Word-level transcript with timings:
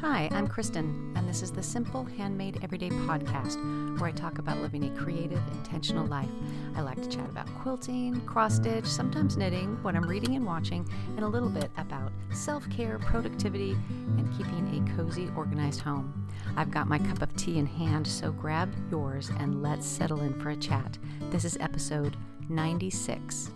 Hi, 0.00 0.30
I'm 0.32 0.48
Kristen, 0.48 1.12
and 1.14 1.28
this 1.28 1.42
is 1.42 1.52
the 1.52 1.62
Simple 1.62 2.06
Handmade 2.06 2.60
Everyday 2.62 2.88
podcast 2.88 4.00
where 4.00 4.08
I 4.08 4.12
talk 4.12 4.38
about 4.38 4.56
living 4.56 4.84
a 4.84 4.98
creative, 4.98 5.42
intentional 5.52 6.06
life. 6.06 6.30
I 6.74 6.80
like 6.80 7.02
to 7.02 7.08
chat 7.10 7.28
about 7.28 7.54
quilting, 7.56 8.18
cross 8.22 8.56
stitch, 8.56 8.86
sometimes 8.86 9.36
knitting, 9.36 9.76
what 9.82 9.94
I'm 9.94 10.08
reading 10.08 10.36
and 10.36 10.46
watching, 10.46 10.88
and 11.16 11.20
a 11.20 11.28
little 11.28 11.50
bit 11.50 11.70
about 11.76 12.12
self 12.32 12.66
care, 12.70 12.98
productivity, 12.98 13.72
and 14.16 14.32
keeping 14.38 14.66
a 14.74 14.96
cozy, 14.96 15.28
organized 15.36 15.80
home. 15.80 16.26
I've 16.56 16.70
got 16.70 16.88
my 16.88 16.98
cup 16.98 17.20
of 17.20 17.36
tea 17.36 17.58
in 17.58 17.66
hand, 17.66 18.06
so 18.06 18.32
grab 18.32 18.72
yours 18.90 19.30
and 19.38 19.62
let's 19.62 19.86
settle 19.86 20.22
in 20.22 20.32
for 20.40 20.48
a 20.48 20.56
chat. 20.56 20.96
This 21.30 21.44
is 21.44 21.58
episode 21.60 22.16
96. 22.48 23.50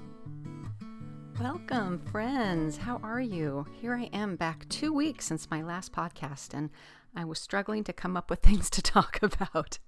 Welcome, 1.40 1.98
friends. 2.12 2.76
How 2.76 3.00
are 3.02 3.20
you? 3.20 3.66
Here 3.80 3.92
I 3.94 4.04
am 4.12 4.36
back 4.36 4.68
two 4.68 4.92
weeks 4.92 5.26
since 5.26 5.50
my 5.50 5.62
last 5.62 5.92
podcast, 5.92 6.54
and 6.54 6.70
I 7.16 7.24
was 7.24 7.40
struggling 7.40 7.82
to 7.84 7.92
come 7.92 8.16
up 8.16 8.30
with 8.30 8.38
things 8.42 8.70
to 8.70 8.80
talk 8.80 9.18
about. 9.20 9.78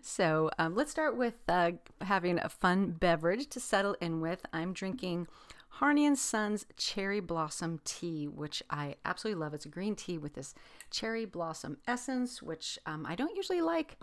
So 0.00 0.50
um, 0.58 0.74
let's 0.74 0.90
start 0.90 1.14
with 1.16 1.34
uh, 1.48 1.72
having 2.00 2.38
a 2.38 2.48
fun 2.48 2.92
beverage 2.92 3.48
to 3.50 3.60
settle 3.60 3.94
in 4.00 4.22
with. 4.22 4.46
I'm 4.54 4.72
drinking 4.72 5.28
Harney 5.68 6.06
and 6.06 6.18
Sons 6.18 6.64
Cherry 6.78 7.20
Blossom 7.20 7.80
Tea, 7.84 8.26
which 8.26 8.62
I 8.70 8.94
absolutely 9.04 9.40
love. 9.40 9.52
It's 9.52 9.66
a 9.66 9.70
green 9.70 9.96
tea 9.96 10.16
with 10.16 10.32
this 10.32 10.54
cherry 10.90 11.26
blossom 11.26 11.76
essence, 11.86 12.42
which 12.42 12.78
um, 12.86 13.04
I 13.06 13.16
don't 13.16 13.36
usually 13.36 13.60
like. 13.60 13.98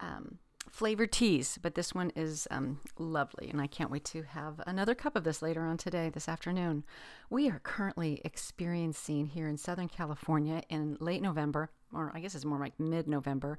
Um, 0.00 0.38
flavored 0.70 1.12
teas, 1.12 1.58
but 1.60 1.74
this 1.74 1.94
one 1.94 2.10
is 2.14 2.46
um, 2.50 2.80
lovely, 2.98 3.48
and 3.50 3.60
I 3.60 3.66
can't 3.66 3.90
wait 3.90 4.04
to 4.06 4.22
have 4.22 4.60
another 4.66 4.94
cup 4.94 5.16
of 5.16 5.24
this 5.24 5.42
later 5.42 5.62
on 5.62 5.76
today, 5.76 6.10
this 6.10 6.28
afternoon. 6.28 6.84
We 7.30 7.48
are 7.50 7.60
currently 7.60 8.20
experiencing 8.24 9.26
here 9.26 9.48
in 9.48 9.56
Southern 9.56 9.88
California 9.88 10.62
in 10.68 10.96
late 11.00 11.22
November, 11.22 11.70
or 11.92 12.12
I 12.14 12.20
guess 12.20 12.34
it's 12.34 12.44
more 12.44 12.58
like 12.58 12.78
mid 12.78 13.08
November, 13.08 13.58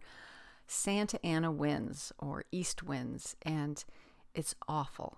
Santa 0.68 1.24
Ana 1.26 1.52
winds 1.52 2.12
or 2.20 2.46
east 2.52 2.84
winds, 2.84 3.36
and 3.42 3.84
it's 4.34 4.56
awful. 4.68 5.18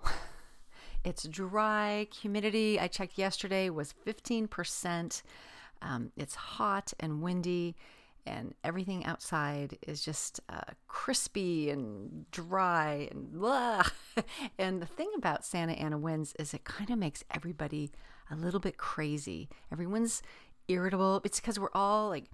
it's 1.04 1.24
dry, 1.24 2.08
humidity, 2.14 2.80
I 2.80 2.88
checked 2.88 3.18
yesterday, 3.18 3.70
was 3.70 3.94
15%. 4.06 5.22
Um, 5.82 6.12
it's 6.16 6.36
hot 6.36 6.94
and 7.00 7.22
windy 7.22 7.76
and 8.26 8.54
everything 8.64 9.06
outside 9.06 9.78
is 9.88 10.04
just 10.04 10.40
uh, 10.50 10.62
crispy 10.88 11.70
and 11.70 12.30
dry 12.32 13.08
and 13.12 13.32
blah. 13.32 13.84
and 14.58 14.82
the 14.82 14.86
thing 14.86 15.10
about 15.16 15.46
Santa 15.46 15.74
Ana 15.74 15.98
winds 15.98 16.34
is 16.40 16.54
it 16.54 16.64
kind 16.64 16.90
of 16.90 16.98
makes 16.98 17.24
everybody 17.32 17.92
a 18.30 18.36
little 18.36 18.60
bit 18.60 18.78
crazy. 18.78 19.50
Everyone's 19.72 20.22
irritable. 20.68 21.22
It's 21.24 21.40
because 21.40 21.60
we're 21.60 21.70
all 21.74 22.10
like 22.10 22.26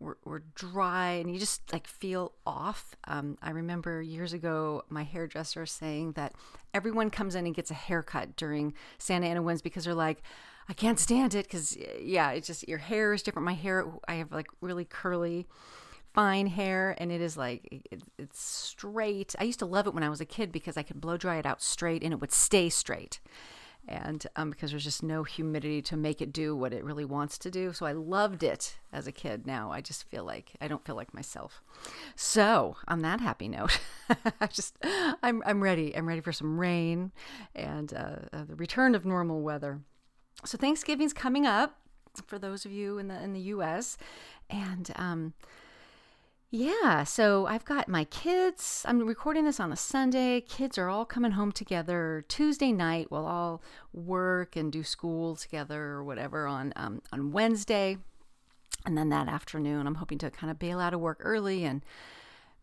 we're, 0.00 0.16
we're 0.24 0.42
dry 0.54 1.12
and 1.12 1.32
you 1.32 1.38
just 1.38 1.72
like 1.72 1.86
feel 1.86 2.32
off. 2.46 2.96
Um, 3.06 3.38
I 3.42 3.50
remember 3.50 4.02
years 4.02 4.32
ago 4.32 4.84
my 4.88 5.02
hairdresser 5.02 5.66
saying 5.66 6.12
that 6.12 6.34
everyone 6.72 7.10
comes 7.10 7.34
in 7.34 7.46
and 7.46 7.54
gets 7.54 7.70
a 7.70 7.74
haircut 7.74 8.36
during 8.36 8.74
Santa 8.98 9.26
Ana 9.26 9.42
winds 9.42 9.62
because 9.62 9.84
they're 9.84 9.94
like, 9.94 10.22
I 10.68 10.72
can't 10.72 10.98
stand 10.98 11.34
it 11.34 11.46
because 11.46 11.76
yeah, 12.00 12.30
it's 12.30 12.46
just 12.46 12.68
your 12.68 12.78
hair 12.78 13.12
is 13.12 13.22
different. 13.22 13.44
My 13.44 13.54
hair, 13.54 13.86
I 14.08 14.14
have 14.14 14.32
like 14.32 14.46
really 14.60 14.84
curly, 14.84 15.46
fine 16.14 16.46
hair, 16.46 16.94
and 16.98 17.12
it 17.12 17.20
is 17.20 17.36
like 17.36 17.84
it, 17.90 18.02
it's 18.18 18.40
straight. 18.40 19.34
I 19.38 19.44
used 19.44 19.58
to 19.58 19.66
love 19.66 19.86
it 19.86 19.94
when 19.94 20.02
I 20.02 20.08
was 20.08 20.20
a 20.20 20.26
kid 20.26 20.52
because 20.52 20.76
I 20.76 20.82
could 20.82 21.00
blow 21.00 21.16
dry 21.16 21.36
it 21.36 21.46
out 21.46 21.62
straight 21.62 22.02
and 22.02 22.12
it 22.12 22.20
would 22.20 22.32
stay 22.32 22.70
straight. 22.70 23.20
And 23.86 24.26
um, 24.34 24.48
because 24.48 24.70
there's 24.70 24.84
just 24.84 25.02
no 25.02 25.24
humidity 25.24 25.82
to 25.82 25.96
make 25.98 26.22
it 26.22 26.32
do 26.32 26.56
what 26.56 26.72
it 26.72 26.82
really 26.82 27.04
wants 27.04 27.36
to 27.36 27.50
do. 27.50 27.74
So 27.74 27.84
I 27.84 27.92
loved 27.92 28.42
it 28.42 28.78
as 28.90 29.06
a 29.06 29.12
kid. 29.12 29.46
Now 29.46 29.70
I 29.70 29.82
just 29.82 30.08
feel 30.08 30.24
like 30.24 30.52
I 30.58 30.68
don't 30.68 30.82
feel 30.86 30.96
like 30.96 31.12
myself. 31.12 31.60
So 32.16 32.76
on 32.88 33.00
that 33.00 33.20
happy 33.20 33.46
note, 33.46 33.78
I 34.40 34.46
just 34.46 34.78
I'm 35.22 35.42
I'm 35.44 35.62
ready. 35.62 35.94
I'm 35.94 36.08
ready 36.08 36.22
for 36.22 36.32
some 36.32 36.58
rain 36.58 37.12
and 37.54 37.92
uh, 37.92 38.16
uh, 38.32 38.44
the 38.44 38.56
return 38.56 38.94
of 38.94 39.04
normal 39.04 39.42
weather 39.42 39.80
so 40.44 40.58
Thanksgiving's 40.58 41.12
coming 41.12 41.46
up 41.46 41.78
for 42.26 42.38
those 42.38 42.64
of 42.64 42.72
you 42.72 42.98
in 42.98 43.08
the 43.08 43.22
in 43.22 43.32
the 43.32 43.40
U.S. 43.40 43.96
and 44.50 44.90
um, 44.96 45.34
yeah, 46.50 47.02
so 47.02 47.46
I've 47.46 47.64
got 47.64 47.88
my 47.88 48.04
kids. 48.04 48.84
I'm 48.86 49.04
recording 49.04 49.44
this 49.44 49.58
on 49.58 49.72
a 49.72 49.76
Sunday. 49.76 50.40
Kids 50.40 50.78
are 50.78 50.88
all 50.88 51.04
coming 51.04 51.32
home 51.32 51.50
together 51.50 52.24
Tuesday 52.28 52.70
night. 52.70 53.10
We'll 53.10 53.26
all 53.26 53.60
work 53.92 54.54
and 54.54 54.70
do 54.70 54.84
school 54.84 55.34
together 55.34 55.82
or 55.82 56.04
whatever 56.04 56.46
on 56.46 56.72
um, 56.76 57.02
on 57.12 57.32
Wednesday, 57.32 57.98
and 58.86 58.96
then 58.96 59.08
that 59.08 59.28
afternoon, 59.28 59.86
I'm 59.86 59.96
hoping 59.96 60.18
to 60.18 60.30
kind 60.30 60.50
of 60.50 60.58
bail 60.58 60.78
out 60.78 60.94
of 60.94 61.00
work 61.00 61.18
early 61.20 61.64
and 61.64 61.82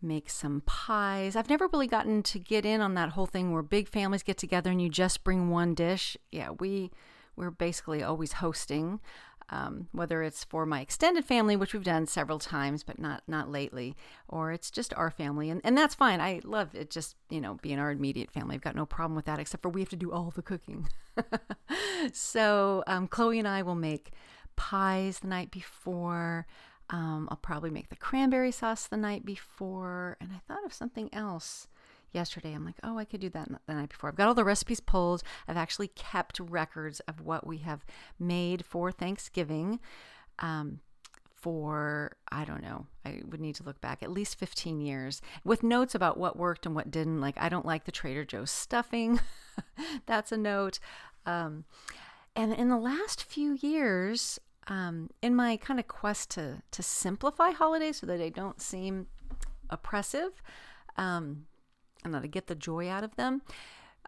make 0.01 0.29
some 0.29 0.61
pies. 0.65 1.35
I've 1.35 1.49
never 1.49 1.67
really 1.67 1.87
gotten 1.87 2.23
to 2.23 2.39
get 2.39 2.65
in 2.65 2.81
on 2.81 2.93
that 2.95 3.09
whole 3.09 3.25
thing 3.25 3.51
where 3.51 3.61
big 3.61 3.87
families 3.87 4.23
get 4.23 4.37
together 4.37 4.71
and 4.71 4.81
you 4.81 4.89
just 4.89 5.23
bring 5.23 5.49
one 5.49 5.75
dish. 5.75 6.15
Yeah, 6.31 6.51
we 6.59 6.91
we're 7.35 7.51
basically 7.51 8.03
always 8.03 8.33
hosting. 8.33 8.99
Um, 9.49 9.89
whether 9.91 10.23
it's 10.23 10.45
for 10.45 10.65
my 10.65 10.79
extended 10.79 11.25
family, 11.25 11.57
which 11.57 11.73
we've 11.73 11.83
done 11.83 12.07
several 12.07 12.39
times, 12.39 12.83
but 12.83 12.99
not 12.99 13.23
not 13.27 13.51
lately, 13.51 13.97
or 14.29 14.53
it's 14.53 14.71
just 14.71 14.93
our 14.93 15.11
family, 15.11 15.49
and, 15.49 15.59
and 15.65 15.77
that's 15.77 15.93
fine. 15.93 16.21
I 16.21 16.39
love 16.45 16.73
it, 16.73 16.89
just 16.89 17.17
you 17.29 17.41
know, 17.41 17.57
being 17.61 17.77
our 17.77 17.91
immediate 17.91 18.31
family. 18.31 18.55
I've 18.55 18.61
got 18.61 18.77
no 18.77 18.85
problem 18.85 19.13
with 19.13 19.25
that, 19.25 19.39
except 19.39 19.61
for 19.61 19.67
we 19.67 19.81
have 19.81 19.89
to 19.89 19.97
do 19.97 20.13
all 20.13 20.31
the 20.33 20.41
cooking. 20.41 20.87
so 22.13 22.81
um, 22.87 23.09
Chloe 23.09 23.39
and 23.39 23.47
I 23.47 23.61
will 23.61 23.75
make 23.75 24.11
pies 24.55 25.19
the 25.19 25.27
night 25.27 25.51
before. 25.51 26.47
Um, 26.89 27.27
I'll 27.29 27.37
probably 27.37 27.71
make 27.71 27.89
the 27.89 27.95
cranberry 27.95 28.51
sauce 28.51 28.87
the 28.87 28.97
night 28.97 29.25
before, 29.25 30.15
and 30.21 30.31
I 30.33 30.39
thought 30.47 30.65
of 30.65 30.73
something 30.73 31.09
else 31.13 31.67
yesterday. 32.13 32.53
I'm 32.53 32.65
like, 32.65 32.79
oh, 32.83 32.97
I 32.97 33.05
could 33.05 33.21
do 33.21 33.29
that 33.29 33.49
the 33.67 33.73
night 33.73 33.89
before. 33.89 34.09
I've 34.09 34.15
got 34.15 34.27
all 34.27 34.33
the 34.33 34.43
recipes 34.43 34.79
pulled. 34.79 35.23
I've 35.47 35.57
actually 35.57 35.89
kept 35.89 36.39
records 36.39 36.99
of 37.01 37.21
what 37.21 37.45
we 37.45 37.57
have 37.59 37.85
made 38.19 38.65
for 38.65 38.91
Thanksgiving. 38.91 39.79
Um, 40.39 40.79
for 41.41 42.15
I 42.31 42.45
don't 42.45 42.61
know, 42.61 42.85
I 43.03 43.21
would 43.25 43.41
need 43.41 43.55
to 43.55 43.63
look 43.63 43.81
back 43.81 44.03
at 44.03 44.11
least 44.11 44.37
15 44.37 44.79
years 44.79 45.21
with 45.43 45.63
notes 45.63 45.95
about 45.95 46.17
what 46.17 46.37
worked 46.37 46.67
and 46.67 46.75
what 46.75 46.91
didn't. 46.91 47.19
Like, 47.19 47.35
I 47.37 47.49
don't 47.49 47.65
like 47.65 47.85
the 47.85 47.91
Trader 47.91 48.23
Joe's 48.23 48.51
stuffing. 48.51 49.19
That's 50.05 50.31
a 50.31 50.37
note. 50.37 50.79
Um, 51.25 51.65
and 52.35 52.53
in 52.53 52.69
the 52.69 52.77
last 52.77 53.23
few 53.23 53.57
years, 53.59 54.39
um, 54.67 55.09
in 55.23 55.35
my 55.35 55.57
kind 55.57 55.79
of 55.79 55.87
quest 55.87 56.29
to 56.31 56.61
to 56.69 56.83
simplify 56.83 57.49
holidays 57.51 57.97
so 57.97 58.05
that 58.05 58.19
they 58.19 58.29
don't 58.29 58.61
seem 58.61 59.07
oppressive, 59.69 60.43
um, 60.95 61.47
and 62.03 62.13
that 62.13 62.23
I 62.23 62.27
get 62.27 62.47
the 62.47 62.55
joy 62.55 62.89
out 62.89 63.03
of 63.03 63.15
them. 63.15 63.41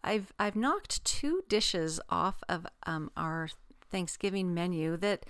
I've 0.04 0.34
I've 0.38 0.56
knocked 0.56 1.04
two 1.06 1.44
dishes 1.48 2.00
off 2.10 2.44
of 2.50 2.66
um, 2.86 3.12
our 3.16 3.50
Thanksgiving 3.90 4.54
menu 4.54 4.98
that 4.98 5.26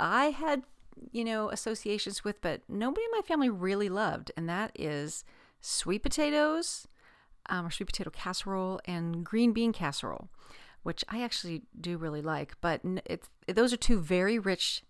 I 0.00 0.26
had 0.26 0.64
you 1.12 1.24
know 1.24 1.50
associations 1.50 2.24
with, 2.24 2.40
but 2.40 2.62
nobody 2.68 3.04
in 3.04 3.10
my 3.12 3.22
family 3.22 3.50
really 3.50 3.88
loved, 3.88 4.32
and 4.36 4.48
that 4.48 4.72
is 4.74 5.24
sweet 5.60 6.02
potatoes, 6.02 6.88
um, 7.48 7.66
or 7.66 7.70
sweet 7.70 7.86
potato 7.86 8.10
casserole, 8.10 8.80
and 8.84 9.24
green 9.24 9.52
bean 9.52 9.72
casserole, 9.72 10.28
which 10.82 11.04
I 11.08 11.22
actually 11.22 11.62
do 11.80 11.96
really 11.96 12.22
like. 12.22 12.54
But 12.60 12.80
it's 13.04 13.28
those 13.46 13.72
are 13.72 13.78
two 13.78 14.00
very 14.00 14.38
rich, 14.38 14.82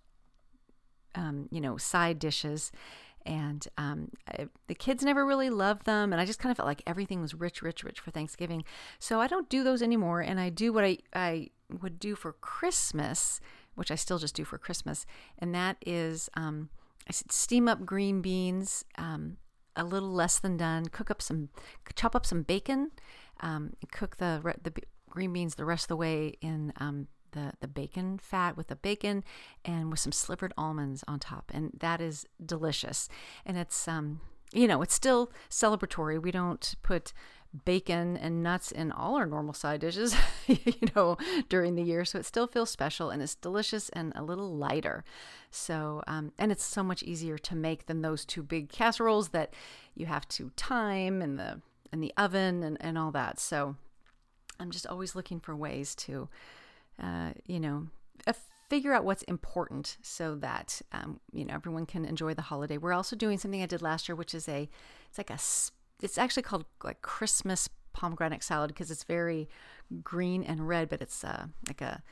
um, 1.14 1.48
you 1.50 1.60
know, 1.60 1.76
side 1.76 2.18
dishes 2.18 2.72
and 3.26 3.66
um, 3.78 4.10
I, 4.28 4.46
the 4.66 4.74
kids 4.74 5.02
never 5.02 5.24
really 5.24 5.50
loved 5.50 5.86
them 5.86 6.12
and 6.12 6.20
i 6.20 6.24
just 6.24 6.38
kind 6.38 6.50
of 6.50 6.56
felt 6.56 6.66
like 6.66 6.82
everything 6.86 7.20
was 7.20 7.34
rich 7.34 7.62
rich 7.62 7.82
rich 7.82 8.00
for 8.00 8.10
thanksgiving. 8.10 8.64
So 8.98 9.20
i 9.20 9.26
don't 9.26 9.48
do 9.48 9.62
those 9.64 9.82
anymore 9.82 10.20
and 10.20 10.40
i 10.40 10.48
do 10.48 10.72
what 10.72 10.84
i, 10.84 10.98
I 11.14 11.50
would 11.80 11.98
do 11.98 12.14
for 12.14 12.32
christmas 12.32 13.40
which 13.74 13.90
i 13.90 13.94
still 13.94 14.18
just 14.18 14.34
do 14.34 14.44
for 14.44 14.58
christmas 14.58 15.06
and 15.38 15.54
that 15.54 15.76
is 15.84 16.28
um, 16.34 16.68
i 17.08 17.12
steam 17.12 17.68
up 17.68 17.84
green 17.84 18.20
beans 18.20 18.84
um, 18.98 19.38
a 19.76 19.84
little 19.84 20.12
less 20.12 20.38
than 20.38 20.56
done 20.56 20.86
cook 20.86 21.10
up 21.10 21.20
some 21.20 21.48
chop 21.94 22.14
up 22.14 22.26
some 22.26 22.42
bacon 22.42 22.90
um, 23.40 23.74
cook 23.90 24.16
the, 24.16 24.54
the 24.62 24.72
green 25.10 25.32
beans 25.32 25.54
the 25.54 25.64
rest 25.64 25.84
of 25.84 25.88
the 25.88 25.96
way 25.96 26.34
in 26.40 26.72
um, 26.76 27.08
the, 27.34 27.52
the 27.60 27.68
bacon 27.68 28.18
fat 28.18 28.56
with 28.56 28.68
the 28.68 28.76
bacon 28.76 29.22
and 29.64 29.90
with 29.90 30.00
some 30.00 30.12
slivered 30.12 30.54
almonds 30.56 31.04
on 31.06 31.20
top. 31.20 31.50
And 31.54 31.72
that 31.78 32.00
is 32.00 32.26
delicious. 32.44 33.08
And 33.44 33.58
it's, 33.58 33.86
um, 33.86 34.20
you 34.52 34.66
know, 34.66 34.82
it's 34.82 34.94
still 34.94 35.30
celebratory. 35.50 36.20
We 36.20 36.30
don't 36.30 36.74
put 36.82 37.12
bacon 37.64 38.16
and 38.16 38.42
nuts 38.42 38.72
in 38.72 38.90
all 38.90 39.16
our 39.16 39.26
normal 39.26 39.54
side 39.54 39.80
dishes, 39.80 40.16
you 40.46 40.74
know, 40.94 41.16
during 41.48 41.74
the 41.76 41.82
year. 41.82 42.04
So 42.04 42.18
it 42.18 42.26
still 42.26 42.46
feels 42.46 42.70
special 42.70 43.10
and 43.10 43.22
it's 43.22 43.34
delicious 43.34 43.88
and 43.90 44.12
a 44.16 44.22
little 44.22 44.56
lighter. 44.56 45.04
So, 45.50 46.02
um, 46.06 46.32
and 46.38 46.50
it's 46.50 46.64
so 46.64 46.82
much 46.82 47.02
easier 47.02 47.38
to 47.38 47.54
make 47.54 47.86
than 47.86 48.02
those 48.02 48.24
two 48.24 48.42
big 48.42 48.70
casseroles 48.70 49.28
that 49.28 49.54
you 49.94 50.06
have 50.06 50.26
to 50.28 50.50
time 50.56 51.22
in 51.22 51.36
the 51.36 51.60
in 51.92 52.00
the 52.00 52.12
oven 52.16 52.64
and, 52.64 52.76
and 52.80 52.98
all 52.98 53.12
that. 53.12 53.38
So 53.38 53.76
I'm 54.58 54.72
just 54.72 54.86
always 54.86 55.14
looking 55.14 55.38
for 55.38 55.54
ways 55.54 55.94
to 55.96 56.28
uh, 57.02 57.32
you 57.46 57.60
know, 57.60 57.88
figure 58.68 58.92
out 58.92 59.04
what's 59.04 59.22
important 59.24 59.98
so 60.02 60.34
that 60.36 60.80
um, 60.92 61.20
you 61.32 61.44
know 61.44 61.54
everyone 61.54 61.86
can 61.86 62.04
enjoy 62.04 62.34
the 62.34 62.42
holiday. 62.42 62.76
We're 62.76 62.92
also 62.92 63.14
doing 63.16 63.38
something 63.38 63.62
I 63.62 63.66
did 63.66 63.82
last 63.82 64.08
year, 64.08 64.16
which 64.16 64.34
is 64.34 64.48
a 64.48 64.68
it's 65.08 65.18
like 65.18 65.30
a 65.30 65.38
it's 66.02 66.18
actually 66.18 66.42
called 66.42 66.64
like 66.82 67.02
Christmas 67.02 67.68
pomegranate 67.92 68.42
salad 68.42 68.68
because 68.68 68.90
it's 68.90 69.04
very 69.04 69.48
green 70.02 70.42
and 70.42 70.66
red, 70.66 70.88
but 70.88 71.00
it's 71.00 71.22
uh, 71.22 71.46
like 71.68 71.80
a 71.80 72.02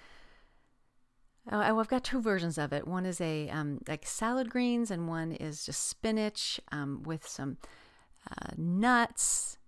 Oh, 1.51 1.59
I've 1.59 1.89
got 1.89 2.05
two 2.05 2.23
versions 2.23 2.57
of 2.57 2.73
it. 2.73 2.87
One 2.87 3.05
is 3.05 3.21
a 3.21 3.49
um, 3.49 3.81
like 3.89 4.07
salad 4.07 4.49
greens, 4.49 4.93
and 4.93 5.09
one 5.09 5.33
is 5.33 5.67
just 5.67 5.89
spinach 5.89 6.61
um, 6.71 7.03
with 7.03 7.27
some 7.27 7.57
uh, 8.31 8.53
nuts 8.57 9.59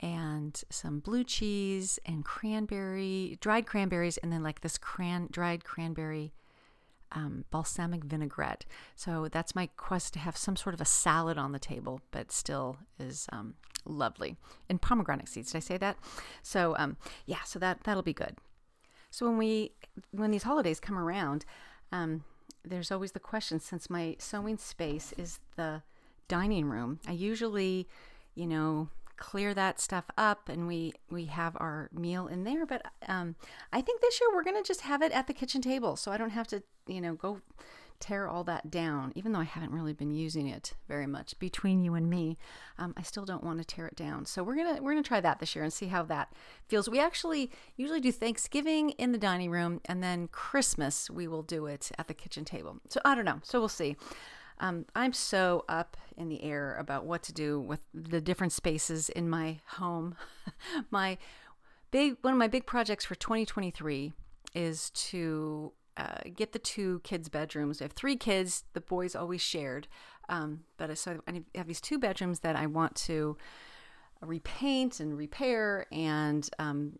and 0.00 0.62
some 0.70 1.00
blue 1.00 1.24
cheese 1.24 1.98
and 2.04 2.24
cranberry, 2.24 3.38
dried 3.40 3.66
cranberries, 3.66 4.18
and 4.18 4.32
then 4.32 4.42
like 4.42 4.60
this 4.60 4.78
cran 4.78 5.28
dried 5.30 5.64
cranberry 5.64 6.32
um, 7.12 7.44
balsamic 7.50 8.04
vinaigrette. 8.04 8.66
So 8.94 9.28
that's 9.28 9.54
my 9.54 9.68
quest 9.76 10.12
to 10.14 10.18
have 10.18 10.36
some 10.36 10.56
sort 10.56 10.74
of 10.74 10.80
a 10.80 10.84
salad 10.84 11.38
on 11.38 11.52
the 11.52 11.58
table, 11.58 12.00
but 12.10 12.32
still 12.32 12.78
is 12.98 13.26
um, 13.32 13.54
lovely. 13.84 14.36
And 14.68 14.80
pomegranate 14.80 15.28
seeds, 15.28 15.52
did 15.52 15.58
I 15.58 15.60
say 15.60 15.76
that? 15.78 15.96
So 16.42 16.74
um, 16.78 16.96
yeah, 17.24 17.42
so 17.44 17.58
that 17.58 17.84
that'll 17.84 18.02
be 18.02 18.12
good. 18.12 18.36
So 19.10 19.26
when 19.26 19.38
we 19.38 19.72
when 20.10 20.30
these 20.30 20.42
holidays 20.42 20.80
come 20.80 20.98
around, 20.98 21.44
um, 21.92 22.24
there's 22.64 22.90
always 22.90 23.12
the 23.12 23.20
question. 23.20 23.60
Since 23.60 23.88
my 23.88 24.16
sewing 24.18 24.58
space 24.58 25.14
is 25.16 25.38
the 25.56 25.82
dining 26.28 26.66
room, 26.66 27.00
I 27.06 27.12
usually, 27.12 27.88
you 28.34 28.46
know, 28.46 28.88
clear 29.16 29.54
that 29.54 29.80
stuff 29.80 30.04
up 30.16 30.48
and 30.48 30.66
we 30.66 30.92
we 31.10 31.26
have 31.26 31.56
our 31.58 31.88
meal 31.92 32.26
in 32.26 32.44
there 32.44 32.66
but 32.66 32.82
um, 33.08 33.34
i 33.72 33.80
think 33.80 34.00
this 34.00 34.20
year 34.20 34.30
we're 34.34 34.44
going 34.44 34.60
to 34.60 34.66
just 34.66 34.82
have 34.82 35.02
it 35.02 35.12
at 35.12 35.26
the 35.26 35.34
kitchen 35.34 35.60
table 35.60 35.96
so 35.96 36.12
i 36.12 36.16
don't 36.16 36.30
have 36.30 36.46
to 36.46 36.62
you 36.86 37.00
know 37.00 37.14
go 37.14 37.40
tear 38.00 38.28
all 38.28 38.44
that 38.44 38.70
down. 38.70 39.12
Even 39.14 39.32
though 39.32 39.40
i 39.40 39.44
haven't 39.44 39.72
really 39.72 39.92
been 39.92 40.10
using 40.10 40.46
it 40.46 40.74
very 40.88 41.06
much 41.06 41.38
between 41.38 41.82
you 41.82 41.94
and 41.94 42.08
me 42.08 42.36
um, 42.78 42.94
i 42.96 43.02
still 43.02 43.24
don't 43.24 43.44
want 43.44 43.58
to 43.58 43.64
tear 43.64 43.86
it 43.86 43.96
down. 43.96 44.24
So 44.26 44.42
we're 44.42 44.56
gonna 44.56 44.82
we're 44.82 44.92
gonna 44.92 45.02
try 45.02 45.20
that 45.20 45.38
this 45.38 45.54
year 45.54 45.64
and 45.64 45.72
see 45.72 45.86
how 45.86 46.02
that 46.04 46.32
feels. 46.68 46.88
We 46.88 47.00
actually 47.00 47.50
usually 47.76 48.00
do 48.00 48.12
thanksgiving 48.12 48.90
in 48.90 49.12
the 49.12 49.18
dining 49.18 49.50
room 49.50 49.80
and 49.86 50.02
then 50.02 50.28
christmas 50.28 51.10
we 51.10 51.26
will 51.26 51.42
do 51.42 51.66
it 51.66 51.90
at 51.98 52.08
the 52.08 52.14
kitchen 52.14 52.44
table. 52.44 52.78
So 52.88 53.00
i 53.04 53.14
don't 53.14 53.24
know. 53.24 53.40
So 53.42 53.58
we'll 53.58 53.68
see 53.68 53.96
um, 54.58 54.86
I'm 54.94 55.12
so 55.12 55.64
up 55.68 55.96
in 56.16 56.28
the 56.28 56.42
air 56.42 56.76
about 56.78 57.04
what 57.04 57.22
to 57.24 57.32
do 57.32 57.60
with 57.60 57.80
the 57.92 58.20
different 58.20 58.52
spaces 58.52 59.08
in 59.08 59.28
my 59.28 59.60
home. 59.66 60.16
my 60.90 61.18
big 61.90 62.16
one 62.22 62.32
of 62.32 62.38
my 62.38 62.48
big 62.48 62.66
projects 62.66 63.04
for 63.04 63.14
2023 63.14 64.12
is 64.54 64.90
to 64.90 65.72
uh, 65.96 66.18
get 66.34 66.52
the 66.52 66.58
two 66.58 67.00
kids' 67.04 67.28
bedrooms. 67.28 67.80
I 67.80 67.84
have 67.84 67.92
three 67.92 68.16
kids. 68.16 68.64
The 68.72 68.80
boys 68.80 69.14
always 69.14 69.42
shared, 69.42 69.88
um, 70.28 70.60
but 70.76 70.96
so 70.96 71.20
I 71.26 71.42
have 71.54 71.66
these 71.66 71.80
two 71.80 71.98
bedrooms 71.98 72.40
that 72.40 72.56
I 72.56 72.66
want 72.66 72.94
to 72.96 73.36
repaint 74.22 75.00
and 75.00 75.16
repair 75.16 75.86
and 75.92 76.48
um, 76.58 76.98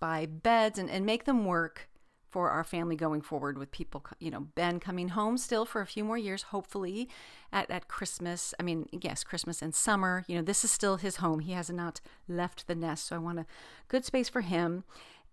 buy 0.00 0.26
beds 0.26 0.78
and, 0.78 0.90
and 0.90 1.06
make 1.06 1.24
them 1.24 1.44
work 1.44 1.88
for 2.36 2.50
our 2.50 2.64
family 2.64 2.96
going 2.96 3.22
forward 3.22 3.56
with 3.56 3.70
people, 3.70 4.04
you 4.18 4.30
know, 4.30 4.40
Ben 4.54 4.78
coming 4.78 5.08
home 5.08 5.38
still 5.38 5.64
for 5.64 5.80
a 5.80 5.86
few 5.86 6.04
more 6.04 6.18
years, 6.18 6.42
hopefully 6.42 7.08
at, 7.50 7.70
at 7.70 7.88
Christmas. 7.88 8.52
I 8.60 8.62
mean, 8.62 8.86
yes, 8.92 9.24
Christmas 9.24 9.62
and 9.62 9.74
summer. 9.74 10.22
You 10.28 10.36
know, 10.36 10.42
this 10.42 10.62
is 10.62 10.70
still 10.70 10.98
his 10.98 11.16
home. 11.16 11.40
He 11.40 11.52
has 11.52 11.70
not 11.70 12.02
left 12.28 12.66
the 12.66 12.74
nest. 12.74 13.06
So 13.06 13.16
I 13.16 13.20
want 13.20 13.38
a 13.38 13.46
good 13.88 14.04
space 14.04 14.28
for 14.28 14.42
him. 14.42 14.84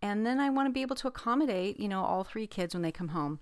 And 0.01 0.25
then 0.25 0.39
I 0.39 0.49
want 0.49 0.69
to 0.69 0.71
be 0.71 0.81
able 0.81 0.95
to 0.95 1.09
accommodate, 1.09 1.77
you 1.77 1.89
know, 1.89 2.05
all 2.05 2.23
three 2.23 2.47
kids 2.47 2.73
when 2.73 2.83
they 2.83 2.91
come 2.93 3.09
home. 3.09 3.41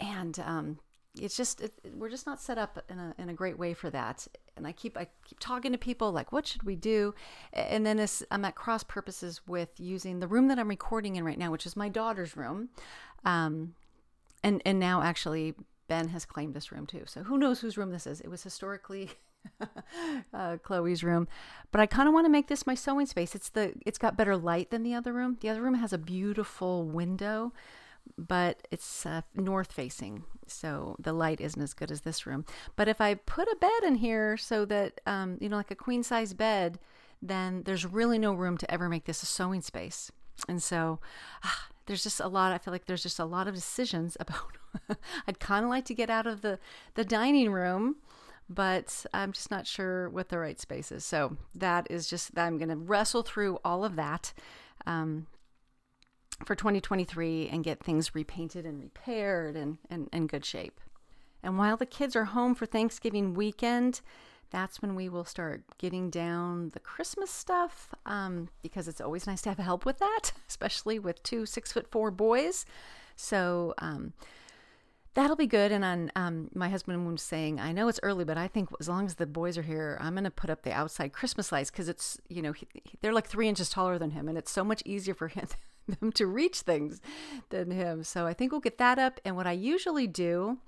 And 0.00 0.36
um, 0.40 0.80
it's 1.20 1.36
just 1.36 1.60
it, 1.60 1.72
we're 1.94 2.08
just 2.08 2.26
not 2.26 2.40
set 2.40 2.58
up 2.58 2.82
in 2.88 2.98
a, 2.98 3.14
in 3.18 3.28
a 3.28 3.34
great 3.34 3.58
way 3.58 3.74
for 3.74 3.90
that. 3.90 4.26
And 4.56 4.66
i 4.66 4.72
keep 4.72 4.96
i 4.96 5.06
keep 5.24 5.38
talking 5.38 5.72
to 5.72 5.78
people 5.78 6.12
like 6.12 6.32
what 6.32 6.46
should 6.46 6.62
we 6.62 6.76
do? 6.76 7.14
And 7.52 7.86
then 7.86 7.96
this 7.96 8.22
i'm 8.30 8.44
at 8.44 8.54
cross 8.54 8.82
purposes 8.82 9.40
with 9.46 9.70
using 9.78 10.20
the 10.20 10.28
room 10.28 10.48
that 10.48 10.58
i'm 10.58 10.68
recording 10.68 11.16
in 11.16 11.24
right 11.24 11.38
now 11.38 11.50
which 11.50 11.66
is 11.66 11.76
my 11.76 11.88
daughter's 11.88 12.36
room. 12.36 12.70
Um, 13.24 13.74
and 14.42 14.62
and 14.64 14.78
now 14.78 15.02
actually 15.02 15.54
ben 15.88 16.08
has 16.08 16.24
claimed 16.24 16.54
this 16.54 16.70
room 16.70 16.86
too. 16.86 17.02
So 17.06 17.22
who 17.22 17.38
knows 17.38 17.60
whose 17.60 17.76
room 17.76 17.90
this 17.90 18.06
is? 18.06 18.20
It 18.20 18.28
was 18.28 18.42
historically 18.42 19.10
uh, 20.34 20.58
Chloe's 20.62 21.02
room, 21.02 21.28
but 21.72 21.80
I 21.80 21.86
kind 21.86 22.08
of 22.08 22.14
want 22.14 22.26
to 22.26 22.30
make 22.30 22.48
this 22.48 22.66
my 22.66 22.74
sewing 22.74 23.06
space. 23.06 23.34
It's 23.34 23.48
the 23.48 23.72
it's 23.84 23.98
got 23.98 24.16
better 24.16 24.36
light 24.36 24.70
than 24.70 24.82
the 24.82 24.94
other 24.94 25.12
room. 25.12 25.38
The 25.40 25.48
other 25.48 25.62
room 25.62 25.74
has 25.74 25.92
a 25.92 25.98
beautiful 25.98 26.84
window, 26.84 27.52
but 28.16 28.66
it's 28.70 29.04
uh, 29.06 29.22
north 29.34 29.72
facing, 29.72 30.24
so 30.46 30.96
the 30.98 31.12
light 31.12 31.40
isn't 31.40 31.60
as 31.60 31.74
good 31.74 31.90
as 31.90 32.02
this 32.02 32.26
room. 32.26 32.44
But 32.76 32.88
if 32.88 33.00
I 33.00 33.14
put 33.14 33.48
a 33.48 33.56
bed 33.60 33.82
in 33.84 33.96
here 33.96 34.36
so 34.36 34.64
that, 34.66 35.00
um, 35.06 35.38
you 35.40 35.48
know, 35.48 35.56
like 35.56 35.70
a 35.70 35.76
queen 35.76 36.02
size 36.02 36.32
bed, 36.32 36.78
then 37.20 37.62
there's 37.64 37.84
really 37.84 38.18
no 38.18 38.32
room 38.34 38.56
to 38.58 38.70
ever 38.70 38.88
make 38.88 39.04
this 39.04 39.22
a 39.22 39.26
sewing 39.26 39.60
space. 39.60 40.10
And 40.48 40.62
so 40.62 41.00
ah, 41.44 41.68
there's 41.86 42.02
just 42.02 42.20
a 42.20 42.28
lot, 42.28 42.52
I 42.52 42.58
feel 42.58 42.72
like 42.72 42.86
there's 42.86 43.02
just 43.02 43.18
a 43.18 43.24
lot 43.24 43.48
of 43.48 43.54
decisions 43.54 44.16
about, 44.20 44.58
I'd 45.26 45.40
kind 45.40 45.64
of 45.64 45.70
like 45.70 45.84
to 45.86 45.94
get 45.94 46.10
out 46.10 46.26
of 46.26 46.42
the, 46.42 46.58
the 46.94 47.04
dining 47.04 47.50
room 47.50 47.96
but 48.48 49.04
I'm 49.12 49.32
just 49.32 49.50
not 49.50 49.66
sure 49.66 50.08
what 50.08 50.30
the 50.30 50.38
right 50.38 50.58
space 50.58 50.90
is. 50.90 51.04
So 51.04 51.36
that 51.54 51.86
is 51.90 52.08
just, 52.08 52.38
I'm 52.38 52.56
going 52.56 52.70
to 52.70 52.76
wrestle 52.76 53.22
through 53.22 53.58
all 53.64 53.84
of 53.84 53.96
that. 53.96 54.32
Um, 54.86 55.26
for 56.44 56.54
2023 56.54 57.48
and 57.48 57.64
get 57.64 57.82
things 57.82 58.14
repainted 58.14 58.64
and 58.64 58.80
repaired 58.80 59.56
and 59.56 59.78
in, 59.90 60.26
good 60.26 60.44
shape. 60.44 60.80
And 61.42 61.58
while 61.58 61.76
the 61.76 61.86
kids 61.86 62.16
are 62.16 62.26
home 62.26 62.54
for 62.54 62.66
Thanksgiving 62.66 63.34
weekend, 63.34 64.00
that's 64.50 64.80
when 64.80 64.94
we 64.94 65.08
will 65.08 65.24
start 65.24 65.62
getting 65.78 66.10
down 66.10 66.70
the 66.70 66.80
Christmas 66.80 67.30
stuff 67.30 67.94
um, 68.06 68.48
because 68.62 68.88
it's 68.88 69.00
always 69.00 69.26
nice 69.26 69.42
to 69.42 69.50
have 69.50 69.58
help 69.58 69.84
with 69.84 69.98
that, 69.98 70.32
especially 70.48 70.98
with 70.98 71.22
two 71.22 71.44
six 71.46 71.72
foot 71.72 71.90
four 71.90 72.10
boys. 72.10 72.64
So 73.16 73.74
um, 73.78 74.14
that'll 75.14 75.36
be 75.36 75.46
good. 75.46 75.72
And 75.72 75.84
on 75.84 76.12
um, 76.16 76.50
my 76.54 76.68
husband 76.68 77.06
was 77.06 77.22
saying, 77.22 77.60
I 77.60 77.72
know 77.72 77.88
it's 77.88 78.00
early, 78.02 78.24
but 78.24 78.38
I 78.38 78.48
think 78.48 78.70
as 78.80 78.88
long 78.88 79.06
as 79.06 79.16
the 79.16 79.26
boys 79.26 79.58
are 79.58 79.62
here, 79.62 79.98
I'm 80.00 80.14
going 80.14 80.24
to 80.24 80.30
put 80.30 80.50
up 80.50 80.62
the 80.62 80.72
outside 80.72 81.12
Christmas 81.12 81.52
lights 81.52 81.70
because 81.70 81.88
it's 81.88 82.18
you 82.28 82.40
know 82.40 82.52
he, 82.52 82.66
they're 83.00 83.12
like 83.12 83.26
three 83.26 83.48
inches 83.48 83.68
taller 83.68 83.98
than 83.98 84.12
him, 84.12 84.28
and 84.28 84.38
it's 84.38 84.50
so 84.50 84.64
much 84.64 84.82
easier 84.86 85.14
for 85.14 85.28
him 85.28 85.48
them 86.00 86.12
to 86.12 86.26
reach 86.26 86.60
things 86.60 87.00
than 87.50 87.70
him. 87.70 88.04
So 88.04 88.26
I 88.26 88.34
think 88.34 88.52
we'll 88.52 88.60
get 88.60 88.78
that 88.78 88.98
up. 88.98 89.20
And 89.24 89.36
what 89.36 89.46
I 89.46 89.52
usually 89.52 90.06
do, 90.06 90.58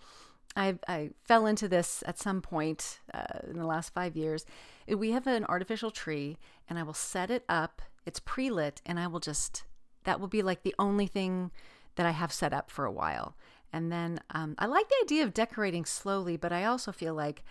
I, 0.56 0.78
I 0.88 1.10
fell 1.24 1.46
into 1.46 1.68
this 1.68 2.02
at 2.06 2.18
some 2.18 2.40
point 2.42 3.00
uh, 3.14 3.40
in 3.48 3.58
the 3.58 3.66
last 3.66 3.94
five 3.94 4.16
years. 4.16 4.44
We 4.88 5.12
have 5.12 5.26
an 5.26 5.44
artificial 5.44 5.90
tree, 5.90 6.38
and 6.68 6.78
I 6.78 6.82
will 6.82 6.94
set 6.94 7.30
it 7.30 7.44
up. 7.48 7.82
It's 8.06 8.20
pre 8.20 8.50
lit, 8.50 8.80
and 8.84 8.98
I 8.98 9.06
will 9.06 9.20
just, 9.20 9.64
that 10.04 10.18
will 10.18 10.28
be 10.28 10.42
like 10.42 10.62
the 10.62 10.74
only 10.78 11.06
thing 11.06 11.50
that 11.96 12.06
I 12.06 12.10
have 12.10 12.32
set 12.32 12.52
up 12.52 12.70
for 12.70 12.84
a 12.84 12.92
while. 12.92 13.36
And 13.72 13.92
then 13.92 14.20
um, 14.30 14.56
I 14.58 14.66
like 14.66 14.88
the 14.88 14.96
idea 15.04 15.22
of 15.22 15.34
decorating 15.34 15.84
slowly, 15.84 16.36
but 16.36 16.52
I 16.52 16.64
also 16.64 16.90
feel 16.90 17.14
like, 17.14 17.44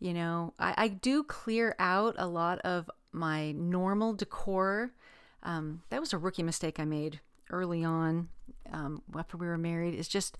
you 0.00 0.12
know, 0.12 0.52
I, 0.58 0.74
I 0.76 0.88
do 0.88 1.22
clear 1.22 1.74
out 1.78 2.14
a 2.18 2.26
lot 2.26 2.58
of 2.60 2.90
my 3.12 3.52
normal 3.52 4.12
decor 4.12 4.92
um, 5.42 5.82
that 5.90 6.00
was 6.00 6.12
a 6.12 6.18
rookie 6.18 6.42
mistake 6.42 6.78
I 6.78 6.84
made 6.84 7.20
early 7.50 7.84
on 7.84 8.28
um, 8.72 9.02
after 9.16 9.36
we 9.36 9.46
were 9.46 9.58
married 9.58 9.94
is 9.94 10.08
just 10.08 10.38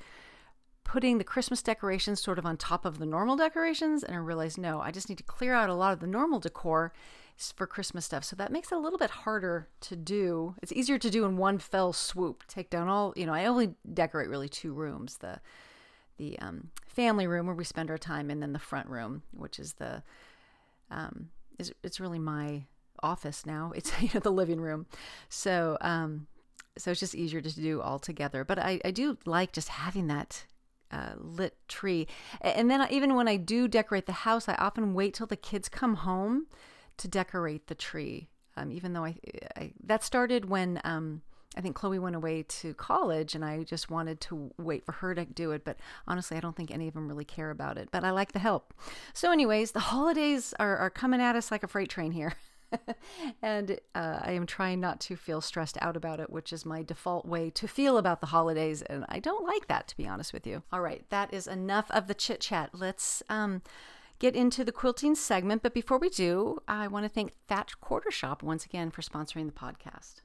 putting 0.85 1.18
the 1.18 1.25
Christmas 1.25 1.62
decorations 1.62 2.21
sort 2.21 2.38
of 2.38 2.47
on 2.47 2.56
top 2.56 2.85
of 2.85 2.99
the 2.99 3.06
normal 3.06 3.37
decorations. 3.37 4.02
And 4.02 4.14
I 4.14 4.18
realized, 4.18 4.59
no, 4.59 4.80
I 4.80 4.90
just 4.90 5.09
need 5.09 5.18
to 5.18 5.25
clear 5.25 5.54
out 5.54 5.71
a 5.71 5.75
lot 5.75 5.92
of 5.92 6.00
the 6.00 6.06
normal 6.06 6.40
decor 6.40 6.92
for 7.54 7.66
Christmas 7.66 8.04
stuff. 8.04 8.25
So 8.25 8.37
that 8.37 8.52
makes 8.52 8.71
it 8.71 8.76
a 8.76 8.80
little 8.80 8.99
bit 8.99 9.11
harder 9.11 9.68
to 9.82 9.97
do. 9.97 10.54
It's 10.62 10.73
easier 10.73 10.99
to 10.99 11.11
do 11.11 11.25
in 11.25 11.37
one 11.37 11.59
fell 11.59 11.92
swoop. 11.92 12.44
Take 12.47 12.71
down 12.71 12.88
all, 12.88 13.12
you 13.16 13.26
know, 13.26 13.35
I 13.35 13.47
only 13.47 13.75
decorate 13.92 14.28
really 14.28 14.49
two 14.49 14.73
rooms 14.73 15.18
the 15.18 15.40
the 16.18 16.38
um, 16.40 16.71
family 16.87 17.26
room 17.26 17.47
where 17.47 17.54
we 17.54 17.64
spend 17.64 17.90
our 17.90 17.99
time, 17.99 18.30
and 18.30 18.42
then 18.42 18.52
the 18.52 18.59
front 18.59 18.87
room, 18.87 19.23
which 19.32 19.59
is 19.59 19.73
the 19.75 20.02
um, 20.90 21.30
is 21.59 21.73
it's 21.82 22.00
really 22.00 22.18
my 22.18 22.64
office 23.03 23.47
now. 23.47 23.73
It's 23.75 23.93
you 24.03 24.11
know 24.15 24.21
the 24.21 24.31
living 24.31 24.61
room, 24.61 24.87
so 25.29 25.77
um, 25.81 26.27
so 26.79 26.91
it's 26.91 27.01
just 27.01 27.15
easier 27.15 27.41
to 27.41 27.55
do 27.55 27.81
all 27.81 27.99
together. 27.99 28.45
But 28.45 28.59
I 28.59 28.81
I 28.85 28.91
do 28.91 29.19
like 29.25 29.53
just 29.53 29.69
having 29.69 30.07
that 30.09 30.47
uh, 30.91 31.15
lit 31.17 31.57
tree, 31.69 32.07
and 32.41 32.71
then 32.71 32.87
even 32.91 33.15
when 33.15 33.29
I 33.29 33.37
do 33.37 33.69
decorate 33.69 34.07
the 34.07 34.13
house, 34.13 34.49
I 34.49 34.55
often 34.55 34.95
wait 34.95 35.15
till 35.15 35.27
the 35.27 35.37
kids 35.37 35.69
come 35.69 35.97
home 35.97 36.47
to 36.99 37.09
decorate 37.09 37.67
the 37.67 37.75
tree. 37.75 38.29
Um, 38.55 38.71
even 38.71 38.93
though 38.93 39.05
I, 39.05 39.17
I 39.57 39.73
that 39.85 40.05
started 40.05 40.45
when 40.51 40.81
um, 40.85 41.23
I 41.57 41.61
think 41.61 41.77
Chloe 41.77 41.99
went 41.99 42.17
away 42.17 42.45
to 42.45 42.75
college 42.75 43.35
and 43.35 43.45
I 43.45 43.63
just 43.65 43.91
wanted 43.91 44.21
to 44.23 44.53
wait 44.59 44.85
for 44.85 44.93
her 44.93 45.15
to 45.15 45.25
do 45.25 45.51
it. 45.51 45.65
But 45.65 45.77
honestly, 46.07 46.37
I 46.37 46.41
don't 46.41 46.57
think 46.57 46.71
any 46.71 46.89
of 46.89 46.95
them 46.95 47.09
really 47.09 47.25
care 47.25 47.51
about 47.51 47.77
it. 47.77 47.91
But 47.91 48.05
I 48.05 48.11
like 48.11 48.33
the 48.33 48.39
help. 48.39 48.73
So, 49.13 49.31
anyways, 49.31 49.73
the 49.73 49.81
holidays 49.81 50.55
are, 50.59 50.77
are 50.77 50.91
coming 50.91 51.21
at 51.21 51.37
us 51.37 51.51
like 51.51 51.63
a 51.63 51.69
freight 51.69 51.91
train 51.91 52.13
here. 52.13 52.35
and 53.43 53.79
uh, 53.95 54.21
I 54.23 54.33
am 54.33 54.47
trying 54.47 54.81
not 54.81 55.00
to 55.00 55.17
feel 55.17 55.41
stressed 55.41 55.79
out 55.81 55.97
about 55.97 56.21
it, 56.21 56.31
which 56.31 56.52
is 56.52 56.67
my 56.67 56.83
default 56.83 57.26
way 57.26 57.50
to 57.50 57.69
feel 57.69 57.99
about 57.99 58.21
the 58.21 58.29
holidays. 58.29 58.83
And 58.83 59.05
I 59.09 59.19
don't 59.19 59.47
like 59.47 59.69
that, 59.69 59.88
to 59.88 59.97
be 59.97 60.07
honest 60.07 60.33
with 60.33 60.47
you. 60.47 60.62
All 60.73 60.81
right, 60.81 61.05
that 61.11 61.33
is 61.33 61.47
enough 61.47 61.91
of 61.91 62.07
the 62.07 62.14
chit 62.14 62.41
chat. 62.41 62.71
Let's 62.73 63.23
um, 63.29 63.62
get 64.19 64.37
into 64.37 64.64
the 64.64 64.73
quilting 64.73 65.14
segment. 65.14 65.62
But 65.62 65.75
before 65.75 65.99
we 65.99 66.09
do, 66.09 66.59
I 66.69 66.88
want 66.88 67.05
to 67.05 67.09
thank 67.09 67.33
Fat 67.49 67.73
Quarter 67.81 68.11
Shop 68.11 68.43
once 68.43 68.64
again 68.64 68.91
for 68.91 69.02
sponsoring 69.02 69.47
the 69.47 69.52
podcast. 69.52 70.23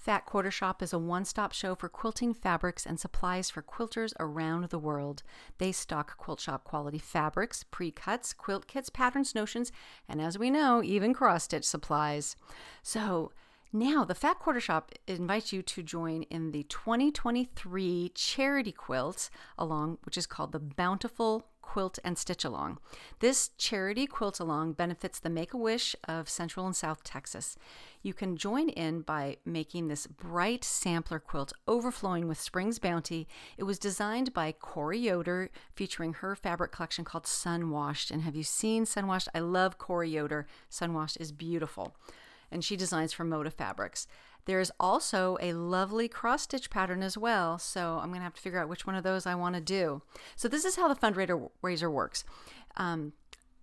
Fat 0.00 0.24
Quarter 0.24 0.50
Shop 0.50 0.82
is 0.82 0.94
a 0.94 0.98
one 0.98 1.26
stop 1.26 1.52
show 1.52 1.74
for 1.74 1.90
quilting 1.90 2.32
fabrics 2.32 2.86
and 2.86 2.98
supplies 2.98 3.50
for 3.50 3.60
quilters 3.60 4.14
around 4.18 4.64
the 4.64 4.78
world. 4.78 5.22
They 5.58 5.72
stock 5.72 6.16
quilt 6.16 6.40
shop 6.40 6.64
quality 6.64 6.98
fabrics, 6.98 7.64
pre 7.64 7.90
cuts, 7.90 8.32
quilt 8.32 8.66
kits, 8.66 8.88
patterns, 8.88 9.34
notions, 9.34 9.70
and 10.08 10.18
as 10.18 10.38
we 10.38 10.48
know, 10.48 10.82
even 10.82 11.12
cross 11.12 11.44
stitch 11.44 11.66
supplies. 11.66 12.34
So, 12.82 13.32
now, 13.74 14.06
the 14.06 14.14
Fat 14.14 14.38
Quarter 14.38 14.60
Shop 14.60 14.90
invites 15.06 15.52
you 15.52 15.60
to 15.60 15.82
join 15.82 16.22
in 16.24 16.52
the 16.52 16.62
2023 16.62 18.10
charity 18.14 18.72
quilt 18.72 19.28
along, 19.58 19.98
which 20.04 20.16
is 20.16 20.26
called 20.26 20.52
the 20.52 20.58
Bountiful 20.58 21.46
Quilt 21.70 22.00
and 22.02 22.18
Stitch 22.18 22.44
Along. 22.44 22.78
This 23.20 23.50
charity 23.56 24.04
quilt 24.04 24.40
along 24.40 24.72
benefits 24.72 25.20
the 25.20 25.30
Make 25.30 25.54
a 25.54 25.56
Wish 25.56 25.94
of 26.08 26.28
Central 26.28 26.66
and 26.66 26.74
South 26.74 27.04
Texas. 27.04 27.56
You 28.02 28.12
can 28.12 28.36
join 28.36 28.70
in 28.70 29.02
by 29.02 29.36
making 29.44 29.86
this 29.86 30.08
bright 30.08 30.64
sampler 30.64 31.20
quilt 31.20 31.52
overflowing 31.68 32.26
with 32.26 32.40
Spring's 32.40 32.80
Bounty. 32.80 33.28
It 33.56 33.62
was 33.62 33.78
designed 33.78 34.34
by 34.34 34.50
Corey 34.50 34.98
Yoder, 34.98 35.48
featuring 35.72 36.14
her 36.14 36.34
fabric 36.34 36.72
collection 36.72 37.04
called 37.04 37.26
Sunwashed. 37.26 38.10
And 38.10 38.22
have 38.22 38.34
you 38.34 38.42
seen 38.42 38.84
Sunwashed? 38.84 39.28
I 39.32 39.38
love 39.38 39.78
Corey 39.78 40.10
Yoder. 40.10 40.48
Sunwashed 40.68 41.20
is 41.20 41.30
beautiful 41.30 41.94
and 42.50 42.64
she 42.64 42.76
designs 42.76 43.12
for 43.12 43.24
Moda 43.24 43.52
Fabrics. 43.52 44.06
There's 44.44 44.70
also 44.80 45.36
a 45.40 45.52
lovely 45.52 46.08
cross 46.08 46.42
stitch 46.42 46.70
pattern 46.70 47.02
as 47.02 47.16
well, 47.16 47.58
so 47.58 47.98
I'm 47.98 48.08
going 48.08 48.20
to 48.20 48.24
have 48.24 48.34
to 48.34 48.40
figure 48.40 48.58
out 48.58 48.68
which 48.68 48.86
one 48.86 48.96
of 48.96 49.04
those 49.04 49.26
I 49.26 49.34
want 49.34 49.54
to 49.54 49.60
do. 49.60 50.02
So 50.36 50.48
this 50.48 50.64
is 50.64 50.76
how 50.76 50.92
the 50.92 50.94
fundraiser 50.94 51.90
works. 51.92 52.24
Um, 52.76 53.12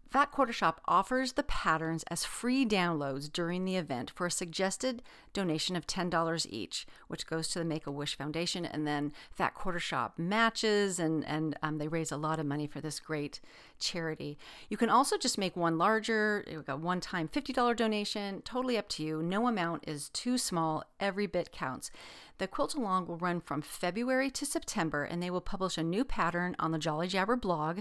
Fat 0.09 0.31
Quarter 0.31 0.53
Shop 0.53 0.81
offers 0.85 1.33
the 1.33 1.43
patterns 1.43 2.03
as 2.09 2.23
free 2.23 2.65
downloads 2.65 3.31
during 3.31 3.65
the 3.65 3.75
event 3.75 4.11
for 4.15 4.25
a 4.25 4.31
suggested 4.31 5.03
donation 5.33 5.75
of 5.75 5.85
$10 5.85 6.47
each, 6.49 6.87
which 7.07 7.27
goes 7.27 7.49
to 7.49 7.59
the 7.59 7.65
Make 7.65 7.85
a 7.85 7.91
Wish 7.91 8.17
Foundation. 8.17 8.65
And 8.65 8.87
then 8.87 9.11
Fat 9.31 9.53
Quarter 9.53 9.79
Shop 9.79 10.13
matches, 10.17 10.97
and, 10.99 11.25
and 11.25 11.57
um, 11.61 11.77
they 11.77 11.87
raise 11.87 12.11
a 12.11 12.17
lot 12.17 12.39
of 12.39 12.45
money 12.45 12.67
for 12.67 12.79
this 12.79 12.99
great 12.99 13.41
charity. 13.79 14.37
You 14.69 14.77
can 14.77 14.89
also 14.89 15.17
just 15.17 15.37
make 15.37 15.55
one 15.55 15.77
larger, 15.77 16.45
a 16.67 16.77
one 16.77 17.01
time 17.01 17.27
$50 17.27 17.75
donation, 17.75 18.41
totally 18.43 18.77
up 18.77 18.87
to 18.89 19.03
you. 19.03 19.21
No 19.21 19.47
amount 19.47 19.83
is 19.87 20.09
too 20.09 20.37
small, 20.37 20.83
every 20.99 21.27
bit 21.27 21.51
counts. 21.51 21.91
The 22.37 22.47
quilt 22.47 22.75
along 22.75 23.07
will 23.07 23.17
run 23.17 23.41
from 23.41 23.61
February 23.61 24.29
to 24.31 24.45
September, 24.45 25.03
and 25.03 25.21
they 25.21 25.31
will 25.31 25.41
publish 25.41 25.77
a 25.77 25.83
new 25.83 26.05
pattern 26.05 26.55
on 26.59 26.71
the 26.71 26.77
Jolly 26.77 27.07
Jabber 27.07 27.35
blog 27.35 27.79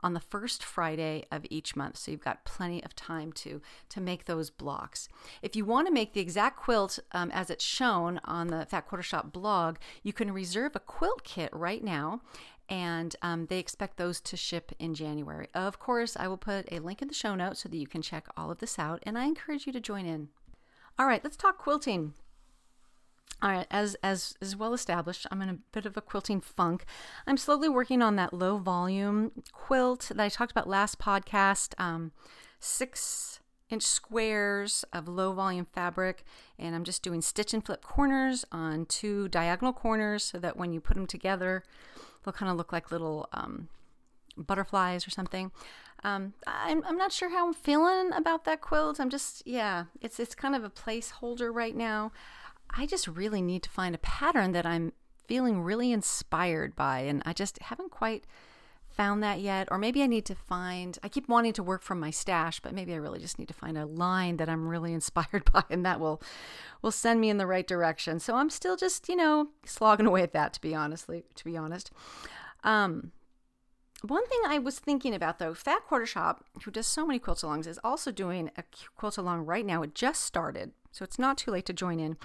on 0.00 0.14
the 0.14 0.20
first 0.20 0.64
Friday 0.64 1.24
of 1.30 1.46
each 1.50 1.76
month. 1.76 1.96
So 1.96 2.10
you've 2.10 2.20
got 2.20 2.44
plenty 2.44 2.82
of 2.84 2.94
time 2.94 3.32
to 3.32 3.60
to 3.90 4.00
make 4.00 4.24
those 4.24 4.50
blocks. 4.50 5.08
If 5.42 5.56
you 5.56 5.64
want 5.64 5.86
to 5.86 5.92
make 5.92 6.12
the 6.12 6.20
exact 6.20 6.56
quilt 6.58 6.98
um, 7.12 7.30
as 7.30 7.50
it's 7.50 7.64
shown 7.64 8.20
on 8.24 8.48
the 8.48 8.66
Fat 8.66 8.86
Quarter 8.86 9.02
Shop 9.02 9.32
blog, 9.32 9.76
you 10.02 10.12
can 10.12 10.32
reserve 10.32 10.74
a 10.76 10.80
quilt 10.80 11.24
kit 11.24 11.50
right 11.52 11.82
now. 11.82 12.20
And 12.70 13.16
um, 13.22 13.46
they 13.46 13.58
expect 13.58 13.96
those 13.96 14.20
to 14.20 14.36
ship 14.36 14.72
in 14.78 14.94
January. 14.94 15.48
Of 15.54 15.78
course, 15.78 16.18
I 16.18 16.28
will 16.28 16.36
put 16.36 16.70
a 16.70 16.80
link 16.80 17.00
in 17.00 17.08
the 17.08 17.14
show 17.14 17.34
notes 17.34 17.60
so 17.60 17.68
that 17.70 17.78
you 17.78 17.86
can 17.86 18.02
check 18.02 18.28
all 18.36 18.50
of 18.50 18.58
this 18.58 18.78
out. 18.78 19.02
And 19.04 19.16
I 19.16 19.24
encourage 19.24 19.66
you 19.66 19.72
to 19.72 19.80
join 19.80 20.04
in. 20.04 20.28
All 20.98 21.06
right, 21.06 21.24
let's 21.24 21.36
talk 21.36 21.56
quilting. 21.56 22.12
All 23.40 23.50
right, 23.50 23.66
as 23.70 23.94
as 24.02 24.34
is 24.40 24.56
well 24.56 24.74
established, 24.74 25.26
I'm 25.30 25.42
in 25.42 25.48
a 25.48 25.58
bit 25.72 25.86
of 25.86 25.96
a 25.96 26.00
quilting 26.00 26.40
funk. 26.40 26.84
I'm 27.26 27.36
slowly 27.36 27.68
working 27.68 28.02
on 28.02 28.16
that 28.16 28.32
low 28.32 28.58
volume 28.58 29.30
quilt 29.52 30.10
that 30.12 30.20
I 30.20 30.28
talked 30.28 30.50
about 30.50 30.68
last 30.68 30.98
podcast. 30.98 31.74
Um, 31.78 32.10
six 32.58 33.38
inch 33.70 33.82
squares 33.82 34.84
of 34.92 35.06
low 35.06 35.32
volume 35.32 35.66
fabric, 35.66 36.24
and 36.58 36.74
I'm 36.74 36.84
just 36.84 37.02
doing 37.02 37.20
stitch 37.20 37.54
and 37.54 37.64
flip 37.64 37.82
corners 37.82 38.44
on 38.50 38.86
two 38.86 39.28
diagonal 39.28 39.72
corners 39.72 40.24
so 40.24 40.38
that 40.38 40.56
when 40.56 40.72
you 40.72 40.80
put 40.80 40.94
them 40.94 41.06
together, 41.06 41.62
they'll 42.24 42.32
kind 42.32 42.50
of 42.50 42.56
look 42.56 42.72
like 42.72 42.90
little 42.90 43.28
um, 43.32 43.68
butterflies 44.36 45.06
or 45.06 45.10
something. 45.10 45.52
Um, 46.04 46.34
I'm, 46.46 46.84
I'm 46.84 46.96
not 46.96 47.12
sure 47.12 47.30
how 47.30 47.46
I'm 47.46 47.54
feeling 47.54 48.12
about 48.12 48.44
that 48.44 48.60
quilt. 48.60 49.00
I'm 49.00 49.10
just, 49.10 49.42
yeah, 49.46 49.84
it's, 50.00 50.20
it's 50.20 50.34
kind 50.34 50.54
of 50.54 50.62
a 50.62 50.70
placeholder 50.70 51.52
right 51.52 51.74
now. 51.76 52.12
I 52.70 52.86
just 52.86 53.08
really 53.08 53.42
need 53.42 53.62
to 53.64 53.70
find 53.70 53.94
a 53.94 53.98
pattern 53.98 54.52
that 54.52 54.66
I'm 54.66 54.92
feeling 55.26 55.60
really 55.60 55.92
inspired 55.92 56.74
by. 56.74 57.00
And 57.00 57.22
I 57.26 57.32
just 57.32 57.60
haven't 57.62 57.90
quite 57.90 58.24
found 58.88 59.22
that 59.22 59.40
yet. 59.40 59.68
Or 59.70 59.78
maybe 59.78 60.02
I 60.02 60.06
need 60.06 60.26
to 60.26 60.34
find, 60.34 60.98
I 61.02 61.08
keep 61.08 61.28
wanting 61.28 61.52
to 61.54 61.62
work 61.62 61.82
from 61.82 62.00
my 62.00 62.10
stash, 62.10 62.58
but 62.58 62.74
maybe 62.74 62.92
I 62.94 62.96
really 62.96 63.20
just 63.20 63.38
need 63.38 63.48
to 63.48 63.54
find 63.54 63.78
a 63.78 63.86
line 63.86 64.38
that 64.38 64.48
I'm 64.48 64.66
really 64.66 64.92
inspired 65.00 65.50
by 65.52 65.62
and 65.70 65.86
that 65.86 66.00
will 66.00 66.20
will 66.82 66.90
send 66.90 67.20
me 67.20 67.30
in 67.30 67.38
the 67.38 67.46
right 67.46 67.66
direction. 67.66 68.18
So 68.20 68.36
I'm 68.36 68.50
still 68.50 68.76
just, 68.76 69.08
you 69.08 69.16
know, 69.16 69.48
slogging 69.64 70.06
away 70.06 70.22
at 70.22 70.32
that 70.32 70.52
to 70.54 70.60
be 70.60 70.74
honestly, 70.74 71.24
to 71.36 71.44
be 71.44 71.56
honest. 71.56 71.90
Um, 72.64 73.12
one 74.02 74.26
thing 74.28 74.40
I 74.46 74.58
was 74.58 74.78
thinking 74.78 75.14
about 75.14 75.38
though, 75.38 75.54
Fat 75.54 75.82
Quarter 75.86 76.06
Shop, 76.06 76.44
who 76.64 76.70
does 76.70 76.86
so 76.86 77.06
many 77.06 77.18
quilt 77.18 77.40
alongs, 77.40 77.66
is 77.66 77.80
also 77.82 78.12
doing 78.12 78.50
a 78.56 78.62
quilt 78.96 79.18
along 79.18 79.44
right 79.44 79.66
now. 79.66 79.82
It 79.82 79.94
just 79.94 80.22
started, 80.22 80.72
so 80.90 81.04
it's 81.04 81.18
not 81.18 81.38
too 81.38 81.50
late 81.50 81.66
to 81.66 81.72
join 81.72 82.00
in 82.00 82.16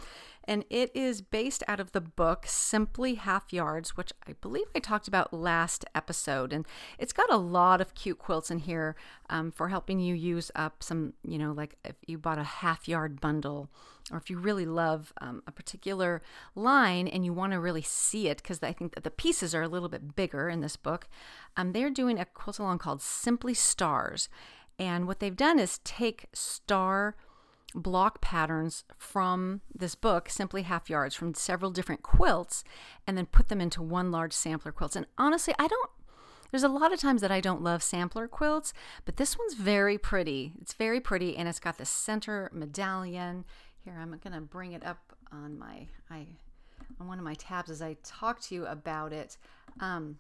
and 0.46 0.66
it 0.70 0.92
is 0.94 1.22
based 1.22 1.64
out 1.68 1.80
of 1.80 1.94
the 1.94 2.02
book 2.02 2.46
Simply 2.48 3.16
Half 3.16 3.54
Yards, 3.54 3.96
which 3.96 4.12
I 4.28 4.34
believe 4.34 4.66
I 4.76 4.80
talked 4.80 5.08
about 5.08 5.34
last 5.34 5.86
episode. 5.96 6.52
And 6.52 6.66
it's 7.00 7.14
got 7.14 7.32
a 7.32 7.38
lot 7.38 7.80
of 7.80 7.96
cute 7.96 8.20
quilts 8.20 8.52
in 8.52 8.60
here 8.60 8.96
um, 9.30 9.52
for 9.52 9.70
helping 9.70 10.00
you 10.00 10.14
use 10.14 10.52
up 10.54 10.84
some, 10.84 11.14
you 11.24 11.38
know, 11.38 11.54
like 11.54 11.78
if 11.86 11.96
you 12.06 12.18
bought 12.18 12.40
a 12.40 12.44
half 12.44 12.88
yard 12.88 13.22
bundle, 13.22 13.70
or 14.12 14.18
if 14.18 14.30
you 14.30 14.38
really 14.38 14.66
love 14.66 15.14
um, 15.22 15.42
a 15.48 15.52
particular 15.52 16.22
line 16.56 17.08
and 17.08 17.24
you 17.24 17.32
want 17.32 17.54
to 17.54 17.60
really 17.60 17.82
see 17.82 18.28
it, 18.28 18.38
because 18.38 18.62
I 18.62 18.74
think 18.74 18.96
that 18.96 19.06
the 19.06 19.12
pieces 19.12 19.56
are 19.56 19.62
a 19.62 19.70
little 19.70 19.90
bit 19.90 20.14
bigger 20.14 20.50
in 20.50 20.60
this 20.60 20.76
book, 20.76 21.08
um, 21.56 21.72
they're 21.72 21.90
doing 21.90 22.20
a 22.20 22.26
quilt 22.26 22.60
along 22.60 22.80
called 22.80 23.02
Simply 23.02 23.54
Stars. 23.54 24.28
And 24.78 25.08
what 25.08 25.20
they've 25.20 25.36
done 25.36 25.58
is 25.58 25.80
take 25.86 26.26
star 26.34 27.16
block 27.74 28.22
patterns 28.22 28.84
from 28.98 29.62
this 29.74 29.96
book, 29.96 30.30
Simply 30.30 30.64
Half 30.64 30.90
Yards, 30.90 31.16
from 31.16 31.34
several 31.34 31.72
different 31.72 32.04
quilts, 32.04 32.64
and 33.08 33.18
then 33.18 33.26
put 33.26 33.50
them 33.50 33.62
into 33.62 33.82
one 33.82 34.12
large 34.12 34.34
sampler 34.34 34.72
quilt. 34.72 34.96
And 34.96 35.06
honestly, 35.18 35.54
I 35.60 35.68
don't 35.68 35.90
there's 36.52 36.64
a 36.64 36.70
lot 36.70 36.94
of 36.94 37.00
times 37.00 37.22
that 37.22 37.32
I 37.32 37.42
don't 37.42 37.64
love 37.64 37.82
sampler 37.82 38.28
quilts, 38.28 38.74
but 39.06 39.18
this 39.18 39.40
one's 39.40 39.56
very 39.56 39.98
pretty. 39.98 40.54
It's 40.62 40.74
very 40.74 41.00
pretty 41.00 41.36
and 41.36 41.50
it's 41.50 41.60
got 41.60 41.80
the 41.80 41.86
center 41.86 42.52
medallion. 42.54 43.44
Here, 43.84 43.98
I'm 44.00 44.20
to 44.20 44.42
bring 44.42 44.74
it 44.74 44.86
up 44.86 45.00
on 45.32 45.58
my 45.58 45.88
I 46.12 46.28
on 47.00 47.08
one 47.08 47.18
of 47.18 47.26
my 47.26 47.34
tabs 47.34 47.72
as 47.72 47.82
I 47.82 47.98
talk 48.04 48.40
to 48.42 48.56
you 48.56 48.68
about 48.68 49.14
it. 49.14 49.38
Um, 49.80 50.20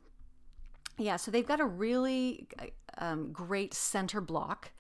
yeah, 0.97 1.17
so 1.17 1.29
they've 1.29 1.47
got 1.47 1.59
a 1.59 1.65
really 1.65 2.47
um, 2.97 3.31
great 3.31 3.73
center 3.73 4.21
block 4.21 4.71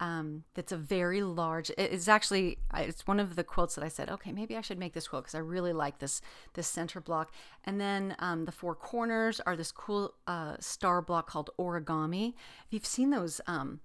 um, 0.00 0.44
that's 0.54 0.72
a 0.72 0.76
very 0.76 1.22
large. 1.22 1.70
It's 1.78 2.08
actually 2.08 2.58
it's 2.74 3.06
one 3.06 3.20
of 3.20 3.36
the 3.36 3.44
quilts 3.44 3.74
that 3.74 3.84
I 3.84 3.88
said, 3.88 4.10
okay, 4.10 4.32
maybe 4.32 4.56
I 4.56 4.60
should 4.60 4.78
make 4.78 4.92
this 4.92 5.08
quilt 5.08 5.24
because 5.24 5.34
I 5.34 5.38
really 5.38 5.72
like 5.72 5.98
this 5.98 6.20
this 6.54 6.66
center 6.66 7.00
block. 7.00 7.32
And 7.64 7.80
then 7.80 8.16
um, 8.18 8.44
the 8.44 8.52
four 8.52 8.74
corners 8.74 9.40
are 9.40 9.56
this 9.56 9.72
cool 9.72 10.14
uh, 10.26 10.56
star 10.60 11.02
block 11.02 11.28
called 11.28 11.50
origami. 11.58 12.34
If 12.66 12.72
you've 12.72 12.86
seen 12.86 13.10
those. 13.10 13.40
Um, 13.46 13.80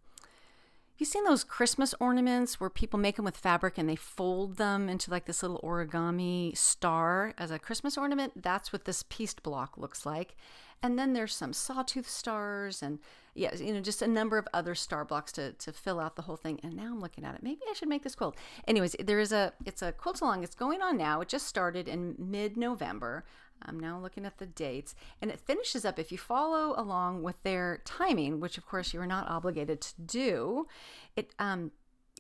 you 0.98 1.06
seen 1.06 1.24
those 1.24 1.44
Christmas 1.44 1.94
ornaments 2.00 2.60
where 2.60 2.70
people 2.70 3.00
make 3.00 3.16
them 3.16 3.26
with 3.26 3.38
fabric 3.38 3.78
and 3.78 3.88
they 3.88 3.96
fold 3.96 4.58
them 4.58 4.90
into 4.90 5.12
like 5.12 5.26
this 5.26 5.42
little 5.42 5.60
origami 5.64 6.58
star 6.58 7.34
as 7.38 7.52
a 7.52 7.60
Christmas 7.60 7.98
ornament? 7.98 8.42
That's 8.42 8.74
what 8.74 8.86
this 8.86 9.04
pieced 9.10 9.44
block 9.44 9.78
looks 9.78 10.06
like. 10.06 10.36
And 10.84 10.98
then 10.98 11.14
there's 11.14 11.34
some 11.36 11.54
sawtooth 11.54 12.10
stars 12.10 12.84
and 12.84 13.00
yeah, 13.34 13.54
you 13.56 13.74
know, 13.74 13.82
just 13.82 14.02
a 14.02 14.08
number 14.08 14.38
of 14.38 14.48
other 14.54 14.74
star 14.74 15.06
blocks 15.06 15.32
to, 15.34 15.54
to 15.54 15.72
fill 15.72 16.00
out 16.00 16.16
the 16.16 16.24
whole 16.24 16.36
thing. 16.36 16.60
And 16.64 16.76
now 16.76 16.86
I'm 16.86 17.00
looking 17.00 17.24
at 17.24 17.36
it. 17.36 17.44
Maybe 17.44 17.62
I 17.70 17.74
should 17.74 17.90
make 17.90 18.04
this 18.04 18.16
quilt. 18.16 18.36
Anyways, 18.68 18.96
there 19.00 19.20
is 19.20 19.32
a 19.32 19.54
it's 19.66 19.82
a 19.82 19.92
quilt 19.92 20.22
along. 20.22 20.44
It's 20.44 20.56
going 20.56 20.82
on 20.82 20.98
now. 20.98 21.22
It 21.22 21.30
just 21.30 21.48
started 21.48 21.88
in 21.88 22.16
mid-November. 22.18 23.26
I'm 23.64 23.80
now 23.80 24.00
looking 24.00 24.26
at 24.26 24.38
the 24.38 24.46
dates, 24.46 24.96
and 25.22 25.32
it 25.32 25.40
finishes 25.40 25.86
up 25.86 26.00
if 26.00 26.12
you 26.12 26.18
follow 26.18 26.74
along 26.78 27.24
with 27.24 27.42
their 27.44 27.82
timing, 27.86 28.40
which 28.40 28.58
of 28.58 28.66
course 28.66 28.94
you 28.94 29.02
are 29.02 29.08
not 29.08 29.30
obligated 29.30 29.82
to 29.82 30.02
do. 30.02 30.68
It 31.16 31.34
um 31.40 31.72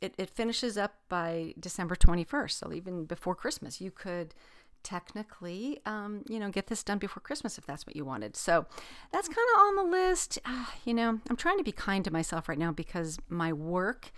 it, 0.01 0.13
it 0.17 0.29
finishes 0.29 0.77
up 0.77 0.96
by 1.10 1.56
December 1.60 1.96
21st, 1.96 2.51
so 2.51 2.72
even 2.72 3.06
before 3.06 3.34
Christmas, 3.34 3.82
you 3.82 3.89
could 3.89 4.36
technically, 4.84 5.79
um, 5.86 6.24
you 6.29 6.39
know, 6.39 6.50
get 6.50 6.67
this 6.67 6.84
done 6.84 6.98
before 6.98 7.22
Christmas 7.22 7.58
if 7.58 7.65
that's 7.65 7.86
what 7.86 7.96
you 7.96 8.06
wanted. 8.06 8.36
So 8.36 8.65
that's 9.12 9.27
kind 9.27 9.48
of 9.56 9.62
on 9.62 9.75
the 9.75 9.84
list. 9.84 10.39
Uh, 10.46 10.65
you 10.86 10.94
know, 10.94 11.20
I'm 11.29 11.36
trying 11.36 11.58
to 11.58 11.63
be 11.63 11.72
kind 11.72 12.06
to 12.06 12.12
myself 12.12 12.48
right 12.48 12.58
now 12.58 12.72
because 12.72 13.17
my 13.27 13.51
work 13.51 14.12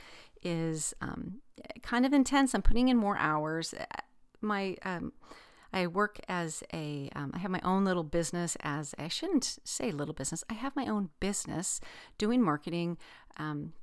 is 0.44 0.94
um, 1.02 1.42
kind 1.82 2.06
of 2.06 2.14
intense. 2.14 2.54
I'm 2.54 2.62
putting 2.62 2.90
in 2.90 2.98
more 2.98 3.18
hours. 3.18 3.74
My 4.42 4.78
um, 4.84 5.14
I 5.72 5.88
work 5.88 6.20
as 6.28 6.64
a, 6.74 7.10
um, 7.16 7.32
I 7.34 7.40
have 7.40 7.52
my 7.52 7.62
own 7.64 7.86
little 7.86 8.04
business 8.04 8.58
as, 8.62 8.96
I 8.98 9.08
shouldn't 9.08 9.60
say 9.64 9.92
little 9.92 10.14
business, 10.14 10.44
I 10.50 10.54
have 10.54 10.76
my 10.76 10.86
own 10.88 11.10
business 11.20 11.80
doing 12.18 12.42
marketing 12.42 12.98
um, 13.38 13.74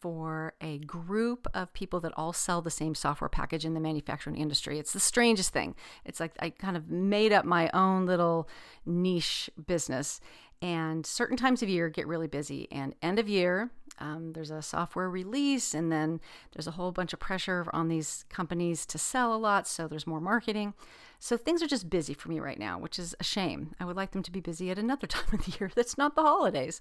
for 0.00 0.54
a 0.60 0.78
group 0.78 1.46
of 1.54 1.72
people 1.72 2.00
that 2.00 2.12
all 2.16 2.32
sell 2.32 2.60
the 2.60 2.70
same 2.70 2.94
software 2.94 3.28
package 3.28 3.64
in 3.64 3.74
the 3.74 3.80
manufacturing 3.80 4.36
industry. 4.36 4.78
It's 4.78 4.92
the 4.92 5.00
strangest 5.00 5.52
thing. 5.52 5.74
It's 6.04 6.20
like 6.20 6.32
I 6.40 6.50
kind 6.50 6.76
of 6.76 6.90
made 6.90 7.32
up 7.32 7.44
my 7.44 7.70
own 7.72 8.06
little 8.06 8.48
niche 8.84 9.50
business. 9.66 10.20
And 10.62 11.04
certain 11.04 11.36
times 11.36 11.62
of 11.62 11.68
year 11.68 11.88
get 11.88 12.06
really 12.06 12.26
busy. 12.26 12.66
And 12.72 12.94
end 13.02 13.18
of 13.18 13.28
year, 13.28 13.70
um, 13.98 14.32
there's 14.32 14.50
a 14.50 14.62
software 14.62 15.08
release, 15.08 15.74
and 15.74 15.90
then 15.90 16.20
there's 16.52 16.66
a 16.66 16.72
whole 16.72 16.92
bunch 16.92 17.12
of 17.12 17.18
pressure 17.18 17.66
on 17.72 17.88
these 17.88 18.24
companies 18.28 18.84
to 18.86 18.98
sell 18.98 19.34
a 19.34 19.36
lot. 19.36 19.66
So 19.66 19.88
there's 19.88 20.06
more 20.06 20.20
marketing. 20.20 20.74
So 21.18 21.36
things 21.36 21.62
are 21.62 21.66
just 21.66 21.88
busy 21.88 22.12
for 22.12 22.28
me 22.28 22.40
right 22.40 22.58
now, 22.58 22.78
which 22.78 22.98
is 22.98 23.14
a 23.18 23.24
shame. 23.24 23.74
I 23.80 23.84
would 23.84 23.96
like 23.96 24.10
them 24.10 24.22
to 24.22 24.30
be 24.30 24.40
busy 24.40 24.70
at 24.70 24.78
another 24.78 25.06
time 25.06 25.24
of 25.32 25.44
the 25.44 25.56
year 25.58 25.70
that's 25.74 25.96
not 25.96 26.14
the 26.14 26.22
holidays. 26.22 26.80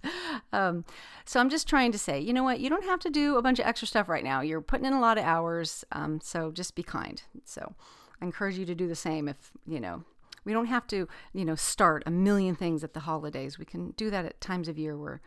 Um, 0.52 0.86
so 1.26 1.40
I'm 1.40 1.50
just 1.50 1.68
trying 1.68 1.92
to 1.94 1.98
say, 1.98 2.20
you 2.20 2.34
know 2.34 2.44
what? 2.44 2.60
You 2.60 2.70
don't 2.70 2.86
have 2.86 3.00
to 3.02 3.10
do 3.10 3.38
a 3.38 3.42
bunch 3.42 3.60
of 3.60 3.66
extra 3.66 3.88
stuff 3.88 4.10
right 4.10 4.24
now. 4.24 4.42
You're 4.42 4.62
putting 4.62 4.86
in 4.86 4.94
a 4.94 5.02
lot 5.02 5.18
of 5.18 5.24
hours. 5.24 5.86
Um, 5.92 6.20
so 6.22 6.52
just 6.52 6.76
be 6.76 6.84
kind. 6.84 7.22
So 7.46 7.74
I 8.22 8.26
encourage 8.26 8.58
you 8.58 8.66
to 8.66 8.76
do 8.76 8.88
the 8.88 8.96
same 8.96 9.28
if, 9.28 9.52
you 9.66 9.80
know, 9.80 10.04
we 10.46 10.54
don't 10.54 10.68
have 10.68 10.88
to, 10.88 11.08
you 11.34 11.44
know, 11.44 11.56
start 11.56 12.04
a 12.06 12.12
million 12.12 12.56
things 12.56 12.84
at 12.84 12.94
the 12.94 13.02
holidays. 13.02 13.60
We 13.60 13.66
can 13.66 13.92
do 13.92 14.10
that 14.12 14.26
at 14.26 14.40
times 14.40 14.68
of 14.68 14.78
year 14.78 14.98
where 14.98 15.22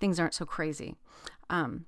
things 0.00 0.18
aren't 0.18 0.34
so 0.34 0.44
crazy. 0.44 0.96
Um, 1.50 1.86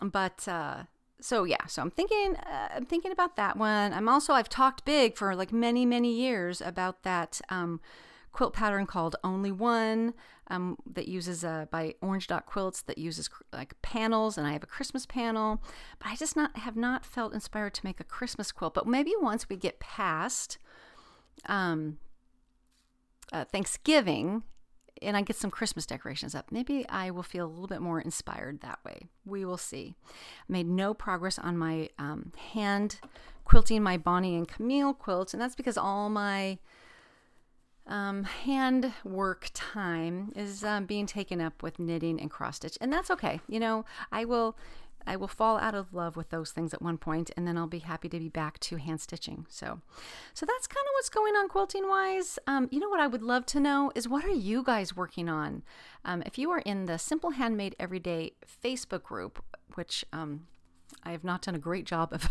but 0.00 0.46
uh, 0.48 0.84
so 1.20 1.44
yeah, 1.44 1.66
so 1.66 1.82
I'm 1.82 1.90
thinking 1.90 2.36
uh, 2.36 2.68
I'm 2.74 2.86
thinking 2.86 3.12
about 3.12 3.36
that 3.36 3.56
one. 3.56 3.92
I'm 3.92 4.08
also 4.08 4.32
I've 4.32 4.48
talked 4.48 4.84
big 4.84 5.16
for 5.16 5.34
like 5.34 5.52
many 5.52 5.86
many 5.86 6.12
years 6.12 6.60
about 6.60 7.04
that 7.04 7.40
um, 7.48 7.80
quilt 8.32 8.52
pattern 8.52 8.86
called 8.86 9.16
Only 9.22 9.52
One 9.52 10.14
um, 10.48 10.76
that 10.92 11.08
uses 11.08 11.44
uh, 11.44 11.66
by 11.70 11.94
Orange 12.02 12.26
Dot 12.26 12.46
Quilts 12.46 12.82
that 12.82 12.98
uses 12.98 13.30
like 13.52 13.80
panels, 13.82 14.36
and 14.36 14.46
I 14.46 14.52
have 14.52 14.64
a 14.64 14.66
Christmas 14.66 15.06
panel, 15.06 15.62
but 15.98 16.08
I 16.08 16.16
just 16.16 16.36
not 16.36 16.56
have 16.58 16.76
not 16.76 17.04
felt 17.04 17.32
inspired 17.32 17.74
to 17.74 17.84
make 17.84 18.00
a 18.00 18.04
Christmas 18.04 18.50
quilt. 18.50 18.74
But 18.74 18.86
maybe 18.86 19.12
once 19.20 19.48
we 19.48 19.56
get 19.56 19.80
past 19.80 20.58
um, 21.46 21.98
uh, 23.32 23.44
Thanksgiving 23.44 24.42
and 25.02 25.16
I 25.16 25.22
get 25.22 25.36
some 25.36 25.50
Christmas 25.50 25.86
decorations 25.86 26.34
up, 26.34 26.52
maybe 26.52 26.86
I 26.88 27.10
will 27.10 27.22
feel 27.22 27.46
a 27.46 27.48
little 27.48 27.66
bit 27.66 27.80
more 27.80 28.00
inspired 28.00 28.60
that 28.60 28.78
way. 28.84 29.08
We 29.24 29.44
will 29.44 29.56
see. 29.56 29.94
I 30.06 30.52
made 30.52 30.66
no 30.66 30.94
progress 30.94 31.38
on 31.38 31.58
my 31.58 31.88
um, 31.98 32.32
hand 32.52 33.00
quilting 33.44 33.82
my 33.82 33.96
Bonnie 33.96 34.36
and 34.36 34.46
Camille 34.46 34.94
quilts, 34.94 35.32
and 35.32 35.42
that's 35.42 35.56
because 35.56 35.76
all 35.76 36.08
my 36.08 36.58
um, 37.86 38.24
hand 38.24 38.92
work 39.04 39.50
time 39.52 40.32
is 40.36 40.62
um, 40.62 40.86
being 40.86 41.06
taken 41.06 41.40
up 41.40 41.62
with 41.62 41.78
knitting 41.78 42.20
and 42.20 42.30
cross 42.30 42.56
stitch, 42.56 42.78
and 42.80 42.92
that's 42.92 43.10
okay. 43.10 43.40
You 43.48 43.60
know, 43.60 43.84
I 44.12 44.24
will 44.24 44.56
I 45.06 45.16
will 45.16 45.28
fall 45.28 45.58
out 45.58 45.74
of 45.74 45.92
love 45.92 46.16
with 46.16 46.30
those 46.30 46.50
things 46.50 46.72
at 46.72 46.82
one 46.82 46.98
point, 46.98 47.30
and 47.36 47.46
then 47.46 47.56
I'll 47.56 47.66
be 47.66 47.80
happy 47.80 48.08
to 48.08 48.18
be 48.18 48.28
back 48.28 48.58
to 48.60 48.76
hand 48.76 49.00
stitching. 49.00 49.46
So, 49.48 49.80
so 50.34 50.46
that's 50.46 50.66
kind 50.66 50.84
of 50.84 50.92
what's 50.94 51.08
going 51.08 51.34
on 51.34 51.48
quilting 51.48 51.88
wise. 51.88 52.38
Um, 52.46 52.68
you 52.70 52.80
know 52.80 52.88
what 52.88 53.00
I 53.00 53.06
would 53.06 53.22
love 53.22 53.46
to 53.46 53.60
know 53.60 53.92
is 53.94 54.08
what 54.08 54.24
are 54.24 54.30
you 54.30 54.62
guys 54.62 54.96
working 54.96 55.28
on? 55.28 55.62
Um, 56.04 56.22
if 56.26 56.38
you 56.38 56.50
are 56.50 56.60
in 56.60 56.86
the 56.86 56.98
Simple 56.98 57.30
Handmade 57.30 57.76
Everyday 57.78 58.32
Facebook 58.62 59.02
group, 59.02 59.42
which 59.74 60.04
um, 60.12 60.46
I 61.02 61.12
have 61.12 61.24
not 61.24 61.42
done 61.42 61.54
a 61.54 61.58
great 61.58 61.86
job 61.86 62.12
of 62.12 62.28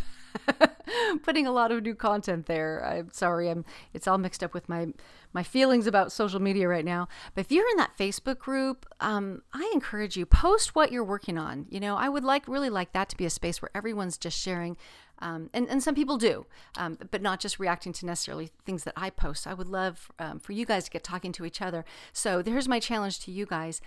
putting 1.23 1.47
a 1.47 1.51
lot 1.51 1.71
of 1.71 1.83
new 1.83 1.95
content 1.95 2.45
there. 2.45 2.83
I'm 2.85 3.11
sorry, 3.11 3.49
I'm 3.49 3.65
it's 3.93 4.07
all 4.07 4.17
mixed 4.17 4.43
up 4.43 4.53
with 4.53 4.69
my 4.69 4.87
my 5.33 5.43
feelings 5.43 5.87
about 5.87 6.11
social 6.11 6.41
media 6.41 6.67
right 6.67 6.85
now. 6.85 7.07
But 7.33 7.41
if 7.41 7.51
you're 7.51 7.69
in 7.69 7.77
that 7.77 7.97
Facebook 7.97 8.39
group, 8.39 8.85
um, 8.99 9.41
I 9.53 9.69
encourage 9.73 10.17
you 10.17 10.25
post 10.25 10.75
what 10.75 10.91
you're 10.91 11.03
working 11.03 11.37
on. 11.37 11.67
You 11.69 11.79
know, 11.79 11.95
I 11.95 12.09
would 12.09 12.23
like 12.23 12.47
really 12.47 12.69
like 12.69 12.93
that 12.93 13.09
to 13.09 13.17
be 13.17 13.25
a 13.25 13.29
space 13.29 13.61
where 13.61 13.71
everyone's 13.73 14.17
just 14.17 14.37
sharing. 14.37 14.77
Um, 15.19 15.51
and, 15.53 15.69
and 15.69 15.83
some 15.83 15.93
people 15.93 16.17
do, 16.17 16.47
um, 16.77 16.97
but 17.11 17.21
not 17.21 17.39
just 17.39 17.59
reacting 17.59 17.93
to 17.93 18.07
necessarily 18.07 18.49
things 18.65 18.85
that 18.85 18.95
I 18.97 19.11
post. 19.11 19.45
I 19.45 19.53
would 19.53 19.69
love 19.69 20.11
um, 20.17 20.39
for 20.39 20.53
you 20.53 20.65
guys 20.65 20.85
to 20.85 20.89
get 20.89 21.03
talking 21.03 21.31
to 21.33 21.45
each 21.45 21.61
other. 21.61 21.85
So 22.11 22.41
here's 22.43 22.67
my 22.67 22.79
challenge 22.79 23.19
to 23.21 23.31
you 23.31 23.45
guys 23.45 23.81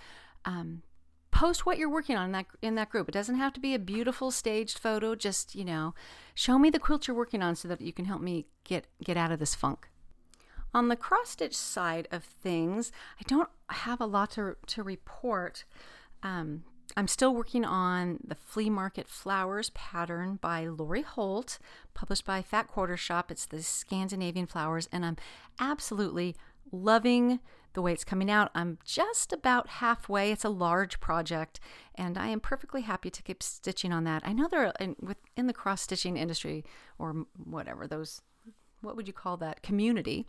um, 0.45 0.81
post 1.35 1.65
what 1.65 1.77
you're 1.77 1.89
working 1.89 2.15
on 2.15 2.27
in 2.27 2.31
that 2.31 2.45
in 2.61 2.75
that 2.75 2.89
group. 2.89 3.09
It 3.09 3.11
doesn't 3.11 3.35
have 3.35 3.53
to 3.53 3.59
be 3.59 3.75
a 3.75 3.79
beautiful 3.79 4.31
staged 4.31 4.79
photo. 4.79 5.15
Just 5.15 5.53
you 5.53 5.65
know, 5.65 5.93
show 6.33 6.57
me 6.57 6.69
the 6.69 6.79
quilt 6.79 7.07
you're 7.07 7.17
working 7.17 7.43
on 7.43 7.55
so 7.55 7.67
that 7.67 7.81
you 7.81 7.93
can 7.93 8.05
help 8.05 8.21
me 8.21 8.45
get 8.63 8.87
get 9.03 9.17
out 9.17 9.31
of 9.31 9.39
this 9.39 9.53
funk. 9.53 9.89
On 10.73 10.87
the 10.87 10.95
cross 10.95 11.31
stitch 11.31 11.55
side 11.55 12.07
of 12.09 12.23
things, 12.23 12.91
I 13.19 13.23
don't 13.27 13.49
have 13.69 13.99
a 13.99 14.05
lot 14.05 14.31
to 14.31 14.55
to 14.65 14.81
report. 14.81 15.65
Um, 16.23 16.63
I'm 16.95 17.09
still 17.09 17.35
working 17.35 17.65
on 17.65 18.19
the 18.23 18.35
Flea 18.35 18.69
Market 18.69 19.09
Flowers 19.09 19.71
pattern 19.71 20.39
by 20.41 20.67
Lori 20.67 21.01
Holt, 21.01 21.59
published 21.93 22.25
by 22.25 22.41
Fat 22.41 22.67
Quarter 22.67 22.95
Shop. 22.95 23.29
It's 23.29 23.45
the 23.45 23.61
Scandinavian 23.61 24.45
flowers, 24.45 24.87
and 24.91 25.05
I'm 25.05 25.17
absolutely 25.59 26.35
loving 26.71 27.39
the 27.75 27.81
way 27.81 27.93
it's 27.93 28.03
coming 28.03 28.31
out. 28.31 28.49
I'm 28.55 28.79
just 28.83 29.31
about 29.31 29.67
halfway. 29.67 30.31
It's 30.31 30.43
a 30.43 30.49
large 30.49 30.99
project, 30.99 31.59
and 31.93 32.17
I 32.17 32.27
am 32.27 32.39
perfectly 32.39 32.81
happy 32.81 33.11
to 33.11 33.21
keep 33.21 33.43
stitching 33.43 33.93
on 33.93 34.03
that. 34.05 34.23
I 34.25 34.33
know 34.33 34.47
there 34.47 34.65
are 34.65 34.73
in, 34.79 34.95
within 34.99 35.47
the 35.47 35.53
cross 35.53 35.81
stitching 35.81 36.17
industry 36.17 36.65
or 36.97 37.25
whatever 37.43 37.87
those. 37.87 38.21
What 38.81 38.95
would 38.95 39.07
you 39.07 39.13
call 39.13 39.37
that 39.37 39.63
community? 39.63 40.27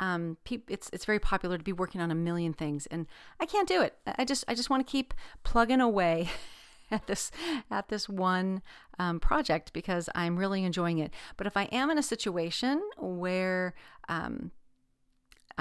Um, 0.00 0.36
it's 0.68 0.90
it's 0.92 1.04
very 1.04 1.20
popular 1.20 1.58
to 1.58 1.64
be 1.64 1.72
working 1.72 2.00
on 2.00 2.10
a 2.10 2.14
million 2.14 2.52
things, 2.52 2.86
and 2.86 3.06
I 3.40 3.46
can't 3.46 3.68
do 3.68 3.80
it. 3.82 3.96
I 4.06 4.24
just 4.24 4.44
I 4.48 4.54
just 4.54 4.70
want 4.70 4.86
to 4.86 4.90
keep 4.90 5.14
plugging 5.44 5.80
away 5.80 6.30
at 6.90 7.06
this 7.06 7.30
at 7.70 7.88
this 7.88 8.08
one 8.08 8.62
um, 8.98 9.20
project 9.20 9.72
because 9.72 10.08
I'm 10.14 10.36
really 10.36 10.64
enjoying 10.64 10.98
it. 10.98 11.12
But 11.36 11.46
if 11.46 11.56
I 11.56 11.64
am 11.64 11.90
in 11.90 11.98
a 11.98 12.02
situation 12.02 12.82
where 12.98 13.74
um, 14.08 14.50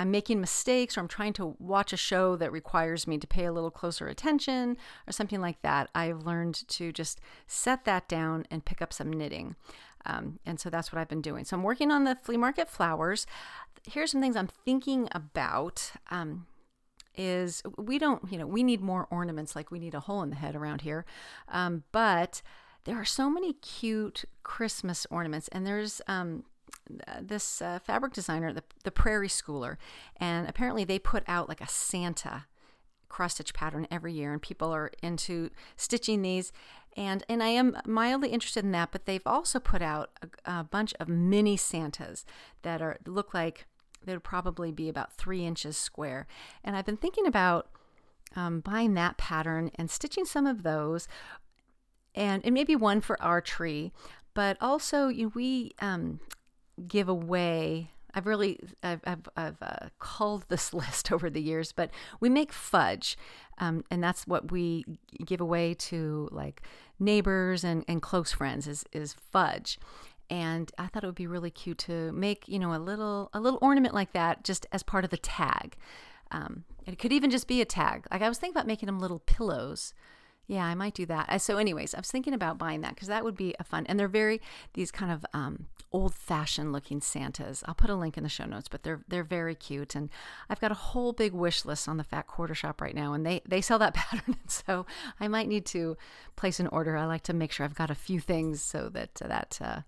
I'm 0.01 0.09
making 0.09 0.41
mistakes 0.41 0.97
or 0.97 1.01
I'm 1.01 1.07
trying 1.07 1.33
to 1.33 1.55
watch 1.59 1.93
a 1.93 1.97
show 1.97 2.35
that 2.37 2.51
requires 2.51 3.05
me 3.05 3.19
to 3.19 3.27
pay 3.27 3.45
a 3.45 3.53
little 3.53 3.69
closer 3.69 4.07
attention 4.07 4.75
or 5.07 5.11
something 5.11 5.39
like 5.39 5.61
that, 5.61 5.91
I've 5.93 6.25
learned 6.25 6.67
to 6.69 6.91
just 6.91 7.21
set 7.45 7.85
that 7.85 8.09
down 8.09 8.47
and 8.49 8.65
pick 8.65 8.81
up 8.81 8.91
some 8.91 9.13
knitting. 9.13 9.55
Um, 10.07 10.39
and 10.43 10.59
so 10.59 10.71
that's 10.71 10.91
what 10.91 10.99
I've 10.99 11.07
been 11.07 11.21
doing. 11.21 11.45
So 11.45 11.55
I'm 11.55 11.61
working 11.61 11.91
on 11.91 12.03
the 12.03 12.15
flea 12.15 12.35
market 12.35 12.67
flowers. 12.67 13.27
Here's 13.87 14.09
some 14.09 14.21
things 14.21 14.35
I'm 14.35 14.49
thinking 14.65 15.07
about. 15.11 15.91
Um, 16.09 16.47
is 17.13 17.61
we 17.77 17.99
don't, 17.99 18.23
you 18.31 18.39
know, 18.39 18.47
we 18.47 18.63
need 18.63 18.81
more 18.81 19.05
ornaments 19.11 19.55
like 19.55 19.69
we 19.69 19.77
need 19.77 19.93
a 19.93 19.99
hole 19.99 20.23
in 20.23 20.31
the 20.31 20.35
head 20.37 20.55
around 20.55 20.81
here. 20.81 21.05
Um, 21.49 21.83
but 21.91 22.41
there 22.85 22.95
are 22.95 23.05
so 23.05 23.29
many 23.29 23.53
cute 23.53 24.25
Christmas 24.41 25.05
ornaments, 25.11 25.47
and 25.49 25.67
there's 25.67 26.01
um, 26.07 26.45
this 27.21 27.61
uh, 27.61 27.79
fabric 27.79 28.13
designer, 28.13 28.53
the, 28.53 28.63
the 28.83 28.91
Prairie 28.91 29.27
Schooler, 29.27 29.77
and 30.17 30.47
apparently 30.47 30.83
they 30.83 30.99
put 30.99 31.23
out 31.27 31.49
like 31.49 31.61
a 31.61 31.67
Santa 31.67 32.45
cross 33.11 33.33
stitch 33.33 33.53
pattern 33.53 33.87
every 33.91 34.13
year, 34.13 34.31
and 34.31 34.41
people 34.41 34.71
are 34.73 34.91
into 35.03 35.49
stitching 35.75 36.21
these. 36.21 36.51
And 36.97 37.23
and 37.29 37.43
I 37.43 37.49
am 37.49 37.77
mildly 37.85 38.29
interested 38.29 38.65
in 38.65 38.71
that, 38.71 38.91
but 38.91 39.05
they've 39.05 39.25
also 39.25 39.59
put 39.59 39.81
out 39.81 40.11
a, 40.21 40.59
a 40.59 40.63
bunch 40.63 40.93
of 40.99 41.07
mini 41.07 41.57
Santas 41.57 42.25
that 42.63 42.81
are 42.81 42.97
look 43.05 43.33
like 43.33 43.67
they 44.03 44.13
would 44.13 44.23
probably 44.23 44.71
be 44.71 44.89
about 44.89 45.13
three 45.13 45.45
inches 45.45 45.77
square. 45.77 46.27
And 46.63 46.75
I've 46.75 46.85
been 46.85 46.97
thinking 46.97 47.27
about 47.27 47.69
um, 48.35 48.61
buying 48.61 48.93
that 48.95 49.17
pattern 49.17 49.71
and 49.75 49.91
stitching 49.91 50.25
some 50.25 50.47
of 50.47 50.63
those, 50.63 51.07
and 52.15 52.43
and 52.45 52.53
maybe 52.53 52.75
one 52.75 53.01
for 53.01 53.21
our 53.21 53.41
tree. 53.41 53.91
But 54.33 54.57
also, 54.61 55.09
you 55.09 55.25
know, 55.25 55.31
we 55.35 55.71
um, 55.79 56.21
give 56.87 57.09
away 57.09 57.91
I've 58.13 58.27
really 58.27 58.59
I've, 58.83 59.01
I've, 59.05 59.29
I've 59.35 59.61
uh, 59.61 59.89
culled 59.99 60.45
this 60.49 60.73
list 60.73 61.11
over 61.11 61.29
the 61.29 61.41
years, 61.41 61.71
but 61.71 61.91
we 62.19 62.29
make 62.29 62.51
fudge, 62.51 63.17
um, 63.57 63.83
and 63.91 64.03
that's 64.03 64.27
what 64.27 64.51
we 64.51 64.85
give 65.25 65.41
away 65.41 65.73
to 65.75 66.29
like 66.31 66.61
neighbors 66.99 67.63
and, 67.63 67.83
and 67.87 68.01
close 68.01 68.31
friends 68.31 68.67
is 68.67 68.85
is 68.91 69.13
fudge. 69.13 69.79
And 70.29 70.71
I 70.77 70.87
thought 70.87 71.03
it 71.03 71.07
would 71.07 71.15
be 71.15 71.27
really 71.27 71.51
cute 71.51 71.77
to 71.79 72.11
make 72.13 72.47
you 72.47 72.59
know 72.59 72.73
a 72.73 72.79
little 72.79 73.29
a 73.33 73.39
little 73.39 73.59
ornament 73.61 73.93
like 73.93 74.13
that 74.13 74.43
just 74.43 74.65
as 74.71 74.83
part 74.83 75.03
of 75.03 75.09
the 75.09 75.17
tag. 75.17 75.75
Um, 76.31 76.63
it 76.85 76.97
could 76.97 77.11
even 77.11 77.29
just 77.29 77.47
be 77.47 77.61
a 77.61 77.65
tag. 77.65 78.07
Like 78.11 78.21
I 78.21 78.29
was 78.29 78.37
thinking 78.37 78.55
about 78.55 78.67
making 78.67 78.87
them 78.87 78.99
little 78.99 79.19
pillows 79.19 79.93
Yeah, 80.51 80.65
I 80.65 80.75
might 80.75 80.93
do 80.93 81.05
that. 81.05 81.29
Uh, 81.29 81.37
So, 81.39 81.57
anyways, 81.57 81.95
I 81.95 81.99
was 81.99 82.11
thinking 82.11 82.33
about 82.33 82.57
buying 82.57 82.81
that 82.81 82.93
because 82.95 83.07
that 83.07 83.23
would 83.23 83.37
be 83.37 83.55
a 83.57 83.63
fun. 83.63 83.85
And 83.85 83.97
they're 83.97 84.09
very 84.09 84.41
these 84.73 84.91
kind 84.91 85.09
of 85.09 85.25
um, 85.33 85.67
old-fashioned 85.93 86.73
looking 86.73 86.99
Santas. 86.99 87.63
I'll 87.65 87.73
put 87.73 87.89
a 87.89 87.95
link 87.95 88.17
in 88.17 88.23
the 88.23 88.29
show 88.29 88.43
notes, 88.43 88.67
but 88.67 88.83
they're 88.83 88.99
they're 89.07 89.23
very 89.23 89.55
cute. 89.55 89.95
And 89.95 90.09
I've 90.49 90.59
got 90.59 90.69
a 90.69 90.73
whole 90.91 91.13
big 91.13 91.31
wish 91.31 91.63
list 91.63 91.87
on 91.87 91.95
the 91.95 92.03
Fat 92.03 92.27
Quarter 92.27 92.53
Shop 92.53 92.81
right 92.81 92.93
now, 92.93 93.13
and 93.13 93.25
they 93.25 93.39
they 93.47 93.61
sell 93.61 93.79
that 93.79 93.93
pattern. 94.01 94.35
And 94.41 94.51
so 94.51 94.85
I 95.21 95.29
might 95.29 95.47
need 95.47 95.65
to 95.67 95.95
place 96.35 96.59
an 96.59 96.67
order. 96.67 96.97
I 96.97 97.05
like 97.05 97.23
to 97.23 97.33
make 97.33 97.53
sure 97.53 97.63
I've 97.65 97.73
got 97.73 97.89
a 97.89 97.95
few 97.95 98.19
things 98.19 98.61
so 98.61 98.89
that 98.89 99.15
that. 99.15 99.57
Uh, 99.61 99.81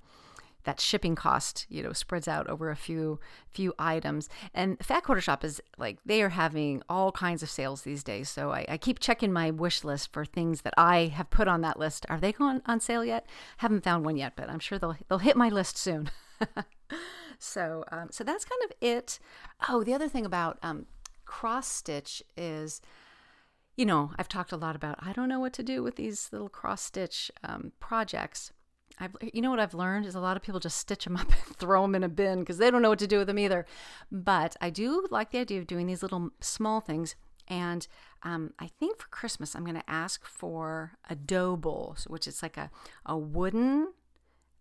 that 0.63 0.79
shipping 0.79 1.15
cost, 1.15 1.65
you 1.69 1.83
know, 1.83 1.93
spreads 1.93 2.27
out 2.27 2.47
over 2.47 2.69
a 2.69 2.75
few 2.75 3.19
few 3.49 3.73
items. 3.77 4.29
And 4.53 4.77
Fat 4.83 5.03
Quarter 5.03 5.21
Shop 5.21 5.43
is 5.43 5.61
like 5.77 5.99
they 6.05 6.21
are 6.21 6.29
having 6.29 6.81
all 6.89 7.11
kinds 7.11 7.43
of 7.43 7.49
sales 7.49 7.81
these 7.81 8.03
days. 8.03 8.29
So 8.29 8.51
I, 8.51 8.65
I 8.69 8.77
keep 8.77 8.99
checking 8.99 9.31
my 9.31 9.51
wish 9.51 9.83
list 9.83 10.11
for 10.11 10.25
things 10.25 10.61
that 10.61 10.73
I 10.77 11.11
have 11.13 11.29
put 11.29 11.47
on 11.47 11.61
that 11.61 11.79
list. 11.79 12.05
Are 12.09 12.19
they 12.19 12.31
going 12.31 12.61
on 12.65 12.79
sale 12.79 13.05
yet? 13.05 13.27
Haven't 13.57 13.83
found 13.83 14.05
one 14.05 14.17
yet, 14.17 14.33
but 14.35 14.49
I'm 14.49 14.59
sure 14.59 14.77
they'll 14.77 14.97
they'll 15.09 15.19
hit 15.19 15.37
my 15.37 15.49
list 15.49 15.77
soon. 15.77 16.09
so 17.39 17.83
um, 17.91 18.07
so 18.11 18.23
that's 18.23 18.45
kind 18.45 18.61
of 18.63 18.71
it. 18.81 19.19
Oh, 19.69 19.83
the 19.83 19.93
other 19.93 20.09
thing 20.09 20.25
about 20.25 20.59
um, 20.63 20.85
cross 21.25 21.67
stitch 21.67 22.23
is 22.37 22.81
you 23.75 23.85
know, 23.85 24.11
I've 24.17 24.29
talked 24.29 24.51
a 24.51 24.57
lot 24.57 24.75
about 24.75 24.99
I 25.01 25.13
don't 25.13 25.29
know 25.29 25.39
what 25.39 25.53
to 25.53 25.63
do 25.63 25.81
with 25.81 25.95
these 25.95 26.29
little 26.31 26.49
cross 26.49 26.81
stitch 26.81 27.31
um, 27.43 27.71
projects. 27.79 28.51
I've, 28.99 29.15
you 29.33 29.41
know 29.41 29.49
what 29.49 29.59
I've 29.59 29.73
learned 29.73 30.05
is 30.05 30.15
a 30.15 30.19
lot 30.19 30.37
of 30.37 30.43
people 30.43 30.59
just 30.59 30.77
stitch 30.77 31.05
them 31.05 31.17
up 31.17 31.27
and 31.47 31.55
throw 31.57 31.81
them 31.81 31.95
in 31.95 32.03
a 32.03 32.09
bin 32.09 32.39
because 32.39 32.57
they 32.57 32.69
don't 32.69 32.81
know 32.81 32.89
what 32.89 32.99
to 32.99 33.07
do 33.07 33.19
with 33.19 33.27
them 33.27 33.39
either. 33.39 33.65
But 34.11 34.55
I 34.61 34.69
do 34.69 35.07
like 35.09 35.31
the 35.31 35.39
idea 35.39 35.59
of 35.59 35.67
doing 35.67 35.87
these 35.87 36.03
little 36.03 36.29
small 36.39 36.79
things. 36.79 37.15
And 37.47 37.87
um, 38.23 38.53
I 38.59 38.67
think 38.67 38.99
for 38.99 39.07
Christmas, 39.09 39.55
I'm 39.55 39.65
going 39.65 39.75
to 39.75 39.89
ask 39.89 40.25
for 40.25 40.93
a 41.09 41.15
dough 41.15 41.57
bowl, 41.57 41.97
which 42.07 42.27
is 42.27 42.41
like 42.41 42.57
a, 42.57 42.69
a 43.05 43.17
wooden. 43.17 43.89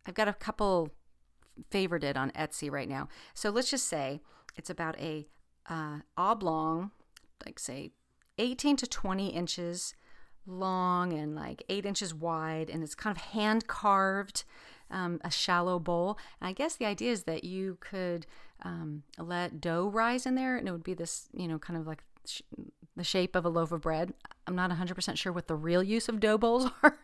I've 0.07 0.15
got 0.15 0.29
a 0.29 0.33
couple 0.33 0.91
favorited 1.71 2.17
on 2.17 2.31
Etsy 2.33 2.71
right 2.71 2.89
now. 2.89 3.09
So 3.35 3.51
let's 3.51 3.71
just 3.71 3.87
say 3.87 4.21
it's 4.57 4.71
about 4.71 4.99
a 4.99 5.29
uh, 5.69 5.99
oblong, 6.17 6.91
like 7.47 7.59
say 7.59 7.93
18 8.39 8.77
to 8.77 8.87
20 8.87 9.29
inches 9.29 9.95
long 10.47 11.13
and 11.13 11.35
like 11.35 11.63
eight 11.69 11.87
inches 11.87 12.15
wide, 12.15 12.71
and 12.71 12.83
it's 12.83 12.95
kind 12.95 13.17
of 13.17 13.23
hand 13.23 13.67
carved, 13.67 14.45
um, 14.91 15.21
a 15.25 15.31
shallow 15.31 15.79
bowl. 15.79 16.19
And 16.41 16.49
I 16.49 16.53
guess 16.53 16.77
the 16.77 16.87
idea 16.87 17.13
is 17.13 17.25
that 17.25 17.45
you 17.45 17.79
could 17.81 18.27
um, 18.63 19.03
let 19.19 19.61
dough 19.61 19.89
rise 19.89 20.27
in 20.27 20.35
there, 20.35 20.57
and 20.57 20.69
it 20.69 20.73
would 20.73 20.85
be 20.85 20.95
this, 20.95 21.29
you 21.35 21.49
know, 21.49 21.59
kind 21.59 21.79
of 21.79 21.87
like 21.87 22.03
sh- 22.27 22.43
the 22.97 23.05
shape 23.05 23.35
of 23.35 23.45
a 23.45 23.49
loaf 23.49 23.73
of 23.73 23.81
bread. 23.81 24.13
I'm 24.47 24.55
not 24.55 24.71
100% 24.71 25.17
sure 25.17 25.33
what 25.33 25.47
the 25.47 25.55
real 25.55 25.83
use 25.83 26.09
of 26.09 26.21
dough 26.21 26.37
bowls 26.37 26.69
are, 26.83 26.99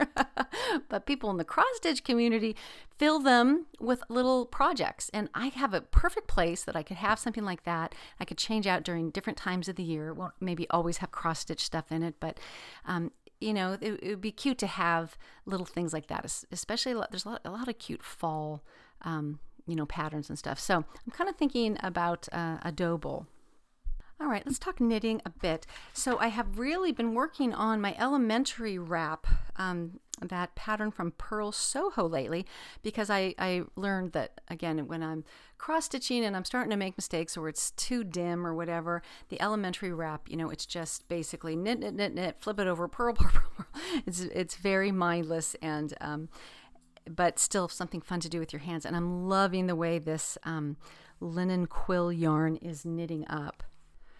but 0.89 1.07
people 1.07 1.31
in 1.31 1.37
the 1.37 1.45
cross 1.45 1.67
stitch 1.77 2.05
community 2.05 2.57
fill 2.99 3.21
them 3.21 3.67
with 3.81 4.03
little 4.09 4.45
projects. 4.45 5.09
And 5.15 5.31
I 5.35 5.49
have 5.49 5.73
a 5.73 5.81
perfect 5.81 6.27
place 6.27 6.65
that 6.65 6.77
I 6.77 6.83
could 6.83 6.99
have 6.99 7.19
something 7.19 7.45
like 7.45 7.65
that. 7.65 7.95
I 8.21 8.25
could 8.25 8.39
change 8.39 8.67
out 8.67 8.83
during 8.83 9.11
different 9.11 9.39
times 9.39 9.69
of 9.69 9.77
the 9.77 9.83
year. 9.83 10.13
Won't 10.13 10.35
maybe 10.41 10.69
always 10.71 10.99
have 10.99 11.11
cross 11.11 11.41
stitch 11.41 11.65
stuff 11.65 11.91
in 11.91 12.03
it, 12.03 12.17
but 12.21 12.39
um, 12.85 13.13
you 13.41 13.55
know, 13.55 13.79
it, 13.81 14.01
it, 14.03 14.09
would 14.09 14.21
be 14.21 14.33
cute 14.33 14.59
to 14.59 14.67
have 14.67 15.17
little 15.47 15.67
things 15.67 15.93
like 15.93 16.09
that, 16.09 16.25
especially 16.51 16.95
there's 17.11 17.25
a 17.25 17.31
lot, 17.31 17.41
a 17.45 17.51
lot 17.51 17.69
of 17.69 17.79
cute 17.79 18.03
fall, 18.03 18.63
um, 19.03 19.39
you 19.67 19.77
know, 19.77 19.87
patterns 19.87 20.29
and 20.29 20.39
stuff. 20.39 20.59
So 20.59 20.77
I'm 20.77 21.13
kind 21.13 21.31
of 21.31 21.37
thinking 21.37 21.79
about 21.83 22.29
uh, 22.33 22.59
a 22.63 22.73
dough 22.73 22.99
bowl. 22.99 23.27
All 24.21 24.27
right, 24.27 24.43
let's 24.45 24.59
talk 24.59 24.81
knitting 24.81 25.23
a 25.25 25.31
bit. 25.31 25.67
So 25.93 26.19
I 26.19 26.29
have 26.29 26.59
really 26.59 26.91
been 26.91 27.15
working 27.15 27.55
on 27.55 27.81
my 27.81 27.95
elementary 27.99 28.77
wrap, 28.77 29.29
um, 29.57 30.01
that 30.21 30.55
pattern 30.55 30.91
from 30.91 31.13
Purl 31.13 31.53
Soho 31.53 32.09
lately, 32.09 32.47
because 32.83 33.11
I, 33.11 33.35
I 33.39 33.63
learned 33.77 34.13
that, 34.13 34.41
again, 34.49 34.87
when 34.87 35.03
I'm 35.03 35.25
cross 35.59 35.87
stitching 35.87 36.25
and 36.25 36.37
I'm 36.37 36.45
starting 36.45 36.71
to 36.71 36.77
make 36.77 36.97
mistakes 36.97 37.37
or 37.37 37.49
it's 37.49 37.73
too 37.73 38.05
dim 38.05 38.47
or 38.47 38.55
whatever, 38.55 39.03
the 39.29 39.41
elementary 39.41 39.93
wrap, 39.93 40.29
you 40.29 40.37
know, 40.37 40.51
it's 40.51 40.67
just 40.67 41.09
basically 41.09 41.57
knit, 41.57 41.81
knit, 41.81 41.95
knit, 41.95 42.15
knit, 42.15 42.37
flip 42.39 42.59
it 42.59 42.67
over, 42.67 42.89
purl, 42.89 43.15
purl, 43.15 43.31
purl. 43.33 43.67
It's, 44.07 44.21
it's 44.21 44.57
very 44.57 44.93
mindless 44.93 45.55
and, 45.63 45.95
um, 46.01 46.29
but 47.09 47.39
still 47.39 47.69
something 47.69 48.01
fun 48.01 48.21
to 48.21 48.29
do 48.29 48.39
with 48.39 48.53
your 48.53 48.61
hands. 48.61 48.85
And 48.85 48.95
I'm 48.95 49.29
loving 49.29 49.67
the 49.67 49.77
way 49.77 49.99
this 49.99 50.37
um, 50.45 50.77
linen 51.21 51.67
quill 51.67 52.13
yarn 52.13 52.57
is 52.57 52.85
knitting 52.85 53.27
up. 53.29 53.63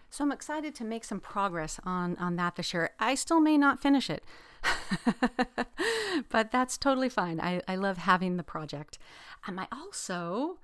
So 0.09 0.23
I'm 0.23 0.31
excited 0.31 0.73
to 0.75 0.83
make 0.83 1.03
some 1.03 1.19
progress 1.19 1.79
on 1.83 2.15
on 2.17 2.35
that 2.37 2.55
this 2.55 2.73
year. 2.73 2.91
I 2.99 3.15
still 3.15 3.39
may 3.39 3.57
not 3.57 3.81
finish 3.81 4.09
it. 4.09 4.23
but 6.29 6.51
that's 6.51 6.77
totally 6.77 7.09
fine. 7.09 7.39
I, 7.39 7.61
I 7.67 7.75
love 7.75 7.97
having 7.97 8.37
the 8.37 8.43
project. 8.43 8.97
And 9.45 9.59
I 9.59 9.67
also 9.71 10.57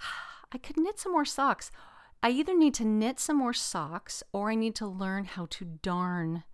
I 0.52 0.58
could 0.58 0.78
knit 0.78 0.98
some 0.98 1.12
more 1.12 1.24
socks. 1.24 1.70
I 2.22 2.30
either 2.30 2.56
need 2.56 2.74
to 2.74 2.84
knit 2.84 3.18
some 3.18 3.36
more 3.36 3.52
socks 3.52 4.22
or 4.32 4.50
I 4.50 4.54
need 4.54 4.74
to 4.76 4.86
learn 4.86 5.24
how 5.24 5.46
to 5.50 5.64
darn 5.64 6.44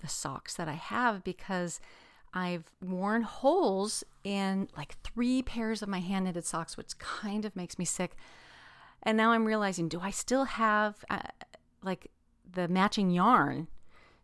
the 0.00 0.08
socks 0.08 0.54
that 0.54 0.68
I 0.68 0.74
have 0.74 1.22
because 1.22 1.80
I've 2.32 2.64
worn 2.80 3.22
holes 3.22 4.04
in 4.24 4.68
like 4.76 4.96
three 5.02 5.42
pairs 5.42 5.82
of 5.82 5.88
my 5.88 6.00
hand 6.00 6.24
knitted 6.24 6.46
socks, 6.46 6.76
which 6.76 6.98
kind 6.98 7.44
of 7.44 7.56
makes 7.56 7.78
me 7.78 7.84
sick. 7.84 8.16
And 9.02 9.16
now 9.16 9.32
I'm 9.32 9.44
realizing 9.44 9.88
do 9.88 10.00
I 10.00 10.10
still 10.10 10.44
have 10.44 11.04
uh, 11.10 11.18
like 11.82 12.10
the 12.50 12.68
matching 12.68 13.10
yarn 13.10 13.68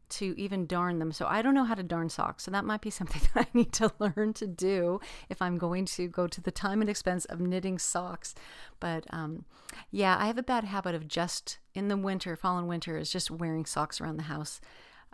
to 0.08 0.34
even 0.38 0.66
darn 0.66 0.98
them. 0.98 1.12
So 1.12 1.26
I 1.26 1.42
don't 1.42 1.54
know 1.54 1.64
how 1.64 1.74
to 1.74 1.82
darn 1.82 2.08
socks. 2.08 2.44
So 2.44 2.50
that 2.50 2.64
might 2.64 2.80
be 2.80 2.90
something 2.98 3.22
that 3.34 3.46
I 3.46 3.58
need 3.58 3.72
to 3.74 3.92
learn 3.98 4.32
to 4.34 4.46
do 4.46 5.00
if 5.28 5.40
I'm 5.42 5.58
going 5.58 5.86
to 5.86 6.08
go 6.08 6.26
to 6.26 6.40
the 6.40 6.50
time 6.50 6.80
and 6.80 6.90
expense 6.90 7.24
of 7.26 7.40
knitting 7.40 7.78
socks. 7.78 8.34
But 8.80 9.04
um, 9.10 9.44
yeah, 9.90 10.16
I 10.18 10.26
have 10.26 10.38
a 10.38 10.42
bad 10.42 10.64
habit 10.64 10.94
of 10.94 11.08
just 11.08 11.58
in 11.74 11.88
the 11.88 11.96
winter, 11.96 12.36
fall 12.36 12.58
and 12.58 12.68
winter, 12.68 12.96
is 12.96 13.10
just 13.10 13.30
wearing 13.30 13.66
socks 13.66 14.00
around 14.00 14.16
the 14.16 14.24
house. 14.24 14.60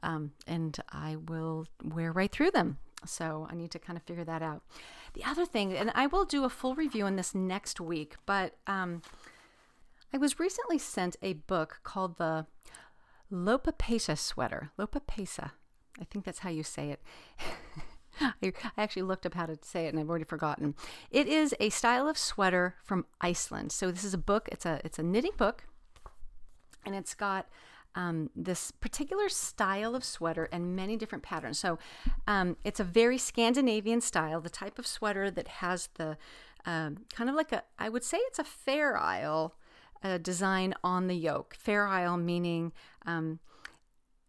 Um, 0.03 0.33
and 0.47 0.79
I 0.91 1.17
will 1.17 1.67
wear 1.85 2.13
right 2.13 2.31
through 2.31 2.51
them. 2.51 2.79
So 3.05 3.47
I 3.51 3.55
need 3.55 3.71
to 3.73 3.79
kind 3.79 3.97
of 3.97 4.03
figure 4.05 4.25
that 4.25 4.43
out. 4.43 4.63
The 5.15 5.25
other 5.25 5.45
thing, 5.45 5.77
and 5.77 5.93
I 5.95 6.07
will 6.07 6.25
do 6.25 6.45
a 6.45 6.49
full 6.49 6.75
review 6.75 7.05
on 7.05 7.17
this 7.17 7.35
next 7.35 7.81
week, 7.81 8.15
but 8.27 8.57
um, 8.67 9.03
I 10.13 10.19
was 10.19 10.39
recently 10.39 10.79
sent 10.79 11.17
a 11.23 11.35
book 11.35 11.81
called 11.83 12.19
the 12.19 12.47
Lopapeysa 13.33 14.19
sweater. 14.19 14.71
Lopapeysa. 14.79 15.53
I 16.01 16.05
think 16.05 16.25
that's 16.25 16.41
how 16.41 16.51
you 16.51 16.63
say 16.63 16.91
it. 16.91 17.01
I, 18.21 18.53
actually 18.77 19.03
looked 19.03 19.25
up 19.25 19.35
how 19.35 19.47
to 19.47 19.57
say 19.63 19.87
it 19.87 19.89
and 19.89 19.99
I've 19.99 20.09
already 20.09 20.25
forgotten. 20.25 20.75
It 21.11 21.27
is 21.27 21.55
a 21.59 21.71
style 21.71 22.09
of 22.09 22.19
sweater 22.19 22.77
from 22.85 23.07
Iceland. 23.21 23.73
So 23.73 23.91
this 23.91 24.05
is 24.05 24.15
a 24.15 24.19
book. 24.19 24.49
It's 24.53 24.67
a 24.67 24.81
it's 24.85 24.99
a 24.99 25.03
knitting 25.03 25.33
book, 25.37 25.65
and 26.85 26.95
it's 26.95 27.15
got 27.15 27.49
um, 27.95 28.31
this 28.35 28.71
particular 28.71 29.29
style 29.29 29.95
of 29.95 30.05
sweater 30.05 30.49
and 30.53 30.77
many 30.77 30.97
different 30.97 31.25
patterns. 31.25 31.59
So 31.59 31.79
um, 32.27 32.57
it's 32.65 32.81
a 32.81 32.85
very 32.85 33.19
Scandinavian 33.19 34.01
style, 34.01 34.41
the 34.41 34.51
type 34.51 34.79
of 34.79 34.87
sweater 34.87 35.31
that 35.31 35.49
has 35.49 35.89
the 35.95 36.17
um, 36.65 36.99
kind 37.15 37.29
of 37.29 37.37
like 37.37 37.53
a 37.53 37.63
I 37.79 37.89
would 37.89 38.05
say 38.05 38.19
it's 38.19 38.39
a 38.39 38.45
fair 38.45 38.97
isle 38.97 39.55
uh, 40.03 40.19
design 40.19 40.75
on 40.83 41.07
the 41.07 41.15
yoke. 41.15 41.55
Fair 41.59 41.87
Isle 41.87 42.17
meaning 42.17 42.73
um, 43.07 43.39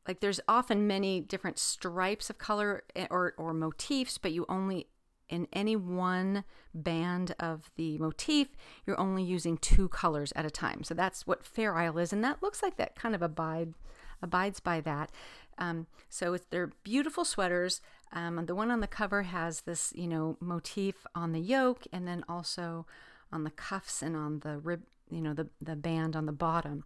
like 0.08 0.20
there's 0.20 0.40
often 0.48 0.88
many 0.88 1.22
different 1.22 1.58
stripes 1.58 2.30
of 2.30 2.38
color 2.38 2.84
eh, 2.96 3.08
or, 3.10 3.34
or 3.38 3.54
motifs, 3.54 4.18
but 4.18 4.32
you 4.32 4.46
only 4.50 4.88
in 5.30 5.48
any 5.54 5.76
one 5.76 6.44
band 6.74 7.34
of 7.40 7.72
the 7.76 7.98
motif, 7.98 8.50
you're 8.86 9.00
only 9.00 9.24
using 9.24 9.58
two 9.58 9.88
colors 9.88 10.34
at 10.36 10.46
a 10.46 10.52
time. 10.52 10.84
So 10.84 10.94
that's 10.94 11.26
what 11.26 11.46
Fair 11.46 11.76
Isle 11.76 11.98
is, 11.98 12.14
and 12.14 12.24
that 12.24 12.44
looks 12.44 12.62
like 12.62 12.78
that 12.78 12.96
kind 12.96 13.16
of 13.16 13.22
abide 13.22 13.74
abides 14.22 14.60
by 14.60 14.80
that. 14.82 15.12
Um, 15.58 15.88
so 16.10 16.38
they're 16.50 16.72
beautiful 16.84 17.26
sweaters. 17.26 17.82
Um, 18.12 18.46
the 18.46 18.56
one 18.56 18.72
on 18.72 18.80
the 18.80 18.88
cover 18.88 19.24
has 19.24 19.62
this, 19.62 19.92
you 19.96 20.08
know, 20.08 20.38
motif 20.40 21.06
on 21.16 21.32
the 21.32 21.42
yoke, 21.42 21.86
and 21.92 22.08
then 22.08 22.24
also 22.30 22.86
on 23.32 23.44
the 23.44 23.52
cuffs 23.52 24.02
and 24.02 24.16
on 24.16 24.40
the 24.40 24.60
rib, 24.60 24.84
you 25.10 25.22
know, 25.22 25.34
the 25.34 25.48
the 25.62 25.76
band 25.76 26.16
on 26.16 26.26
the 26.26 26.32
bottom. 26.32 26.84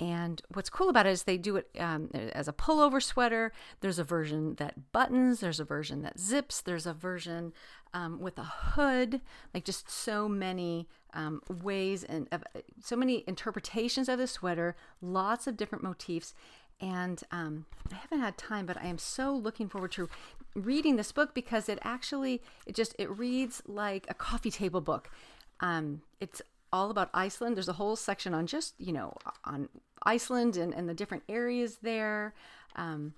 And 0.00 0.40
what's 0.52 0.70
cool 0.70 0.88
about 0.88 1.06
it 1.06 1.10
is 1.10 1.24
they 1.24 1.36
do 1.36 1.56
it 1.56 1.68
um, 1.78 2.10
as 2.14 2.46
a 2.46 2.52
pullover 2.52 3.02
sweater. 3.02 3.52
There's 3.80 3.98
a 3.98 4.04
version 4.04 4.54
that 4.56 4.92
buttons, 4.92 5.40
there's 5.40 5.58
a 5.58 5.64
version 5.64 6.02
that 6.02 6.20
zips, 6.20 6.60
there's 6.60 6.86
a 6.86 6.92
version 6.92 7.52
um, 7.92 8.20
with 8.20 8.38
a 8.38 8.44
hood, 8.44 9.20
like 9.52 9.64
just 9.64 9.90
so 9.90 10.28
many 10.28 10.88
um, 11.14 11.42
ways 11.62 12.04
and 12.04 12.28
uh, 12.30 12.38
so 12.80 12.94
many 12.94 13.24
interpretations 13.26 14.08
of 14.08 14.18
the 14.18 14.28
sweater, 14.28 14.76
lots 15.02 15.48
of 15.48 15.56
different 15.56 15.82
motifs. 15.82 16.32
And 16.80 17.20
um, 17.32 17.66
I 17.90 17.96
haven't 17.96 18.20
had 18.20 18.38
time, 18.38 18.66
but 18.66 18.76
I 18.76 18.86
am 18.86 18.98
so 18.98 19.34
looking 19.34 19.68
forward 19.68 19.90
to 19.92 20.08
reading 20.54 20.94
this 20.94 21.10
book 21.10 21.34
because 21.34 21.68
it 21.68 21.80
actually 21.82 22.40
it 22.66 22.76
just 22.76 22.94
it 23.00 23.10
reads 23.18 23.62
like 23.66 24.06
a 24.08 24.14
coffee 24.14 24.52
table 24.52 24.80
book. 24.80 25.10
Um, 25.58 26.02
it's 26.20 26.40
all 26.72 26.90
about 26.90 27.10
Iceland. 27.14 27.56
There's 27.56 27.68
a 27.68 27.74
whole 27.74 27.96
section 27.96 28.34
on 28.34 28.46
just, 28.46 28.74
you 28.78 28.92
know, 28.92 29.14
on 29.44 29.68
Iceland 30.02 30.56
and, 30.56 30.74
and 30.74 30.88
the 30.88 30.94
different 30.94 31.24
areas 31.28 31.78
there, 31.82 32.34
um, 32.76 33.14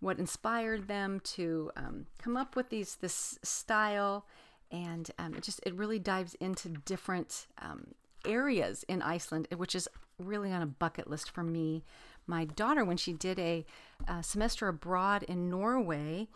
what 0.00 0.18
inspired 0.18 0.88
them 0.88 1.20
to 1.20 1.70
um, 1.76 2.06
come 2.18 2.36
up 2.36 2.56
with 2.56 2.70
these 2.70 2.96
this 2.96 3.38
style, 3.42 4.26
and 4.70 5.10
um, 5.18 5.34
it 5.34 5.42
just 5.42 5.60
it 5.64 5.74
really 5.74 5.98
dives 5.98 6.34
into 6.34 6.68
different 6.68 7.46
um, 7.62 7.94
areas 8.26 8.84
in 8.88 9.02
Iceland, 9.02 9.48
which 9.56 9.74
is 9.74 9.88
really 10.18 10.52
on 10.52 10.62
a 10.62 10.66
bucket 10.66 11.08
list 11.08 11.30
for 11.30 11.42
me. 11.42 11.84
My 12.26 12.44
daughter, 12.44 12.84
when 12.84 12.96
she 12.96 13.12
did 13.12 13.38
a, 13.38 13.64
a 14.08 14.22
semester 14.22 14.68
abroad 14.68 15.22
in 15.24 15.50
Norway, 15.50 16.28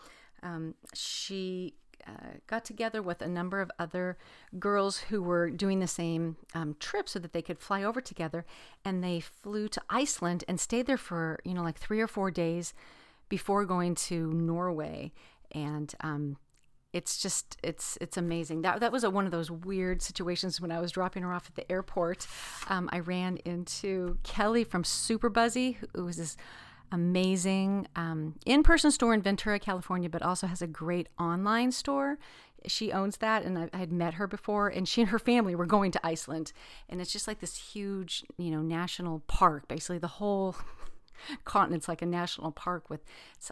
um, 0.43 0.75
she 0.95 1.75
uh, 2.07 2.39
got 2.47 2.65
together 2.65 3.03
with 3.03 3.23
a 3.23 3.29
number 3.29 3.61
of 3.61 3.71
other 3.79 4.17
girls 4.59 4.99
who 4.99 5.23
were 5.23 5.51
doing 5.51 5.81
the 5.81 5.87
same 5.87 6.37
um, 6.55 6.77
trip 6.79 7.09
so 7.09 7.19
that 7.19 7.33
they 7.33 7.43
could 7.43 7.59
fly 7.59 7.83
over 7.83 8.01
together. 8.01 8.45
And 8.85 9.03
they 9.03 9.21
flew 9.21 9.69
to 9.69 9.83
Iceland 9.91 10.45
and 10.49 10.59
stayed 10.61 10.87
there 10.87 10.97
for, 10.97 11.39
you 11.45 11.55
know, 11.55 11.63
like 11.63 11.79
three 11.79 12.01
or 12.01 12.07
four 12.07 12.31
days 12.31 12.75
before 13.29 13.65
going 13.65 13.95
to 13.95 14.33
Norway. 14.33 15.13
And 15.53 15.95
um, 16.01 16.37
it's 16.93 17.21
just 17.21 17.59
it's 17.63 17.99
it's 18.01 18.17
amazing. 18.17 18.63
That 18.63 18.81
that 18.81 18.93
was 18.93 19.05
a, 19.05 19.11
one 19.11 19.27
of 19.27 19.31
those 19.31 19.51
weird 19.51 20.01
situations 20.01 20.61
when 20.61 20.73
I 20.73 20.81
was 20.81 20.93
dropping 20.93 21.23
her 21.23 21.33
off 21.33 21.47
at 21.49 21.55
the 21.55 21.71
airport. 21.71 22.27
Um, 22.69 22.89
I 22.93 23.01
ran 23.01 23.37
into 23.45 24.19
Kelly 24.23 24.65
from 24.65 24.83
Superbuzzy 24.85 25.77
who 25.95 26.05
was 26.05 26.17
this 26.17 26.37
amazing 26.93 27.87
um, 27.97 28.35
in-person 28.47 28.91
store 28.91 29.15
in 29.15 29.23
Ventura, 29.23 29.59
California, 29.59 30.09
but 30.09 30.23
also 30.23 30.47
has 30.47 30.63
a 30.63 30.67
great 30.67 31.09
online 31.19 31.73
store. 31.73 32.19
She 32.67 32.93
owns 32.93 33.19
that, 33.19 33.45
and 33.45 33.59
I, 33.59 33.71
I 33.73 33.79
had 33.79 33.93
met 33.93 34.15
her 34.15 34.27
before. 34.27 34.69
And 34.69 34.89
she 34.89 35.01
and 35.03 35.11
her 35.11 35.19
family 35.19 35.55
were 35.55 35.67
going 35.67 35.93
to 35.93 36.07
Iceland, 36.07 36.53
and 36.89 37.01
it's 37.01 37.13
just 37.13 37.29
like 37.29 37.41
this 37.41 37.57
huge, 37.57 38.25
you 38.37 38.51
know, 38.51 38.63
national 38.63 39.21
park. 39.27 39.69
Basically, 39.69 39.99
the 39.99 40.09
whole 40.09 40.57
continent's 41.45 41.89
like 41.89 42.03
a 42.03 42.07
national 42.07 42.53
park 42.53 42.91
with 42.91 43.01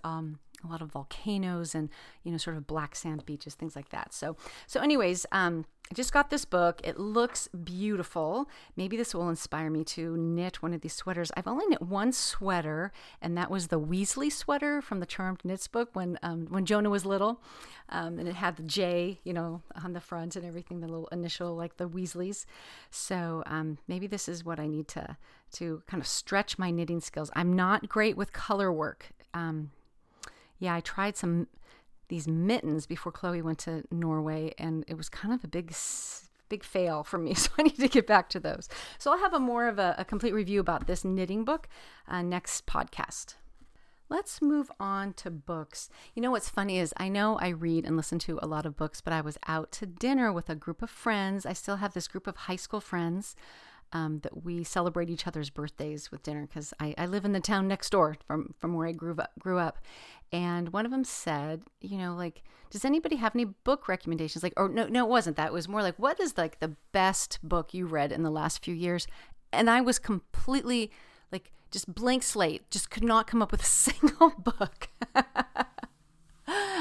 um, 0.04 0.38
a 0.66 0.70
lot 0.70 0.82
of 0.82 0.90
volcanoes 0.90 1.74
and 1.74 1.88
you 2.22 2.30
know 2.30 2.38
sort 2.38 2.56
of 2.56 2.66
black 2.66 2.94
sand 2.94 3.24
beaches 3.26 3.54
things 3.54 3.76
like 3.76 3.90
that 3.90 4.12
so 4.12 4.36
so 4.66 4.80
anyways 4.80 5.26
um 5.32 5.64
I 5.90 5.94
just 5.94 6.12
got 6.12 6.30
this 6.30 6.44
book. 6.44 6.80
It 6.82 6.98
looks 6.98 7.46
beautiful. 7.48 8.48
Maybe 8.74 8.96
this 8.96 9.14
will 9.14 9.28
inspire 9.28 9.70
me 9.70 9.84
to 9.84 10.16
knit 10.16 10.60
one 10.60 10.74
of 10.74 10.80
these 10.80 10.94
sweaters. 10.94 11.30
I've 11.36 11.46
only 11.46 11.66
knit 11.66 11.80
one 11.80 12.10
sweater, 12.12 12.90
and 13.22 13.38
that 13.38 13.52
was 13.52 13.68
the 13.68 13.78
Weasley 13.78 14.32
sweater 14.32 14.82
from 14.82 14.98
the 14.98 15.06
Charmed 15.06 15.44
Knits 15.44 15.68
book 15.68 15.90
when 15.92 16.18
um, 16.24 16.46
when 16.50 16.66
Jonah 16.66 16.90
was 16.90 17.06
little, 17.06 17.40
um, 17.88 18.18
and 18.18 18.28
it 18.28 18.34
had 18.34 18.56
the 18.56 18.64
J, 18.64 19.20
you 19.22 19.32
know, 19.32 19.62
on 19.84 19.92
the 19.92 20.00
front 20.00 20.34
and 20.34 20.44
everything, 20.44 20.80
the 20.80 20.88
little 20.88 21.08
initial 21.08 21.54
like 21.54 21.76
the 21.76 21.88
Weasleys. 21.88 22.46
So 22.90 23.44
um, 23.46 23.78
maybe 23.86 24.08
this 24.08 24.28
is 24.28 24.44
what 24.44 24.58
I 24.58 24.66
need 24.66 24.88
to 24.88 25.16
to 25.52 25.82
kind 25.86 26.00
of 26.00 26.08
stretch 26.08 26.58
my 26.58 26.72
knitting 26.72 27.00
skills. 27.00 27.30
I'm 27.36 27.52
not 27.52 27.88
great 27.88 28.16
with 28.16 28.32
color 28.32 28.72
work. 28.72 29.10
Um, 29.34 29.70
yeah, 30.58 30.74
I 30.74 30.80
tried 30.80 31.16
some 31.16 31.48
these 32.08 32.28
mittens 32.28 32.86
before 32.86 33.10
Chloe 33.10 33.42
went 33.42 33.58
to 33.60 33.82
Norway, 33.90 34.54
and 34.58 34.84
it 34.86 34.96
was 34.96 35.08
kind 35.08 35.34
of 35.34 35.42
a 35.44 35.48
big 35.48 35.74
big 36.48 36.62
fail 36.62 37.02
for 37.02 37.18
me. 37.18 37.34
So 37.36 37.50
I 37.58 37.62
need 37.62 37.76
to 37.76 37.88
get 37.88 38.06
back 38.06 38.28
to 38.30 38.40
those. 38.40 38.68
So 38.98 39.12
I'll 39.12 39.18
have 39.18 39.34
a 39.34 39.40
more 39.40 39.68
of 39.68 39.78
a, 39.78 39.94
a 39.98 40.04
complete 40.04 40.34
review 40.34 40.60
about 40.60 40.86
this 40.86 41.04
knitting 41.04 41.44
book 41.44 41.68
uh, 42.08 42.22
next 42.22 42.66
podcast. 42.66 43.34
Let's 44.08 44.40
move 44.40 44.70
on 44.78 45.14
to 45.14 45.30
books. 45.32 45.90
You 46.14 46.22
know 46.22 46.30
what's 46.30 46.48
funny 46.48 46.78
is 46.78 46.94
I 46.96 47.08
know 47.08 47.38
I 47.38 47.48
read 47.48 47.84
and 47.84 47.96
listen 47.96 48.20
to 48.20 48.38
a 48.40 48.46
lot 48.46 48.64
of 48.64 48.76
books, 48.76 49.00
but 49.00 49.12
I 49.12 49.20
was 49.20 49.36
out 49.48 49.72
to 49.72 49.86
dinner 49.86 50.32
with 50.32 50.48
a 50.48 50.54
group 50.54 50.80
of 50.80 50.90
friends. 50.90 51.44
I 51.44 51.54
still 51.54 51.76
have 51.76 51.92
this 51.92 52.06
group 52.06 52.28
of 52.28 52.36
high 52.36 52.56
school 52.56 52.80
friends 52.80 53.34
um, 53.92 54.20
that 54.20 54.44
we 54.44 54.64
celebrate 54.64 55.10
each 55.10 55.26
other's 55.26 55.50
birthdays 55.50 56.10
with 56.10 56.22
dinner 56.22 56.46
because 56.46 56.72
I, 56.80 56.94
I, 56.98 57.06
live 57.06 57.24
in 57.24 57.32
the 57.32 57.40
town 57.40 57.68
next 57.68 57.90
door 57.90 58.16
from, 58.26 58.54
from 58.58 58.74
where 58.74 58.86
I 58.86 58.92
grew 58.92 59.14
up, 59.16 59.30
grew 59.38 59.58
up. 59.58 59.78
And 60.32 60.72
one 60.72 60.84
of 60.84 60.90
them 60.90 61.04
said, 61.04 61.62
you 61.80 61.98
know, 61.98 62.14
like, 62.14 62.42
does 62.70 62.84
anybody 62.84 63.16
have 63.16 63.34
any 63.34 63.44
book 63.44 63.88
recommendations? 63.88 64.42
Like, 64.42 64.54
or 64.56 64.68
no, 64.68 64.86
no, 64.86 65.04
it 65.04 65.08
wasn't 65.08 65.36
that. 65.36 65.48
It 65.48 65.52
was 65.52 65.68
more 65.68 65.82
like, 65.82 65.98
what 65.98 66.20
is 66.20 66.36
like 66.36 66.58
the 66.58 66.76
best 66.92 67.38
book 67.42 67.72
you 67.72 67.86
read 67.86 68.12
in 68.12 68.22
the 68.22 68.30
last 68.30 68.64
few 68.64 68.74
years? 68.74 69.06
And 69.52 69.70
I 69.70 69.80
was 69.80 69.98
completely 69.98 70.90
like, 71.30 71.52
just 71.70 71.92
blank 71.94 72.22
slate, 72.22 72.70
just 72.70 72.90
could 72.90 73.04
not 73.04 73.26
come 73.26 73.40
up 73.40 73.52
with 73.52 73.62
a 73.62 73.64
single 73.66 74.30
book. 74.30 74.88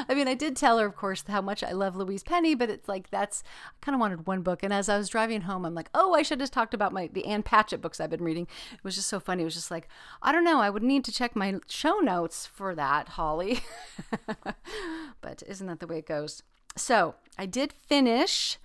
I 0.07 0.13
mean, 0.13 0.27
I 0.27 0.33
did 0.33 0.55
tell 0.55 0.77
her, 0.77 0.85
of 0.85 0.95
course, 0.95 1.23
how 1.27 1.41
much 1.41 1.63
I 1.63 1.71
love 1.71 1.95
Louise 1.95 2.23
Penny, 2.23 2.55
but 2.55 2.69
it's 2.69 2.87
like 2.87 3.09
that's 3.09 3.43
I 3.67 3.73
kind 3.81 3.95
of 3.95 3.99
wanted 3.99 4.27
one 4.27 4.41
book. 4.41 4.63
And 4.63 4.73
as 4.73 4.89
I 4.89 4.97
was 4.97 5.09
driving 5.09 5.41
home, 5.41 5.65
I'm 5.65 5.75
like, 5.75 5.89
oh, 5.93 6.13
I 6.13 6.21
should 6.21 6.41
have 6.41 6.51
talked 6.51 6.73
about 6.73 6.93
my 6.93 7.07
the 7.11 7.25
Ann 7.25 7.43
Patchett 7.43 7.81
books 7.81 7.99
I've 7.99 8.09
been 8.09 8.23
reading. 8.23 8.47
It 8.73 8.83
was 8.83 8.95
just 8.95 9.09
so 9.09 9.19
funny. 9.19 9.43
It 9.43 9.45
was 9.45 9.55
just 9.55 9.71
like, 9.71 9.87
I 10.21 10.31
don't 10.31 10.43
know, 10.43 10.59
I 10.59 10.69
would 10.69 10.83
need 10.83 11.03
to 11.05 11.11
check 11.11 11.35
my 11.35 11.55
show 11.67 11.99
notes 11.99 12.45
for 12.45 12.75
that, 12.75 13.09
Holly. 13.09 13.61
but 15.21 15.43
isn't 15.47 15.67
that 15.67 15.79
the 15.79 15.87
way 15.87 15.99
it 15.99 16.07
goes? 16.07 16.43
So 16.75 17.15
I 17.37 17.45
did 17.45 17.73
finish. 17.73 18.57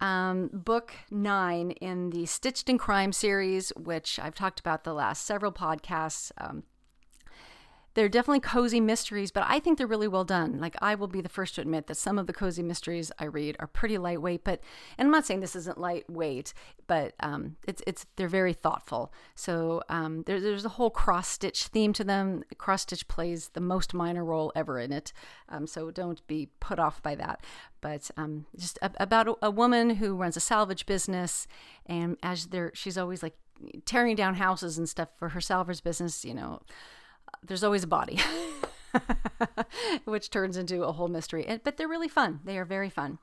Um, 0.00 0.50
book 0.52 0.94
nine 1.12 1.70
in 1.72 2.10
the 2.10 2.26
Stitched 2.26 2.68
in 2.68 2.76
Crime 2.76 3.12
series, 3.12 3.70
which 3.76 4.18
I've 4.18 4.34
talked 4.34 4.58
about 4.58 4.82
the 4.82 4.94
last 4.94 5.24
several 5.24 5.52
podcasts. 5.52 6.32
Um, 6.38 6.64
they're 7.94 8.08
definitely 8.08 8.40
cozy 8.40 8.80
mysteries, 8.80 9.30
but 9.30 9.44
I 9.46 9.60
think 9.60 9.76
they're 9.76 9.86
really 9.86 10.08
well 10.08 10.24
done. 10.24 10.58
Like 10.58 10.76
I 10.80 10.94
will 10.94 11.08
be 11.08 11.20
the 11.20 11.28
first 11.28 11.54
to 11.56 11.60
admit 11.60 11.86
that 11.86 11.96
some 11.96 12.18
of 12.18 12.26
the 12.26 12.32
cozy 12.32 12.62
mysteries 12.62 13.12
I 13.18 13.24
read 13.24 13.56
are 13.58 13.66
pretty 13.66 13.98
lightweight, 13.98 14.44
but 14.44 14.60
and 14.96 15.06
I'm 15.06 15.12
not 15.12 15.26
saying 15.26 15.40
this 15.40 15.56
isn't 15.56 15.78
lightweight, 15.78 16.54
but 16.86 17.14
um, 17.20 17.56
it's 17.66 17.82
it's 17.86 18.06
they're 18.16 18.28
very 18.28 18.54
thoughtful. 18.54 19.12
So 19.34 19.82
um, 19.88 20.22
there, 20.26 20.40
there's 20.40 20.64
a 20.64 20.70
whole 20.70 20.90
cross 20.90 21.28
stitch 21.28 21.64
theme 21.64 21.92
to 21.94 22.04
them. 22.04 22.44
Cross 22.56 22.82
stitch 22.82 23.08
plays 23.08 23.50
the 23.50 23.60
most 23.60 23.92
minor 23.92 24.24
role 24.24 24.52
ever 24.54 24.78
in 24.78 24.92
it, 24.92 25.12
um, 25.48 25.66
so 25.66 25.90
don't 25.90 26.26
be 26.26 26.48
put 26.60 26.78
off 26.78 27.02
by 27.02 27.14
that. 27.16 27.44
But 27.80 28.10
um, 28.16 28.46
just 28.56 28.78
a, 28.80 28.90
about 28.98 29.28
a, 29.28 29.34
a 29.42 29.50
woman 29.50 29.96
who 29.96 30.16
runs 30.16 30.36
a 30.36 30.40
salvage 30.40 30.86
business, 30.86 31.46
and 31.84 32.16
as 32.22 32.46
there, 32.46 32.70
she's 32.74 32.96
always 32.96 33.22
like 33.22 33.36
tearing 33.84 34.16
down 34.16 34.36
houses 34.36 34.78
and 34.78 34.88
stuff 34.88 35.10
for 35.16 35.30
her 35.30 35.40
salvage 35.40 35.82
business. 35.82 36.24
You 36.24 36.34
know 36.34 36.62
there's 37.42 37.64
always 37.64 37.84
a 37.84 37.88
body, 37.88 38.20
which 40.04 40.30
turns 40.30 40.56
into 40.56 40.84
a 40.84 40.92
whole 40.92 41.08
mystery. 41.08 41.60
but 41.64 41.76
they're 41.76 41.88
really 41.88 42.08
fun. 42.08 42.40
They 42.44 42.58
are 42.58 42.64
very 42.64 42.90
fun. 42.90 43.18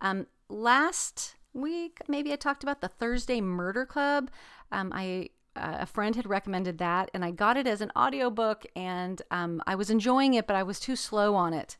Um, 0.00 0.26
last 0.48 1.36
week, 1.52 2.00
maybe 2.08 2.32
I 2.32 2.36
talked 2.36 2.62
about 2.62 2.80
the 2.80 2.88
Thursday 2.88 3.40
Murder 3.40 3.86
Club. 3.86 4.30
Um, 4.70 4.92
I 4.94 5.30
uh, 5.54 5.78
a 5.80 5.86
friend 5.86 6.16
had 6.16 6.26
recommended 6.26 6.78
that, 6.78 7.10
and 7.12 7.22
I 7.24 7.30
got 7.30 7.58
it 7.58 7.66
as 7.66 7.82
an 7.82 7.92
audiobook, 7.94 8.64
and 8.74 9.20
um, 9.30 9.62
I 9.66 9.74
was 9.74 9.90
enjoying 9.90 10.32
it, 10.32 10.46
but 10.46 10.56
I 10.56 10.62
was 10.62 10.80
too 10.80 10.96
slow 10.96 11.34
on 11.34 11.52
it 11.52 11.76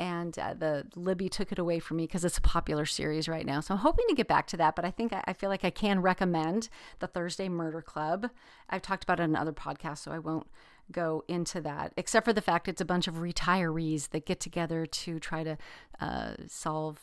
and 0.00 0.36
uh, 0.38 0.54
the 0.54 0.86
Libby 0.96 1.28
took 1.28 1.52
it 1.52 1.58
away 1.58 1.78
from 1.78 1.98
me 1.98 2.04
because 2.04 2.24
it's 2.24 2.38
a 2.38 2.40
popular 2.42 2.86
series 2.86 3.28
right 3.28 3.44
now. 3.44 3.60
So 3.60 3.74
I'm 3.74 3.80
hoping 3.80 4.06
to 4.08 4.14
get 4.14 4.26
back 4.26 4.46
to 4.48 4.56
that, 4.56 4.74
but 4.74 4.86
I 4.86 4.90
think 4.90 5.12
I, 5.12 5.22
I, 5.26 5.34
feel 5.34 5.50
like 5.50 5.62
I 5.62 5.68
can 5.68 6.00
recommend 6.00 6.70
the 7.00 7.06
Thursday 7.06 7.50
Murder 7.50 7.82
Club. 7.82 8.30
I've 8.70 8.80
talked 8.80 9.04
about 9.04 9.20
it 9.20 9.24
in 9.24 9.36
other 9.36 9.52
podcasts, 9.52 9.98
so 9.98 10.10
I 10.10 10.18
won't 10.18 10.46
go 10.90 11.22
into 11.28 11.60
that, 11.60 11.92
except 11.98 12.24
for 12.24 12.32
the 12.32 12.40
fact 12.40 12.66
it's 12.66 12.80
a 12.80 12.86
bunch 12.86 13.08
of 13.08 13.16
retirees 13.16 14.08
that 14.10 14.24
get 14.24 14.40
together 14.40 14.86
to 14.86 15.20
try 15.20 15.44
to 15.44 15.58
uh, 16.00 16.32
solve, 16.48 16.98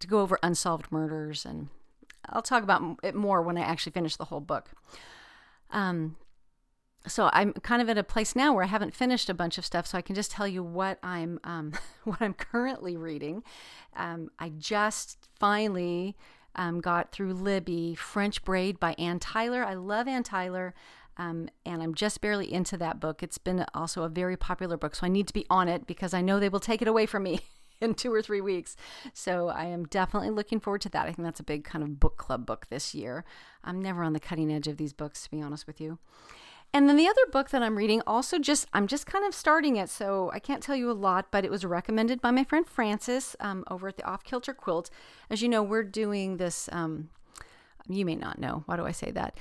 to 0.00 0.08
go 0.08 0.20
over 0.20 0.36
unsolved 0.42 0.90
murders. 0.90 1.46
And 1.46 1.68
I'll 2.28 2.42
talk 2.42 2.64
about 2.64 2.98
it 3.04 3.14
more 3.14 3.40
when 3.40 3.56
I 3.56 3.62
actually 3.62 3.92
finish 3.92 4.16
the 4.16 4.26
whole 4.26 4.40
book. 4.40 4.70
Um, 5.70 6.16
so 7.06 7.30
I'm 7.32 7.52
kind 7.54 7.82
of 7.82 7.88
at 7.88 7.98
a 7.98 8.04
place 8.04 8.36
now 8.36 8.52
where 8.52 8.64
I 8.64 8.68
haven't 8.68 8.94
finished 8.94 9.28
a 9.28 9.34
bunch 9.34 9.58
of 9.58 9.64
stuff, 9.64 9.86
so 9.86 9.98
I 9.98 10.02
can 10.02 10.14
just 10.14 10.30
tell 10.30 10.46
you 10.46 10.62
what 10.62 10.98
I'm 11.02 11.40
um, 11.44 11.72
what 12.04 12.20
I'm 12.20 12.34
currently 12.34 12.96
reading. 12.96 13.42
Um, 13.96 14.30
I 14.38 14.50
just 14.50 15.28
finally 15.38 16.16
um, 16.54 16.80
got 16.80 17.12
through 17.12 17.34
Libby 17.34 17.94
French 17.94 18.44
Braid 18.44 18.78
by 18.78 18.94
Anne 18.98 19.18
Tyler. 19.18 19.64
I 19.64 19.74
love 19.74 20.08
Anne 20.08 20.22
Tyler. 20.22 20.74
Um, 21.18 21.50
and 21.66 21.82
I'm 21.82 21.94
just 21.94 22.22
barely 22.22 22.50
into 22.50 22.78
that 22.78 22.98
book. 22.98 23.22
It's 23.22 23.36
been 23.36 23.66
also 23.74 24.02
a 24.02 24.08
very 24.08 24.36
popular 24.36 24.78
book, 24.78 24.94
so 24.94 25.06
I 25.06 25.10
need 25.10 25.26
to 25.28 25.34
be 25.34 25.44
on 25.50 25.68
it 25.68 25.86
because 25.86 26.14
I 26.14 26.22
know 26.22 26.40
they 26.40 26.48
will 26.48 26.58
take 26.58 26.80
it 26.80 26.88
away 26.88 27.04
from 27.04 27.24
me 27.24 27.40
in 27.82 27.94
two 27.94 28.12
or 28.12 28.22
three 28.22 28.40
weeks. 28.40 28.76
So 29.12 29.48
I 29.48 29.64
am 29.66 29.84
definitely 29.84 30.30
looking 30.30 30.58
forward 30.58 30.80
to 30.82 30.88
that. 30.90 31.02
I 31.02 31.12
think 31.12 31.24
that's 31.26 31.40
a 31.40 31.44
big 31.44 31.64
kind 31.64 31.84
of 31.84 32.00
book 32.00 32.16
club 32.16 32.46
book 32.46 32.68
this 32.70 32.94
year. 32.94 33.24
I'm 33.62 33.82
never 33.82 34.02
on 34.02 34.14
the 34.14 34.20
cutting 34.20 34.50
edge 34.50 34.68
of 34.68 34.78
these 34.78 34.94
books, 34.94 35.24
to 35.24 35.30
be 35.30 35.42
honest 35.42 35.66
with 35.66 35.80
you. 35.82 35.98
And 36.74 36.88
then 36.88 36.96
the 36.96 37.06
other 37.08 37.26
book 37.30 37.50
that 37.50 37.62
I'm 37.62 37.76
reading, 37.76 38.00
also 38.06 38.38
just 38.38 38.66
I'm 38.72 38.86
just 38.86 39.06
kind 39.06 39.26
of 39.26 39.34
starting 39.34 39.76
it, 39.76 39.90
so 39.90 40.30
I 40.32 40.38
can't 40.38 40.62
tell 40.62 40.74
you 40.74 40.90
a 40.90 40.92
lot, 40.92 41.26
but 41.30 41.44
it 41.44 41.50
was 41.50 41.66
recommended 41.66 42.22
by 42.22 42.30
my 42.30 42.44
friend 42.44 42.66
Frances 42.66 43.36
um, 43.40 43.64
over 43.70 43.88
at 43.88 43.98
the 43.98 44.06
Off 44.06 44.24
Kilter 44.24 44.54
Quilt. 44.54 44.88
As 45.28 45.42
you 45.42 45.48
know, 45.48 45.62
we're 45.62 45.82
doing 45.82 46.38
this. 46.38 46.70
Um, 46.72 47.10
you 47.88 48.06
may 48.06 48.14
not 48.14 48.38
know. 48.38 48.62
Why 48.66 48.76
do 48.76 48.86
I 48.86 48.92
say 48.92 49.10
that? 49.10 49.36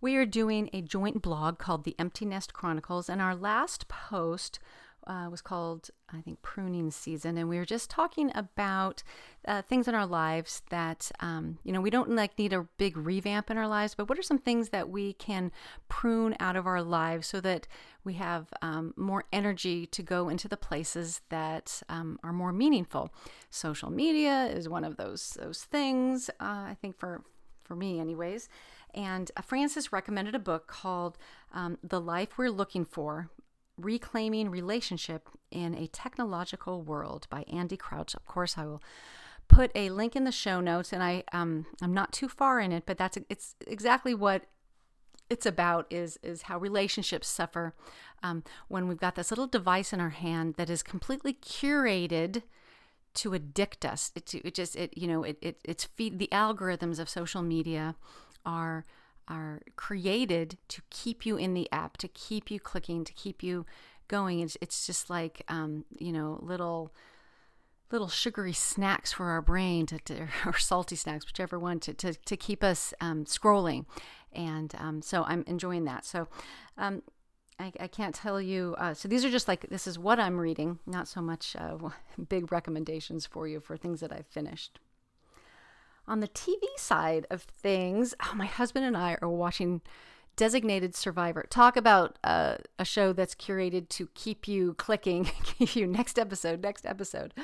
We 0.00 0.16
are 0.16 0.26
doing 0.26 0.70
a 0.72 0.82
joint 0.82 1.22
blog 1.22 1.58
called 1.58 1.84
the 1.84 1.94
Empty 2.00 2.24
Nest 2.24 2.52
Chronicles, 2.52 3.08
and 3.08 3.22
our 3.22 3.36
last 3.36 3.86
post 3.86 4.58
uh, 5.06 5.28
was 5.30 5.40
called, 5.40 5.90
I 6.12 6.20
think, 6.20 6.42
Pruning 6.42 6.90
Season, 6.90 7.36
and 7.36 7.48
we 7.48 7.58
were 7.58 7.64
just 7.64 7.90
talking 7.90 8.30
about 8.34 9.02
uh, 9.46 9.62
things 9.62 9.88
in 9.88 9.94
our 9.94 10.06
lives 10.06 10.62
that 10.70 11.10
um, 11.20 11.58
you 11.64 11.72
know 11.72 11.80
we 11.80 11.90
don't 11.90 12.10
like 12.10 12.38
need 12.38 12.52
a 12.52 12.68
big 12.78 12.96
revamp 12.96 13.50
in 13.50 13.58
our 13.58 13.68
lives, 13.68 13.94
but 13.94 14.08
what 14.08 14.18
are 14.18 14.22
some 14.22 14.38
things 14.38 14.68
that 14.70 14.88
we 14.88 15.12
can 15.14 15.50
prune 15.88 16.36
out 16.40 16.56
of 16.56 16.66
our 16.66 16.82
lives 16.82 17.26
so 17.26 17.40
that 17.40 17.66
we 18.04 18.14
have 18.14 18.52
um, 18.62 18.94
more 18.96 19.24
energy 19.32 19.86
to 19.86 20.02
go 20.02 20.28
into 20.28 20.48
the 20.48 20.56
places 20.56 21.20
that 21.28 21.82
um, 21.88 22.18
are 22.22 22.32
more 22.32 22.52
meaningful. 22.52 23.12
Social 23.50 23.90
media 23.90 24.46
is 24.46 24.68
one 24.68 24.84
of 24.84 24.96
those 24.96 25.36
those 25.40 25.64
things. 25.64 26.30
Uh, 26.40 26.66
I 26.68 26.76
think 26.80 26.98
for 26.98 27.22
for 27.64 27.76
me, 27.76 28.00
anyways. 28.00 28.48
And 28.94 29.30
Francis 29.42 29.92
recommended 29.92 30.34
a 30.34 30.38
book 30.38 30.66
called 30.66 31.16
um, 31.52 31.78
"The 31.82 32.00
Life 32.00 32.36
We're 32.36 32.50
Looking 32.50 32.84
For." 32.84 33.30
Reclaiming 33.82 34.50
Relationship 34.50 35.28
in 35.50 35.74
a 35.74 35.86
Technological 35.88 36.82
World 36.82 37.26
by 37.30 37.44
Andy 37.52 37.76
Crouch. 37.76 38.14
Of 38.14 38.24
course, 38.26 38.56
I 38.56 38.64
will 38.64 38.82
put 39.48 39.70
a 39.74 39.90
link 39.90 40.16
in 40.16 40.24
the 40.24 40.32
show 40.32 40.60
notes, 40.60 40.92
and 40.92 41.02
I 41.02 41.24
um, 41.32 41.66
I'm 41.82 41.92
not 41.92 42.12
too 42.12 42.28
far 42.28 42.60
in 42.60 42.72
it, 42.72 42.84
but 42.86 42.98
that's 42.98 43.18
it's 43.28 43.54
exactly 43.66 44.14
what 44.14 44.44
it's 45.28 45.46
about 45.46 45.86
is 45.90 46.18
is 46.22 46.42
how 46.42 46.58
relationships 46.58 47.28
suffer 47.28 47.74
um, 48.22 48.44
when 48.68 48.88
we've 48.88 49.00
got 49.00 49.14
this 49.14 49.30
little 49.30 49.46
device 49.46 49.92
in 49.92 50.00
our 50.00 50.10
hand 50.10 50.54
that 50.56 50.70
is 50.70 50.82
completely 50.82 51.32
curated 51.34 52.42
to 53.14 53.34
addict 53.34 53.84
us. 53.84 54.12
It, 54.14 54.34
it 54.34 54.54
just 54.54 54.76
it 54.76 54.96
you 54.96 55.06
know 55.08 55.22
it, 55.22 55.38
it 55.40 55.58
it's 55.64 55.84
feed 55.84 56.18
the 56.18 56.28
algorithms 56.32 56.98
of 56.98 57.08
social 57.08 57.42
media 57.42 57.94
are 58.44 58.84
are 59.32 59.62
created 59.76 60.58
to 60.68 60.82
keep 60.90 61.24
you 61.24 61.36
in 61.36 61.54
the 61.54 61.70
app, 61.72 61.96
to 61.96 62.08
keep 62.08 62.50
you 62.50 62.60
clicking, 62.60 63.02
to 63.04 63.12
keep 63.14 63.42
you 63.42 63.64
going. 64.08 64.40
It's 64.40 64.58
it's 64.60 64.86
just 64.86 65.08
like 65.08 65.42
um, 65.48 65.84
you 65.98 66.12
know 66.12 66.38
little 66.42 66.92
little 67.90 68.08
sugary 68.08 68.52
snacks 68.52 69.12
for 69.12 69.26
our 69.26 69.42
brain 69.42 69.86
to, 69.86 69.98
to 70.00 70.26
or 70.46 70.56
salty 70.56 70.96
snacks, 70.96 71.26
whichever 71.26 71.58
one, 71.58 71.78
to, 71.78 71.92
to, 71.92 72.14
to 72.14 72.36
keep 72.36 72.64
us 72.64 72.94
um, 73.00 73.24
scrolling. 73.24 73.84
And 74.32 74.74
um, 74.78 75.02
so 75.02 75.24
I'm 75.24 75.44
enjoying 75.46 75.84
that. 75.84 76.06
So 76.06 76.26
um, 76.78 77.02
I, 77.58 77.70
I, 77.78 77.86
can't 77.88 78.14
tell 78.14 78.40
you. 78.40 78.74
Uh, 78.78 78.94
so 78.94 79.08
these 79.08 79.26
are 79.26 79.30
just 79.30 79.46
like, 79.46 79.68
this 79.68 79.86
is 79.86 79.98
what 79.98 80.18
I'm 80.18 80.40
reading, 80.40 80.78
not 80.86 81.06
so 81.06 81.20
much 81.20 81.54
uh, 81.54 81.76
big 82.30 82.50
recommendations 82.50 83.26
for 83.26 83.46
you 83.46 83.60
for 83.60 83.76
things 83.76 84.00
that 84.00 84.10
I've 84.10 84.26
finished. 84.26 84.80
On 86.06 86.20
the 86.20 86.28
TV 86.28 86.62
side 86.76 87.26
of 87.30 87.42
things, 87.42 88.14
oh, 88.24 88.34
my 88.34 88.46
husband 88.46 88.84
and 88.84 88.96
I 88.96 89.16
are 89.22 89.28
watching 89.28 89.82
Designated 90.36 90.94
Survivor. 90.96 91.46
Talk 91.48 91.76
about 91.76 92.18
uh, 92.24 92.56
a 92.78 92.84
show 92.84 93.12
that's 93.12 93.34
curated 93.34 93.88
to 93.90 94.08
keep 94.14 94.48
you 94.48 94.74
clicking, 94.74 95.24
keep 95.44 95.76
you 95.76 95.86
next 95.86 96.18
episode, 96.18 96.62
next 96.62 96.86
episode. 96.86 97.34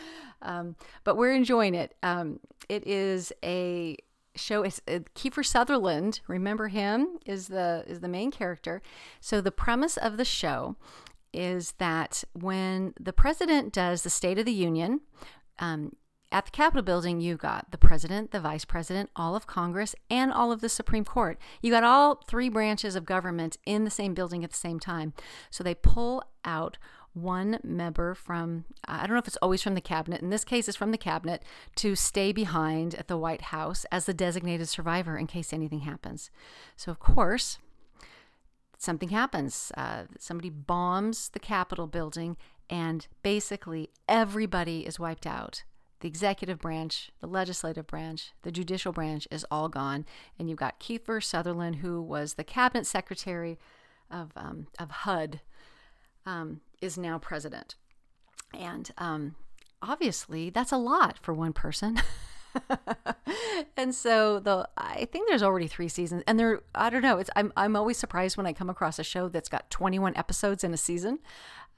Um, 0.42 0.76
but 1.04 1.16
we're 1.16 1.34
enjoying 1.34 1.74
it. 1.74 1.94
Um, 2.02 2.40
it 2.68 2.86
is 2.86 3.32
a 3.44 3.96
show. 4.36 4.62
It's 4.62 4.80
uh, 4.88 5.00
Kiefer 5.14 5.44
Sutherland. 5.44 6.20
Remember 6.26 6.68
him 6.68 7.18
is 7.26 7.48
the 7.48 7.84
is 7.86 8.00
the 8.00 8.08
main 8.08 8.30
character. 8.30 8.80
So 9.20 9.40
the 9.40 9.52
premise 9.52 9.96
of 9.96 10.16
the 10.16 10.24
show 10.24 10.76
is 11.32 11.72
that 11.72 12.24
when 12.32 12.94
the 12.98 13.12
president 13.12 13.72
does 13.72 14.02
the 14.02 14.10
State 14.10 14.38
of 14.38 14.46
the 14.46 14.52
Union, 14.52 15.00
um, 15.58 15.92
at 16.30 16.44
the 16.44 16.50
Capitol 16.50 16.82
building, 16.82 17.20
you 17.20 17.36
got 17.36 17.70
the 17.70 17.78
president, 17.78 18.32
the 18.32 18.40
vice 18.40 18.66
president, 18.66 19.08
all 19.16 19.34
of 19.34 19.46
Congress, 19.46 19.94
and 20.10 20.30
all 20.30 20.52
of 20.52 20.60
the 20.60 20.68
Supreme 20.68 21.04
Court. 21.04 21.38
You 21.62 21.70
got 21.70 21.84
all 21.84 22.16
three 22.28 22.50
branches 22.50 22.94
of 22.94 23.06
government 23.06 23.56
in 23.64 23.84
the 23.84 23.90
same 23.90 24.12
building 24.12 24.44
at 24.44 24.50
the 24.50 24.56
same 24.56 24.78
time. 24.78 25.14
So 25.50 25.64
they 25.64 25.74
pull 25.74 26.22
out 26.44 26.76
one 27.14 27.58
member 27.64 28.14
from, 28.14 28.66
I 28.84 29.06
don't 29.06 29.14
know 29.14 29.18
if 29.18 29.26
it's 29.26 29.38
always 29.38 29.62
from 29.62 29.74
the 29.74 29.80
cabinet, 29.80 30.20
in 30.20 30.28
this 30.28 30.44
case, 30.44 30.68
it's 30.68 30.76
from 30.76 30.90
the 30.90 30.98
cabinet, 30.98 31.42
to 31.76 31.96
stay 31.96 32.32
behind 32.32 32.94
at 32.94 33.08
the 33.08 33.16
White 33.16 33.42
House 33.42 33.86
as 33.90 34.04
the 34.04 34.14
designated 34.14 34.68
survivor 34.68 35.16
in 35.16 35.26
case 35.26 35.52
anything 35.52 35.80
happens. 35.80 36.30
So, 36.76 36.90
of 36.90 36.98
course, 36.98 37.58
something 38.76 39.08
happens. 39.08 39.72
Uh, 39.76 40.04
somebody 40.18 40.50
bombs 40.50 41.30
the 41.30 41.40
Capitol 41.40 41.86
building, 41.86 42.36
and 42.68 43.06
basically 43.22 43.88
everybody 44.06 44.86
is 44.86 45.00
wiped 45.00 45.26
out 45.26 45.64
the 46.00 46.08
executive 46.08 46.58
branch, 46.58 47.10
the 47.20 47.26
legislative 47.26 47.86
branch, 47.86 48.32
the 48.42 48.52
judicial 48.52 48.92
branch 48.92 49.26
is 49.30 49.44
all 49.50 49.68
gone. 49.68 50.04
And 50.38 50.48
you've 50.48 50.58
got 50.58 50.80
Kiefer 50.80 51.22
Sutherland, 51.22 51.76
who 51.76 52.00
was 52.00 52.34
the 52.34 52.44
cabinet 52.44 52.86
secretary 52.86 53.58
of, 54.10 54.32
um, 54.36 54.68
of 54.78 54.90
HUD, 54.90 55.40
um, 56.24 56.60
is 56.80 56.96
now 56.96 57.18
president. 57.18 57.74
And 58.58 58.90
um, 58.98 59.34
obviously, 59.82 60.50
that's 60.50 60.72
a 60.72 60.76
lot 60.76 61.18
for 61.20 61.34
one 61.34 61.52
person. 61.52 62.00
and 63.76 63.94
so 63.94 64.38
the 64.40 64.68
I 64.76 65.06
think 65.06 65.28
there's 65.28 65.42
already 65.42 65.66
three 65.66 65.88
seasons, 65.88 66.22
and 66.26 66.38
there 66.38 66.60
I 66.74 66.90
don't 66.90 67.02
know. 67.02 67.18
It's 67.18 67.30
I'm 67.36 67.52
I'm 67.56 67.76
always 67.76 67.96
surprised 67.96 68.36
when 68.36 68.46
I 68.46 68.52
come 68.52 68.70
across 68.70 68.98
a 68.98 69.04
show 69.04 69.28
that's 69.28 69.48
got 69.48 69.70
21 69.70 70.16
episodes 70.16 70.64
in 70.64 70.72
a 70.72 70.76
season 70.76 71.18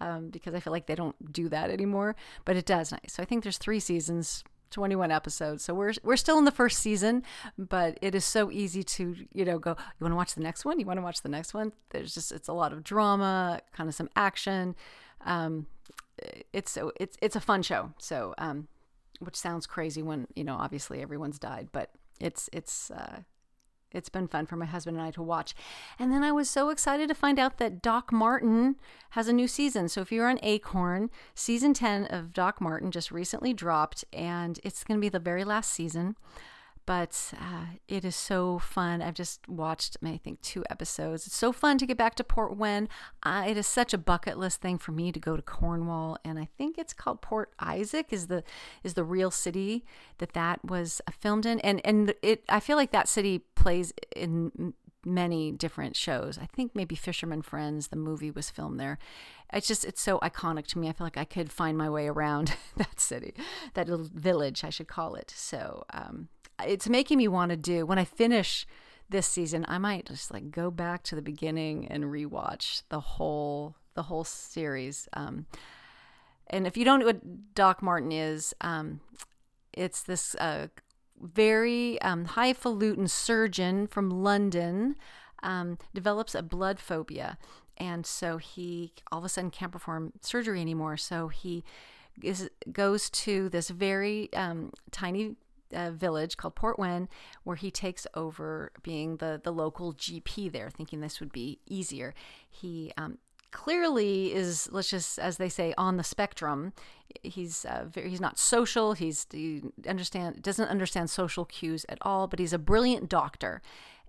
um, 0.00 0.30
because 0.30 0.54
I 0.54 0.60
feel 0.60 0.72
like 0.72 0.86
they 0.86 0.94
don't 0.94 1.32
do 1.32 1.48
that 1.48 1.70
anymore. 1.70 2.16
But 2.44 2.56
it 2.56 2.66
does. 2.66 2.92
Nice. 2.92 3.12
So 3.12 3.22
I 3.22 3.26
think 3.26 3.42
there's 3.42 3.58
three 3.58 3.80
seasons, 3.80 4.44
21 4.70 5.10
episodes. 5.10 5.64
So 5.64 5.74
we're 5.74 5.92
we're 6.02 6.16
still 6.16 6.38
in 6.38 6.44
the 6.44 6.50
first 6.50 6.80
season, 6.80 7.22
but 7.58 7.98
it 8.00 8.14
is 8.14 8.24
so 8.24 8.50
easy 8.50 8.82
to 8.82 9.16
you 9.32 9.44
know 9.44 9.58
go. 9.58 9.70
You 9.70 10.04
want 10.04 10.12
to 10.12 10.16
watch 10.16 10.34
the 10.34 10.42
next 10.42 10.64
one? 10.64 10.80
You 10.80 10.86
want 10.86 10.98
to 10.98 11.02
watch 11.02 11.22
the 11.22 11.28
next 11.28 11.54
one? 11.54 11.72
There's 11.90 12.14
just 12.14 12.32
it's 12.32 12.48
a 12.48 12.52
lot 12.52 12.72
of 12.72 12.82
drama, 12.84 13.60
kind 13.72 13.88
of 13.88 13.94
some 13.94 14.08
action. 14.16 14.74
Um, 15.24 15.66
it's 16.52 16.70
so 16.70 16.92
it's 16.96 17.16
it's 17.20 17.36
a 17.36 17.40
fun 17.40 17.62
show. 17.62 17.92
So 17.98 18.34
um, 18.38 18.68
which 19.20 19.36
sounds 19.36 19.66
crazy 19.66 20.02
when 20.02 20.26
you 20.34 20.44
know 20.44 20.56
obviously 20.58 21.00
everyone's 21.00 21.38
died, 21.38 21.68
but 21.72 21.90
it's 22.18 22.50
it's 22.52 22.90
uh, 22.90 23.20
it's 23.92 24.08
been 24.08 24.28
fun 24.28 24.46
for 24.46 24.56
my 24.56 24.66
husband 24.66 24.96
and 24.96 25.06
I 25.06 25.10
to 25.12 25.22
watch. 25.22 25.54
And 25.98 26.12
then 26.12 26.22
I 26.22 26.32
was 26.32 26.48
so 26.48 26.70
excited 26.70 27.08
to 27.08 27.14
find 27.14 27.38
out 27.38 27.58
that 27.58 27.82
Doc 27.82 28.12
Martin 28.12 28.76
has 29.10 29.28
a 29.28 29.32
new 29.32 29.48
season. 29.48 29.88
So 29.88 30.00
if 30.00 30.12
you're 30.12 30.28
on 30.28 30.38
Acorn, 30.42 31.10
season 31.34 31.74
10 31.74 32.06
of 32.06 32.32
Doc 32.32 32.60
Martin 32.60 32.90
just 32.90 33.10
recently 33.10 33.52
dropped, 33.52 34.04
and 34.12 34.60
it's 34.62 34.84
going 34.84 34.98
to 34.98 35.04
be 35.04 35.08
the 35.08 35.18
very 35.18 35.44
last 35.44 35.72
season 35.72 36.16
but 36.90 37.32
uh, 37.40 37.66
it 37.86 38.04
is 38.04 38.16
so 38.16 38.58
fun. 38.58 39.00
I've 39.00 39.14
just 39.14 39.48
watched, 39.48 39.96
I 40.04 40.16
think, 40.16 40.42
two 40.42 40.64
episodes. 40.68 41.24
It's 41.24 41.36
so 41.36 41.52
fun 41.52 41.78
to 41.78 41.86
get 41.86 41.96
back 41.96 42.16
to 42.16 42.24
Portwenn. 42.24 42.88
Uh, 43.22 43.44
it 43.46 43.56
is 43.56 43.68
such 43.68 43.94
a 43.94 43.98
bucket 43.98 44.36
list 44.36 44.60
thing 44.60 44.76
for 44.76 44.90
me 44.90 45.12
to 45.12 45.20
go 45.20 45.36
to 45.36 45.42
Cornwall, 45.42 46.18
and 46.24 46.36
I 46.36 46.48
think 46.58 46.78
it's 46.78 46.92
called 46.92 47.22
Port 47.22 47.52
Isaac 47.60 48.06
is 48.10 48.26
the 48.26 48.42
is 48.82 48.94
the 48.94 49.04
real 49.04 49.30
city 49.30 49.84
that 50.18 50.32
that 50.32 50.64
was 50.64 51.00
uh, 51.06 51.12
filmed 51.16 51.46
in, 51.46 51.60
and 51.60 51.80
and 51.84 52.12
it 52.22 52.42
I 52.48 52.58
feel 52.58 52.76
like 52.76 52.90
that 52.90 53.08
city 53.08 53.44
plays 53.54 53.92
in 54.16 54.74
many 55.06 55.52
different 55.52 55.94
shows. 55.94 56.38
I 56.38 56.46
think 56.46 56.72
maybe 56.74 56.96
Fisherman 56.96 57.42
Friends, 57.42 57.88
the 57.88 57.96
movie 57.96 58.32
was 58.32 58.50
filmed 58.50 58.80
there. 58.80 58.98
It's 59.52 59.68
just 59.68 59.84
it's 59.84 60.02
so 60.02 60.18
iconic 60.18 60.66
to 60.68 60.78
me. 60.80 60.88
I 60.88 60.92
feel 60.92 61.06
like 61.06 61.16
I 61.16 61.24
could 61.24 61.52
find 61.52 61.78
my 61.78 61.88
way 61.88 62.08
around 62.08 62.56
that 62.78 62.98
city, 62.98 63.32
that 63.74 63.88
little 63.88 64.08
village, 64.12 64.64
I 64.64 64.70
should 64.70 64.88
call 64.88 65.14
it. 65.14 65.32
So 65.36 65.84
um, 65.92 66.26
it's 66.66 66.88
making 66.88 67.18
me 67.18 67.28
want 67.28 67.50
to 67.50 67.56
do 67.56 67.86
when 67.86 67.98
I 67.98 68.04
finish 68.04 68.66
this 69.10 69.26
season, 69.26 69.64
I 69.68 69.78
might 69.78 70.06
just 70.06 70.32
like 70.32 70.50
go 70.50 70.70
back 70.70 71.02
to 71.04 71.14
the 71.16 71.22
beginning 71.22 71.88
and 71.88 72.04
rewatch 72.04 72.82
the 72.88 73.00
whole 73.00 73.76
the 73.94 74.04
whole 74.04 74.24
series. 74.24 75.08
Um, 75.12 75.46
and 76.46 76.66
if 76.66 76.76
you 76.76 76.84
don't 76.84 77.00
know 77.00 77.06
what 77.06 77.54
Doc 77.54 77.82
Martin 77.82 78.12
is, 78.12 78.54
um, 78.60 79.00
it's 79.72 80.02
this 80.02 80.34
uh, 80.36 80.68
very 81.20 82.00
um, 82.02 82.24
highfalutin 82.24 83.08
surgeon 83.08 83.86
from 83.86 84.10
London 84.10 84.96
um, 85.42 85.78
develops 85.92 86.34
a 86.34 86.42
blood 86.42 86.78
phobia, 86.78 87.36
and 87.76 88.06
so 88.06 88.36
he 88.36 88.92
all 89.10 89.18
of 89.18 89.24
a 89.24 89.28
sudden 89.28 89.50
can't 89.50 89.72
perform 89.72 90.12
surgery 90.20 90.60
anymore. 90.60 90.96
So 90.96 91.28
he 91.28 91.64
is 92.22 92.48
goes 92.72 93.10
to 93.10 93.48
this 93.48 93.70
very 93.70 94.32
um, 94.34 94.72
tiny 94.90 95.36
uh, 95.72 95.90
village 95.90 96.36
called 96.36 96.56
Portwenn, 96.56 97.08
where 97.44 97.56
he 97.56 97.70
takes 97.70 98.06
over 98.14 98.72
being 98.82 99.16
the 99.16 99.40
the 99.42 99.52
local 99.52 99.94
GP 99.94 100.52
there, 100.52 100.70
thinking 100.70 101.00
this 101.00 101.20
would 101.20 101.32
be 101.32 101.58
easier. 101.66 102.14
He 102.48 102.92
um, 102.96 103.18
clearly 103.50 104.32
is, 104.32 104.68
let's 104.72 104.90
just 104.90 105.18
as 105.18 105.36
they 105.36 105.48
say, 105.48 105.74
on 105.76 105.96
the 105.96 106.04
spectrum. 106.04 106.72
He's 107.22 107.64
uh, 107.64 107.86
very, 107.88 108.10
he's 108.10 108.20
not 108.20 108.38
social. 108.38 108.92
He's 108.92 109.26
he 109.32 109.62
understand 109.88 110.42
doesn't 110.42 110.68
understand 110.68 111.10
social 111.10 111.44
cues 111.44 111.84
at 111.88 111.98
all. 112.02 112.26
But 112.26 112.38
he's 112.38 112.52
a 112.52 112.58
brilliant 112.58 113.08
doctor, 113.08 113.62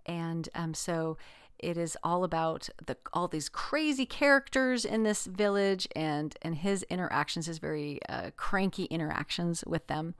and 0.05 0.47
um, 0.55 0.73
so 0.73 1.17
it 1.61 1.77
is 1.77 1.97
all 2.03 2.23
about 2.23 2.69
the 2.85 2.97
all 3.13 3.27
these 3.27 3.49
crazy 3.49 4.05
characters 4.05 4.85
in 4.85 5.03
this 5.03 5.25
village 5.25 5.87
and 5.95 6.35
and 6.41 6.55
his 6.55 6.83
interactions, 6.83 7.45
his 7.45 7.59
very 7.59 7.99
uh, 8.09 8.31
cranky 8.35 8.85
interactions 8.85 9.63
with 9.65 9.87
them. 9.87 10.15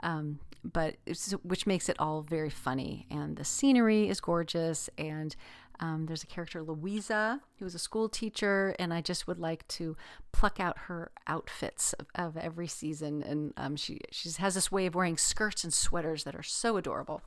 Um, 0.00 0.40
but 0.64 0.96
which 1.42 1.66
makes 1.66 1.88
it 1.88 1.96
all 1.98 2.22
very 2.22 2.50
funny. 2.50 3.06
And 3.10 3.36
the 3.36 3.44
scenery 3.44 4.08
is 4.08 4.20
gorgeous, 4.20 4.88
and 4.98 5.34
Um, 5.80 6.06
there's 6.06 6.22
a 6.22 6.28
character, 6.28 6.62
Louisa, 6.62 7.40
who 7.58 7.66
is 7.66 7.74
a 7.74 7.78
school 7.78 8.08
teacher, 8.08 8.76
and 8.78 8.94
I 8.94 9.00
just 9.00 9.26
would 9.26 9.40
like 9.40 9.66
to 9.78 9.96
pluck 10.30 10.60
out 10.60 10.86
her 10.86 11.10
outfits 11.26 11.92
of, 11.94 12.06
of 12.14 12.36
every 12.36 12.68
season. 12.68 13.22
And 13.22 13.52
um, 13.56 13.74
she 13.76 13.98
she 14.12 14.30
has 14.38 14.54
this 14.54 14.70
way 14.70 14.86
of 14.86 14.94
wearing 14.94 15.16
skirts 15.16 15.64
and 15.64 15.74
sweaters 15.74 16.22
that 16.22 16.36
are 16.36 16.44
so 16.44 16.76
adorable. 16.76 17.20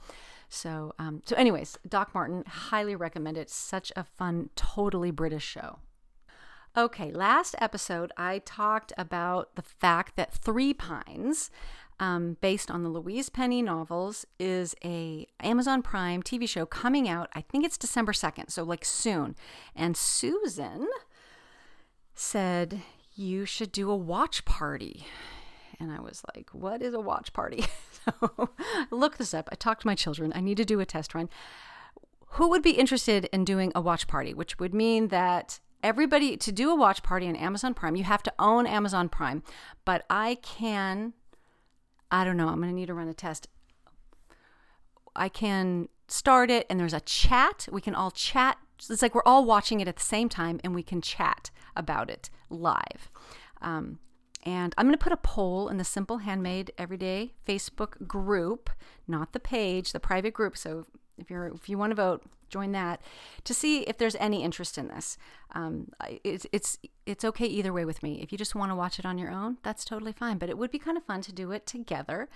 So, 0.48 0.94
um, 1.00 1.22
so 1.26 1.36
anyways, 1.36 1.78
Doc 1.86 2.14
Martin, 2.14 2.44
highly 2.48 2.96
recommend 2.96 3.38
it. 3.38 3.50
Such 3.50 3.92
a 3.96 4.04
fun, 4.04 4.52
totally 4.56 5.12
British 5.12 5.44
show. 5.44 5.80
Okay, 6.78 7.12
last 7.12 7.56
episode, 7.60 8.12
I 8.16 8.40
talked 8.40 8.94
about 8.98 9.56
the 9.56 9.64
fact 9.64 10.16
that 10.16 10.34
Three 10.34 10.74
Pines, 10.74 11.50
um, 12.00 12.38
based 12.42 12.70
on 12.70 12.84
the 12.84 12.90
Louise 12.90 13.30
Penny 13.30 13.62
novels, 13.62 14.26
is 14.40 14.76
a 14.84 15.28
Amazon 15.40 15.82
Prime 15.82 16.22
TV 16.22 16.48
show 16.48 16.66
coming 16.66 17.08
out. 17.08 17.30
I 17.34 17.42
think 17.42 17.66
it's 17.66 17.78
December 17.78 18.14
second, 18.14 18.50
so 18.50 18.64
like 18.64 18.86
soon. 18.86 19.36
And 19.76 19.96
Susan 19.96 20.88
said 22.14 22.82
you 23.16 23.46
should 23.46 23.72
do 23.72 23.90
a 23.90 23.96
watch 23.96 24.46
party. 24.46 25.06
And 25.80 25.92
I 25.92 26.00
was 26.00 26.24
like, 26.36 26.50
what 26.52 26.82
is 26.82 26.94
a 26.94 27.00
watch 27.00 27.34
party? 27.34 27.66
so 28.06 28.50
I 28.60 28.86
looked 28.92 29.18
this 29.18 29.34
up. 29.34 29.50
I 29.52 29.56
talked 29.56 29.82
to 29.82 29.88
my 29.88 29.96
children. 29.96 30.32
I 30.36 30.42
need 30.42 30.58
to 30.58 30.66
do 30.66 30.80
a 30.80 30.86
test 30.86 31.14
run. 31.14 31.30
Who 32.30 32.50
would 32.50 32.62
be 32.62 32.72
interested 32.72 33.26
in 33.32 33.46
doing 33.46 33.72
a 33.76 33.82
watch 33.82 34.08
party? 34.08 34.34
Which 34.34 34.60
would 34.60 34.74
mean 34.74 35.10
that 35.10 35.60
everybody 35.84 36.36
to 36.36 36.52
do 36.52 36.72
a 36.72 36.76
watch 36.76 37.04
party 37.04 37.28
on 37.28 37.36
Amazon 37.36 37.74
Prime, 37.74 37.96
you 37.96 38.04
have 38.04 38.24
to 38.24 38.34
own 38.40 38.66
Amazon 38.66 39.08
Prime. 39.08 39.44
But 39.86 40.04
I 40.10 40.36
can, 40.42 41.14
I 42.12 42.24
don't 42.24 42.38
know, 42.38 42.48
I'm 42.48 42.58
going 42.58 42.70
to 42.70 42.76
need 42.76 42.88
to 42.88 42.94
run 42.94 43.08
a 43.08 43.14
test. 43.14 43.48
I 45.16 45.30
can 45.30 45.90
start 46.08 46.52
it 46.52 46.66
and 46.70 46.80
there's 46.80 46.94
a 46.94 47.00
chat. 47.00 47.68
We 47.72 47.82
can 47.82 47.96
all 47.96 48.12
chat. 48.12 48.58
It's 48.90 49.02
like 49.02 49.16
we're 49.16 49.24
all 49.26 49.46
watching 49.46 49.80
it 49.80 49.88
at 49.88 49.96
the 49.96 50.04
same 50.04 50.30
time 50.30 50.60
and 50.64 50.76
we 50.76 50.84
can 50.84 51.02
chat 51.02 51.50
about 51.76 52.10
it 52.10 52.30
live. 52.50 53.10
Um, 53.62 54.00
and 54.44 54.76
I'm 54.78 54.86
going 54.86 54.98
to 54.98 55.04
put 55.04 55.14
a 55.14 55.18
poll 55.18 55.70
in 55.70 55.78
the 55.78 55.84
Simple 55.84 56.20
Handmade 56.20 56.72
Everyday 56.78 57.34
Facebook 57.48 58.08
group, 58.08 58.70
not 59.08 59.34
the 59.34 59.40
page, 59.40 59.92
the 59.92 60.00
private 60.00 60.34
group. 60.34 60.56
So 60.56 60.86
if 61.18 61.30
you're 61.30 61.48
if 61.48 61.68
you 61.68 61.78
want 61.78 61.92
to 61.92 61.96
vote, 61.96 62.24
join 62.56 62.72
that 62.72 63.02
to 63.44 63.54
see 63.54 63.82
if 63.82 63.98
there's 63.98 64.16
any 64.16 64.42
interest 64.42 64.78
in 64.78 64.88
this. 64.88 65.18
Um, 65.54 65.90
it's 66.24 66.46
it's 66.54 66.78
it's 67.06 67.26
okay 67.26 67.46
either 67.46 67.74
way 67.74 67.86
with 67.86 68.02
me. 68.02 68.22
If 68.22 68.32
you 68.32 68.38
just 68.38 68.56
want 68.56 68.72
to 68.72 68.76
watch 68.76 68.98
it 68.98 69.06
on 69.06 69.18
your 69.18 69.32
own, 69.32 69.58
that's 69.62 69.84
totally 69.84 70.14
fine. 70.14 70.38
But 70.38 70.50
it 70.50 70.58
would 70.58 70.72
be 70.72 70.80
kind 70.80 70.98
of 70.98 71.04
fun 71.04 71.22
to 71.22 71.34
do 71.34 71.52
it 71.52 71.66
together. 71.66 72.30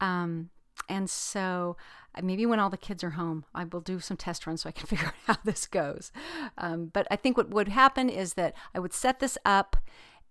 Um, 0.00 0.50
and 0.88 1.08
so 1.08 1.76
uh, 2.16 2.22
maybe 2.22 2.46
when 2.46 2.58
all 2.58 2.70
the 2.70 2.86
kids 2.88 3.04
are 3.04 3.10
home, 3.10 3.44
I 3.54 3.64
will 3.64 3.80
do 3.80 4.00
some 4.00 4.16
test 4.16 4.46
runs 4.46 4.62
so 4.62 4.68
I 4.68 4.72
can 4.72 4.86
figure 4.92 5.06
out 5.06 5.14
how 5.26 5.36
this 5.44 5.66
goes. 5.66 6.10
Um, 6.58 6.90
but 6.92 7.06
I 7.10 7.16
think 7.16 7.36
what 7.36 7.50
would 7.50 7.68
happen 7.68 8.08
is 8.08 8.34
that 8.34 8.54
I 8.74 8.80
would 8.80 8.92
set 8.92 9.20
this 9.20 9.38
up 9.44 9.76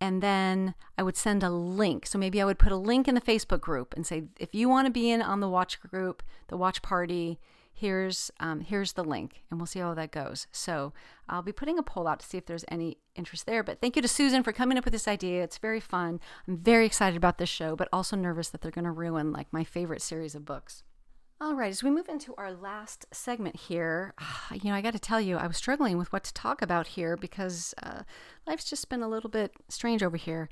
and 0.01 0.21
then 0.23 0.75
I 0.97 1.03
would 1.03 1.17
send 1.17 1.43
a 1.43 1.49
link. 1.49 2.05
So 2.05 2.17
maybe 2.17 2.41
I 2.41 2.45
would 2.45 2.59
put 2.59 2.71
a 2.71 2.77
link 2.91 3.07
in 3.07 3.15
the 3.15 3.21
Facebook 3.21 3.61
group 3.61 3.93
and 3.95 4.05
say, 4.05 4.23
if 4.39 4.53
you 4.53 4.69
want 4.69 4.85
to 4.87 4.91
be 4.91 5.09
in 5.11 5.21
on 5.21 5.39
the 5.39 5.49
watch 5.49 5.79
group, 5.81 6.23
the 6.47 6.57
watch 6.57 6.81
party, 6.81 7.39
here's 7.79 8.31
um, 8.39 8.61
here's 8.61 8.93
the 8.93 9.03
link 9.03 9.43
and 9.49 9.59
we'll 9.59 9.67
see 9.67 9.79
how 9.79 9.93
that 9.93 10.11
goes. 10.11 10.47
So 10.51 10.93
i'll 11.27 11.41
be 11.41 11.51
putting 11.51 11.77
a 11.77 11.83
poll 11.83 12.07
out 12.07 12.19
to 12.19 12.25
see 12.25 12.37
if 12.37 12.45
there's 12.45 12.65
any 12.69 12.97
interest 13.15 13.45
there 13.45 13.61
but 13.61 13.79
thank 13.79 13.95
you 13.95 14.01
to 14.01 14.07
susan 14.07 14.41
for 14.41 14.51
coming 14.51 14.77
up 14.77 14.85
with 14.85 14.93
this 14.93 15.07
idea. 15.07 15.43
It's 15.43 15.57
very 15.57 15.79
fun. 15.79 16.19
I'm 16.47 16.57
very 16.57 16.85
excited 16.85 17.17
about 17.17 17.37
this 17.37 17.49
show 17.49 17.75
but 17.75 17.89
also 17.93 18.15
nervous 18.15 18.49
that 18.49 18.61
they're 18.61 18.71
going 18.71 18.85
to 18.85 18.91
ruin 18.91 19.31
like 19.31 19.51
my 19.51 19.63
favorite 19.63 20.01
series 20.01 20.35
of 20.35 20.45
books. 20.45 20.83
All 21.41 21.55
right, 21.55 21.69
as 21.69 21.83
we 21.83 21.89
move 21.89 22.09
into 22.09 22.35
our 22.37 22.51
last 22.51 23.05
segment 23.13 23.55
here, 23.55 24.13
you 24.51 24.69
know, 24.69 24.75
I 24.75 24.81
got 24.81 24.91
to 24.91 24.99
tell 24.99 25.21
you, 25.21 25.37
I 25.37 25.47
was 25.47 25.55
struggling 25.55 25.97
with 25.97 26.11
what 26.11 26.25
to 26.25 26.33
talk 26.33 26.61
about 26.61 26.85
here 26.85 27.15
because 27.15 27.73
uh, 27.81 28.03
life's 28.45 28.69
just 28.69 28.89
been 28.89 29.01
a 29.01 29.07
little 29.07 29.29
bit 29.29 29.53
strange 29.69 30.03
over 30.03 30.17
here 30.17 30.49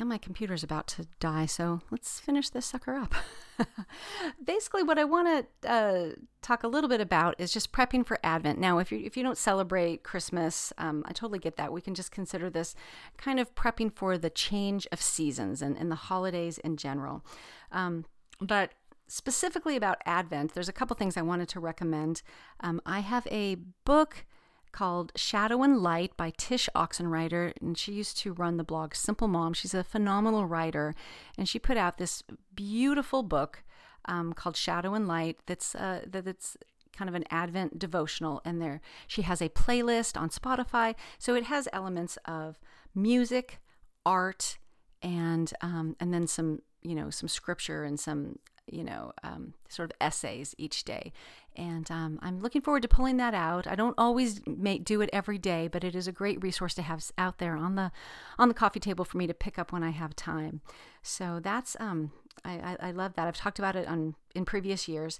and 0.00 0.08
my 0.08 0.18
computer's 0.18 0.62
about 0.62 0.86
to 0.88 1.06
die, 1.18 1.46
so 1.46 1.80
let's 1.90 2.20
finish 2.20 2.50
this 2.50 2.66
sucker 2.66 2.94
up. 2.94 3.14
Basically, 4.44 4.82
what 4.82 4.98
I 4.98 5.04
want 5.04 5.46
to 5.62 5.70
uh, 5.70 6.08
talk 6.42 6.62
a 6.62 6.68
little 6.68 6.88
bit 6.88 7.00
about 7.00 7.34
is 7.38 7.52
just 7.52 7.72
prepping 7.72 8.04
for 8.06 8.18
Advent. 8.22 8.58
Now, 8.58 8.78
if 8.78 8.90
you 8.90 9.00
if 9.04 9.16
you 9.16 9.22
don't 9.22 9.38
celebrate 9.38 10.02
Christmas, 10.02 10.72
um, 10.78 11.04
I 11.06 11.12
totally 11.12 11.38
get 11.38 11.56
that. 11.56 11.72
We 11.72 11.80
can 11.80 11.94
just 11.94 12.10
consider 12.10 12.50
this 12.50 12.74
kind 13.16 13.38
of 13.38 13.54
prepping 13.54 13.94
for 13.94 14.16
the 14.16 14.30
change 14.30 14.86
of 14.92 15.00
seasons 15.00 15.62
and, 15.62 15.76
and 15.76 15.90
the 15.90 15.96
holidays 15.96 16.58
in 16.58 16.76
general. 16.76 17.24
Um, 17.70 18.04
but 18.40 18.72
specifically 19.08 19.76
about 19.76 19.98
Advent, 20.06 20.54
there's 20.54 20.68
a 20.68 20.72
couple 20.72 20.96
things 20.96 21.16
I 21.16 21.22
wanted 21.22 21.48
to 21.50 21.60
recommend. 21.60 22.22
Um, 22.60 22.80
I 22.86 23.00
have 23.00 23.26
a 23.30 23.56
book 23.84 24.24
called 24.72 25.12
Shadow 25.16 25.62
and 25.62 25.78
Light 25.78 26.16
by 26.16 26.30
Tsh 26.30 26.68
Oxenreider, 26.74 27.52
and 27.60 27.76
she 27.76 27.92
used 27.92 28.16
to 28.18 28.32
run 28.32 28.56
the 28.56 28.64
blog 28.64 28.94
Simple 28.94 29.28
Mom. 29.28 29.52
She's 29.52 29.74
a 29.74 29.84
phenomenal 29.84 30.46
writer, 30.46 30.94
and 31.36 31.48
she 31.48 31.58
put 31.58 31.76
out 31.76 31.98
this 31.98 32.22
beautiful 32.54 33.22
book 33.22 33.62
um, 34.06 34.32
called 34.32 34.56
Shadow 34.56 34.94
and 34.94 35.06
Light. 35.06 35.38
That's 35.46 35.74
uh, 35.74 36.04
that's 36.06 36.56
kind 36.92 37.08
of 37.08 37.14
an 37.14 37.24
Advent 37.30 37.78
devotional, 37.78 38.40
and 38.44 38.60
there 38.60 38.80
she 39.06 39.22
has 39.22 39.40
a 39.40 39.48
playlist 39.48 40.20
on 40.20 40.30
Spotify, 40.30 40.94
so 41.18 41.34
it 41.34 41.44
has 41.44 41.68
elements 41.72 42.18
of 42.24 42.58
music, 42.94 43.60
art, 44.04 44.58
and 45.02 45.52
um, 45.60 45.96
and 46.00 46.12
then 46.12 46.26
some 46.26 46.60
you 46.82 46.94
know 46.94 47.10
some 47.10 47.28
scripture 47.28 47.84
and 47.84 47.98
some 47.98 48.38
you 48.72 48.84
know, 48.84 49.12
um, 49.22 49.54
sort 49.68 49.90
of 49.90 49.96
essays 50.00 50.54
each 50.58 50.84
day. 50.84 51.12
And 51.56 51.90
um, 51.90 52.18
I'm 52.22 52.40
looking 52.40 52.62
forward 52.62 52.82
to 52.82 52.88
pulling 52.88 53.16
that 53.16 53.34
out. 53.34 53.66
I 53.66 53.74
don't 53.74 53.94
always 53.98 54.40
make, 54.46 54.84
do 54.84 55.00
it 55.00 55.10
every 55.12 55.38
day, 55.38 55.68
but 55.68 55.84
it 55.84 55.94
is 55.94 56.06
a 56.06 56.12
great 56.12 56.42
resource 56.42 56.74
to 56.74 56.82
have 56.82 57.04
out 57.18 57.38
there 57.38 57.56
on 57.56 57.74
the 57.74 57.90
on 58.38 58.48
the 58.48 58.54
coffee 58.54 58.80
table 58.80 59.04
for 59.04 59.18
me 59.18 59.26
to 59.26 59.34
pick 59.34 59.58
up 59.58 59.72
when 59.72 59.82
I 59.82 59.90
have 59.90 60.14
time. 60.14 60.60
So 61.02 61.40
that's 61.42 61.76
um, 61.80 62.12
I, 62.44 62.52
I, 62.52 62.88
I 62.88 62.90
love 62.92 63.14
that. 63.14 63.26
I've 63.26 63.36
talked 63.36 63.58
about 63.58 63.76
it 63.76 63.88
on 63.88 64.14
in 64.34 64.44
previous 64.44 64.88
years. 64.88 65.18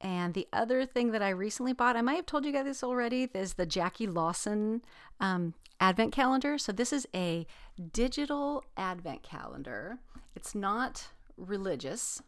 And 0.00 0.34
the 0.34 0.46
other 0.52 0.84
thing 0.84 1.12
that 1.12 1.22
I 1.22 1.30
recently 1.30 1.72
bought, 1.72 1.96
I 1.96 2.02
might 2.02 2.16
have 2.16 2.26
told 2.26 2.44
you 2.44 2.52
guys 2.52 2.66
this 2.66 2.84
already, 2.84 3.30
is 3.32 3.54
the 3.54 3.66
Jacquie 3.66 4.12
Lawson 4.12 4.82
um, 5.20 5.54
Advent 5.80 6.12
calendar. 6.12 6.58
So 6.58 6.70
this 6.70 6.92
is 6.92 7.08
a 7.14 7.46
digital 7.92 8.62
Advent 8.76 9.22
calendar. 9.22 9.98
It's 10.34 10.54
not 10.54 11.08
religious 11.36 12.22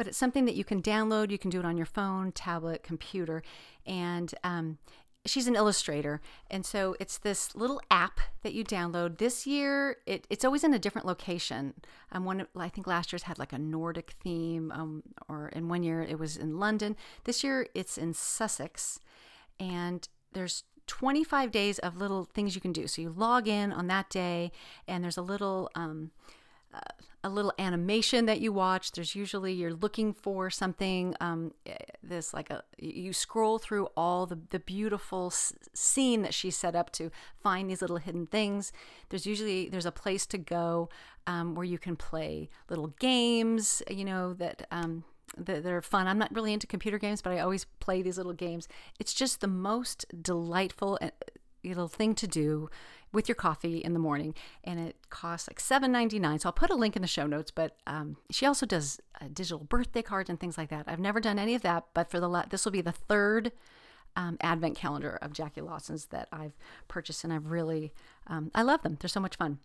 but 0.00 0.06
it's 0.06 0.16
something 0.16 0.46
that 0.46 0.54
you 0.54 0.64
can 0.64 0.80
download. 0.80 1.30
You 1.30 1.36
can 1.36 1.50
do 1.50 1.58
it 1.58 1.66
on 1.66 1.76
your 1.76 1.84
phone, 1.84 2.32
tablet, 2.32 2.82
computer, 2.82 3.42
and 3.84 4.34
um, 4.42 4.78
she's 5.26 5.46
an 5.46 5.54
illustrator 5.54 6.22
and 6.50 6.64
so 6.64 6.96
it's 6.98 7.18
this 7.18 7.54
little 7.54 7.82
app 7.90 8.18
that 8.42 8.54
you 8.54 8.64
download. 8.64 9.18
This 9.18 9.46
year 9.46 9.98
it, 10.06 10.26
it's 10.30 10.42
always 10.42 10.64
in 10.64 10.72
a 10.72 10.78
different 10.78 11.06
location. 11.06 11.74
Um, 12.12 12.24
one 12.24 12.46
i 12.56 12.70
think 12.70 12.86
last 12.86 13.12
year's 13.12 13.24
had 13.24 13.38
like 13.38 13.52
a 13.52 13.58
nordic 13.58 14.14
theme 14.24 14.72
um, 14.74 15.02
or 15.28 15.48
in 15.48 15.68
one 15.68 15.82
year 15.82 16.00
it 16.00 16.18
was 16.18 16.38
in 16.38 16.58
london. 16.58 16.96
This 17.24 17.44
year 17.44 17.66
it's 17.74 17.98
in 17.98 18.14
sussex 18.14 19.00
and 19.58 20.08
there's 20.32 20.64
25 20.86 21.50
days 21.50 21.78
of 21.80 21.98
little 21.98 22.24
things 22.24 22.54
you 22.54 22.62
can 22.62 22.72
do. 22.72 22.86
So 22.86 23.02
you 23.02 23.10
log 23.10 23.46
in 23.46 23.70
on 23.70 23.86
that 23.88 24.08
day 24.08 24.50
and 24.88 25.04
there's 25.04 25.18
a 25.18 25.22
little 25.22 25.70
um, 25.74 26.10
a 27.22 27.28
little 27.28 27.52
animation 27.58 28.26
that 28.26 28.40
you 28.40 28.52
watch. 28.52 28.92
There's 28.92 29.14
usually 29.14 29.52
you're 29.52 29.74
looking 29.74 30.12
for 30.14 30.48
something. 30.48 31.14
Um, 31.20 31.52
eh, 31.66 31.76
this 32.02 32.32
like 32.32 32.50
a 32.50 32.62
you 32.78 33.12
scroll 33.12 33.58
through 33.58 33.88
all 33.96 34.26
the 34.26 34.38
the 34.50 34.58
beautiful 34.58 35.26
s- 35.26 35.52
scene 35.74 36.22
that 36.22 36.32
she 36.32 36.50
set 36.50 36.74
up 36.74 36.90
to 36.92 37.10
find 37.42 37.68
these 37.68 37.82
little 37.82 37.98
hidden 37.98 38.26
things. 38.26 38.72
There's 39.10 39.26
usually 39.26 39.68
there's 39.68 39.86
a 39.86 39.92
place 39.92 40.26
to 40.26 40.38
go 40.38 40.88
um, 41.26 41.54
where 41.54 41.64
you 41.64 41.78
can 41.78 41.96
play 41.96 42.48
little 42.68 42.88
games. 43.00 43.82
You 43.90 44.04
know 44.04 44.32
that. 44.34 44.66
Um, 44.70 45.04
that 45.36 45.64
are 45.64 45.80
fun. 45.80 46.08
I'm 46.08 46.18
not 46.18 46.34
really 46.34 46.52
into 46.52 46.66
computer 46.66 46.98
games, 46.98 47.22
but 47.22 47.32
I 47.32 47.38
always 47.38 47.64
play 47.78 48.02
these 48.02 48.16
little 48.16 48.32
games. 48.32 48.66
It's 48.98 49.14
just 49.14 49.40
the 49.40 49.46
most 49.46 50.04
delightful 50.20 50.98
eh, 51.00 51.10
little 51.64 51.88
thing 51.88 52.14
to 52.16 52.26
do 52.26 52.70
with 53.12 53.28
your 53.28 53.34
coffee 53.34 53.78
in 53.78 53.92
the 53.92 53.98
morning, 53.98 54.34
and 54.62 54.78
it 54.78 54.96
costs 55.10 55.48
like 55.48 55.60
$7.99. 55.60 56.40
So 56.40 56.48
I'll 56.48 56.52
put 56.52 56.70
a 56.70 56.74
link 56.76 56.96
in 56.96 57.02
the 57.02 57.08
show 57.08 57.26
notes. 57.26 57.50
But 57.50 57.76
um, 57.86 58.16
she 58.30 58.46
also 58.46 58.66
does 58.66 59.00
digital 59.32 59.64
birthday 59.64 60.02
cards 60.02 60.30
and 60.30 60.38
things 60.38 60.56
like 60.56 60.70
that. 60.70 60.84
I've 60.86 61.00
never 61.00 61.20
done 61.20 61.38
any 61.38 61.54
of 61.54 61.62
that, 61.62 61.86
but 61.94 62.10
for 62.10 62.20
the 62.20 62.28
la- 62.28 62.46
this 62.48 62.64
will 62.64 62.72
be 62.72 62.80
the 62.80 62.92
third 62.92 63.52
um, 64.16 64.36
advent 64.40 64.76
calendar 64.76 65.18
of 65.22 65.32
Jacquie 65.32 65.64
Lawson's 65.64 66.06
that 66.06 66.28
I've 66.32 66.56
purchased, 66.88 67.24
and 67.24 67.32
I've 67.32 67.50
really 67.50 67.92
um, 68.26 68.50
I 68.54 68.62
love 68.62 68.82
them. 68.82 68.96
They're 69.00 69.08
so 69.08 69.20
much 69.20 69.36
fun. 69.36 69.58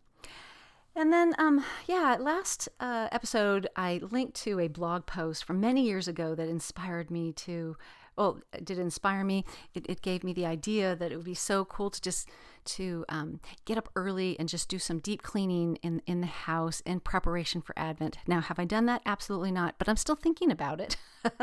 And 0.97 1.11
then, 1.11 1.35
um, 1.37 1.65
yeah, 1.87 2.15
last 2.17 2.69
uh, 2.79 3.09
episode, 3.11 3.67
I 3.75 3.99
linked 4.11 4.35
to 4.43 4.61
a 4.61 4.69
blog 4.69 5.05
post 5.05 5.43
from 5.43 5.59
many 5.59 5.83
years 5.83 6.07
ago 6.07 6.35
that 6.35 6.47
inspired 6.47 7.11
me 7.11 7.33
to, 7.33 7.75
Oh, 8.17 8.39
well, 8.53 8.61
did 8.63 8.79
inspire 8.79 9.23
me. 9.23 9.45
It, 9.73 9.85
it 9.89 10.01
gave 10.01 10.23
me 10.23 10.33
the 10.33 10.45
idea 10.45 10.95
that 10.95 11.11
it 11.11 11.17
would 11.17 11.25
be 11.25 11.33
so 11.33 11.65
cool 11.65 11.89
to 11.89 12.01
just 12.01 12.29
to 12.65 13.05
um, 13.09 13.39
get 13.65 13.77
up 13.77 13.89
early 13.95 14.37
and 14.39 14.49
just 14.49 14.69
do 14.69 14.79
some 14.79 14.99
deep 14.99 15.21
cleaning 15.21 15.77
in, 15.77 16.01
in 16.05 16.21
the 16.21 16.27
house 16.27 16.81
in 16.81 16.99
preparation 16.99 17.61
for 17.61 17.77
Advent. 17.77 18.17
Now, 18.27 18.41
have 18.41 18.59
I 18.59 18.65
done 18.65 18.85
that? 18.87 19.01
Absolutely 19.05 19.51
not, 19.51 19.75
but 19.77 19.87
I'm 19.87 19.97
still 19.97 20.15
thinking 20.15 20.51
about 20.51 20.81
it 20.81 20.97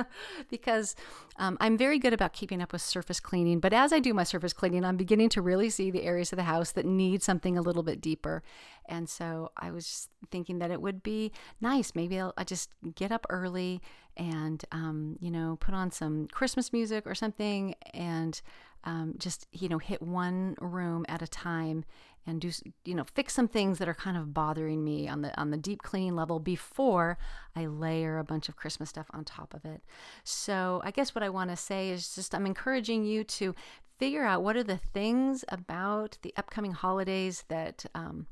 because 0.51 0.95
um, 1.37 1.57
I'm 1.61 1.79
very 1.79 1.99
good 1.99 2.13
about 2.13 2.33
keeping 2.33 2.61
up 2.61 2.73
with 2.73 2.83
surface 2.83 3.21
cleaning. 3.21 3.61
But 3.61 3.73
as 3.73 3.93
I 3.93 3.99
do 3.99 4.15
my 4.15 4.25
surface 4.25 4.53
cleaning, 4.53 4.85
I'm 4.85 4.97
beginning 4.97 5.29
to 5.31 5.43
really 5.43 5.71
see 5.71 5.91
the 5.91 6.03
areas 6.03 6.33
of 6.33 6.37
the 6.37 6.45
house 6.45 6.73
that 6.73 6.87
need 6.87 7.23
something 7.23 7.57
a 7.57 7.63
little 7.63 7.83
bit 7.83 8.01
deeper. 8.01 8.43
And 8.87 9.09
so 9.09 9.51
I 9.57 9.71
was 9.71 10.09
thinking 10.31 10.59
that 10.59 10.71
it 10.71 10.83
would 10.83 11.03
be 11.03 11.33
nice. 11.61 11.95
Maybe 11.95 12.19
I'll 12.19 12.35
I 12.37 12.45
just 12.45 12.71
get 12.95 13.13
up 13.13 13.27
early 13.31 13.81
and, 14.17 14.63
um, 14.73 15.17
you 15.21 15.31
know, 15.31 15.57
put 15.61 15.75
on 15.75 15.91
some 15.91 16.29
Christmas 16.29 16.73
music 16.73 17.07
or 17.07 17.15
something 17.15 17.75
and 17.95 18.41
um, 18.85 19.15
just, 19.19 19.47
you 19.53 19.69
know, 19.69 19.79
hit 19.79 20.03
one 20.03 20.57
room 20.61 21.05
at 21.09 21.23
a 21.23 21.29
time 21.29 21.85
and 22.27 22.41
do 22.41 22.51
you 22.85 22.95
know 22.95 23.05
fix 23.05 23.35
some 23.35 23.49
things 23.49 23.79
that 23.79 23.89
are 23.89 23.95
kind 23.95 24.17
of 24.17 24.33
bothering 24.33 24.85
me 24.85 25.09
on 25.09 25.23
the 25.23 25.41
on 25.41 25.51
the 25.51 25.57
deep 25.57 25.83
cleaning 25.83 26.15
level 26.15 26.39
before 26.39 27.19
I 27.57 27.67
layer 27.67 28.19
a 28.19 28.25
bunch 28.25 28.49
of 28.49 28.57
Christmas 28.57 28.91
stuff 28.91 29.07
on 29.13 29.25
top 29.25 29.55
of 29.55 29.65
it. 29.65 29.83
So 30.25 30.81
I 30.85 30.91
guess 30.91 31.15
what 31.15 31.25
I 31.25 31.29
want 31.29 31.51
to 31.51 31.57
say 31.57 31.91
is 31.91 32.15
just 32.15 32.35
I'm 32.35 32.47
encouraging 32.47 33.05
you 33.05 33.25
to 33.25 33.55
figure 33.99 34.25
out 34.25 34.43
what 34.43 34.57
are 34.57 34.65
the 34.65 34.79
things 34.79 35.45
about 35.49 36.19
the 36.23 36.35
upcoming 36.37 36.73
holidays 36.73 37.45
that 37.49 37.85
um, 37.95 38.27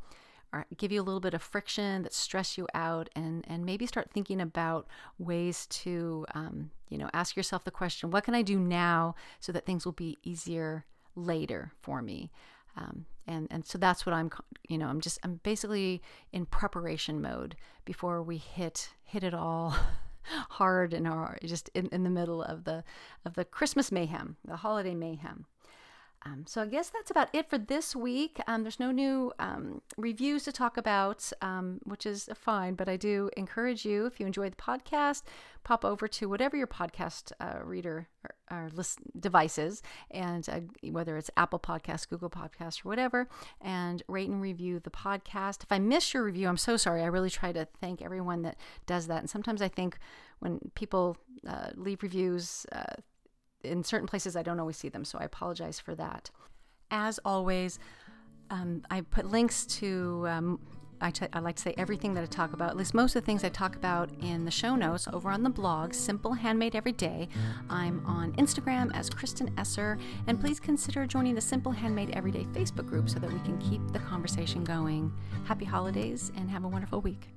give 0.76 0.92
you 0.92 1.00
a 1.00 1.04
little 1.04 1.20
bit 1.20 1.34
of 1.34 1.42
friction 1.42 2.02
that 2.02 2.12
stress 2.12 2.58
you 2.58 2.66
out 2.74 3.08
and 3.14 3.44
and 3.48 3.64
maybe 3.64 3.86
start 3.86 4.10
thinking 4.12 4.40
about 4.40 4.86
ways 5.18 5.66
to 5.66 6.26
um, 6.34 6.70
you 6.88 6.98
know 6.98 7.08
ask 7.12 7.36
yourself 7.36 7.64
the 7.64 7.70
question 7.70 8.10
what 8.10 8.24
can 8.24 8.34
i 8.34 8.42
do 8.42 8.58
now 8.58 9.14
so 9.38 9.52
that 9.52 9.66
things 9.66 9.84
will 9.84 9.92
be 9.92 10.18
easier 10.22 10.84
later 11.16 11.72
for 11.80 12.02
me? 12.02 12.30
Um, 12.76 13.06
and 13.26 13.46
and 13.50 13.64
so 13.64 13.78
that's 13.78 14.04
what 14.04 14.12
i'm 14.12 14.30
you 14.68 14.76
know 14.76 14.86
i'm 14.86 15.00
just 15.00 15.18
i'm 15.22 15.40
basically 15.42 16.02
in 16.32 16.46
preparation 16.46 17.22
mode 17.22 17.56
before 17.84 18.22
we 18.22 18.36
hit 18.36 18.90
hit 19.04 19.22
it 19.22 19.32
all 19.32 19.74
hard 20.50 20.92
and 20.92 21.06
our 21.06 21.38
just 21.44 21.70
in, 21.74 21.88
in 21.88 22.02
the 22.04 22.10
middle 22.10 22.42
of 22.42 22.64
the 22.64 22.84
of 23.24 23.34
the 23.34 23.44
christmas 23.44 23.90
mayhem 23.90 24.36
the 24.44 24.56
holiday 24.56 24.94
mayhem 24.94 25.46
um, 26.22 26.44
so 26.46 26.62
I 26.62 26.66
guess 26.66 26.90
that's 26.90 27.10
about 27.10 27.28
it 27.32 27.48
for 27.48 27.56
this 27.56 27.96
week. 27.96 28.40
Um, 28.46 28.62
there's 28.62 28.78
no 28.78 28.90
new 28.90 29.32
um, 29.38 29.80
reviews 29.96 30.44
to 30.44 30.52
talk 30.52 30.76
about, 30.76 31.30
um, 31.40 31.80
which 31.84 32.04
is 32.04 32.28
fine. 32.34 32.74
But 32.74 32.90
I 32.90 32.96
do 32.98 33.30
encourage 33.38 33.86
you, 33.86 34.04
if 34.04 34.20
you 34.20 34.26
enjoy 34.26 34.50
the 34.50 34.56
podcast, 34.56 35.22
pop 35.64 35.82
over 35.82 36.06
to 36.08 36.28
whatever 36.28 36.58
your 36.58 36.66
podcast 36.66 37.32
uh, 37.40 37.64
reader 37.64 38.06
or, 38.22 38.34
or 38.50 38.68
list 38.74 38.98
devices, 39.18 39.82
and 40.10 40.46
uh, 40.50 40.60
whether 40.90 41.16
it's 41.16 41.30
Apple 41.38 41.58
Podcast, 41.58 42.10
Google 42.10 42.30
Podcast, 42.30 42.84
or 42.84 42.90
whatever, 42.90 43.26
and 43.62 44.02
rate 44.06 44.28
and 44.28 44.42
review 44.42 44.78
the 44.78 44.90
podcast. 44.90 45.62
If 45.62 45.72
I 45.72 45.78
miss 45.78 46.12
your 46.12 46.24
review, 46.24 46.48
I'm 46.48 46.58
so 46.58 46.76
sorry. 46.76 47.02
I 47.02 47.06
really 47.06 47.30
try 47.30 47.52
to 47.52 47.66
thank 47.80 48.02
everyone 48.02 48.42
that 48.42 48.56
does 48.84 49.06
that, 49.06 49.20
and 49.20 49.30
sometimes 49.30 49.62
I 49.62 49.68
think 49.68 49.96
when 50.40 50.60
people 50.74 51.16
uh, 51.48 51.70
leave 51.76 52.02
reviews 52.02 52.66
uh, 52.72 52.96
in 53.62 53.84
certain 53.84 54.06
places 54.06 54.36
I 54.36 54.42
don't 54.42 54.60
always 54.60 54.76
see 54.76 54.88
them, 54.88 55.04
so 55.04 55.18
I 55.18 55.24
apologize 55.24 55.80
for 55.80 55.94
that. 55.94 56.30
As 56.90 57.20
always, 57.24 57.78
um, 58.50 58.82
I 58.90 59.02
put 59.02 59.26
links 59.26 59.66
to. 59.66 60.26
Um, 60.28 60.60
I, 61.02 61.10
t- 61.10 61.26
I 61.32 61.38
like 61.38 61.56
to 61.56 61.62
say 61.62 61.74
everything 61.78 62.12
that 62.12 62.22
I 62.22 62.26
talk 62.26 62.52
about, 62.52 62.68
at 62.68 62.76
least 62.76 62.92
most 62.92 63.16
of 63.16 63.22
the 63.22 63.26
things 63.26 63.42
I 63.42 63.48
talk 63.48 63.74
about 63.74 64.10
in 64.20 64.44
the 64.44 64.50
show 64.50 64.76
notes 64.76 65.08
over 65.10 65.30
on 65.30 65.42
the 65.42 65.48
blog, 65.48 65.94
Simple 65.94 66.34
Handmade 66.34 66.76
Every 66.76 66.92
Day. 66.92 67.28
I'm 67.70 68.04
on 68.04 68.32
Instagram 68.34 68.94
as 68.94 69.08
Kristen 69.08 69.50
Esser, 69.56 69.96
and 70.26 70.38
please 70.38 70.60
consider 70.60 71.06
joining 71.06 71.34
the 71.34 71.40
Simple 71.40 71.72
Handmade 71.72 72.10
Everyday 72.10 72.44
Facebook 72.44 72.86
group 72.86 73.08
so 73.08 73.18
that 73.18 73.32
we 73.32 73.38
can 73.40 73.56
keep 73.58 73.80
the 73.92 73.98
conversation 74.00 74.62
going. 74.62 75.10
Happy 75.44 75.64
holidays 75.64 76.32
and 76.36 76.50
have 76.50 76.64
a 76.64 76.68
wonderful 76.68 77.00
week. 77.00 77.28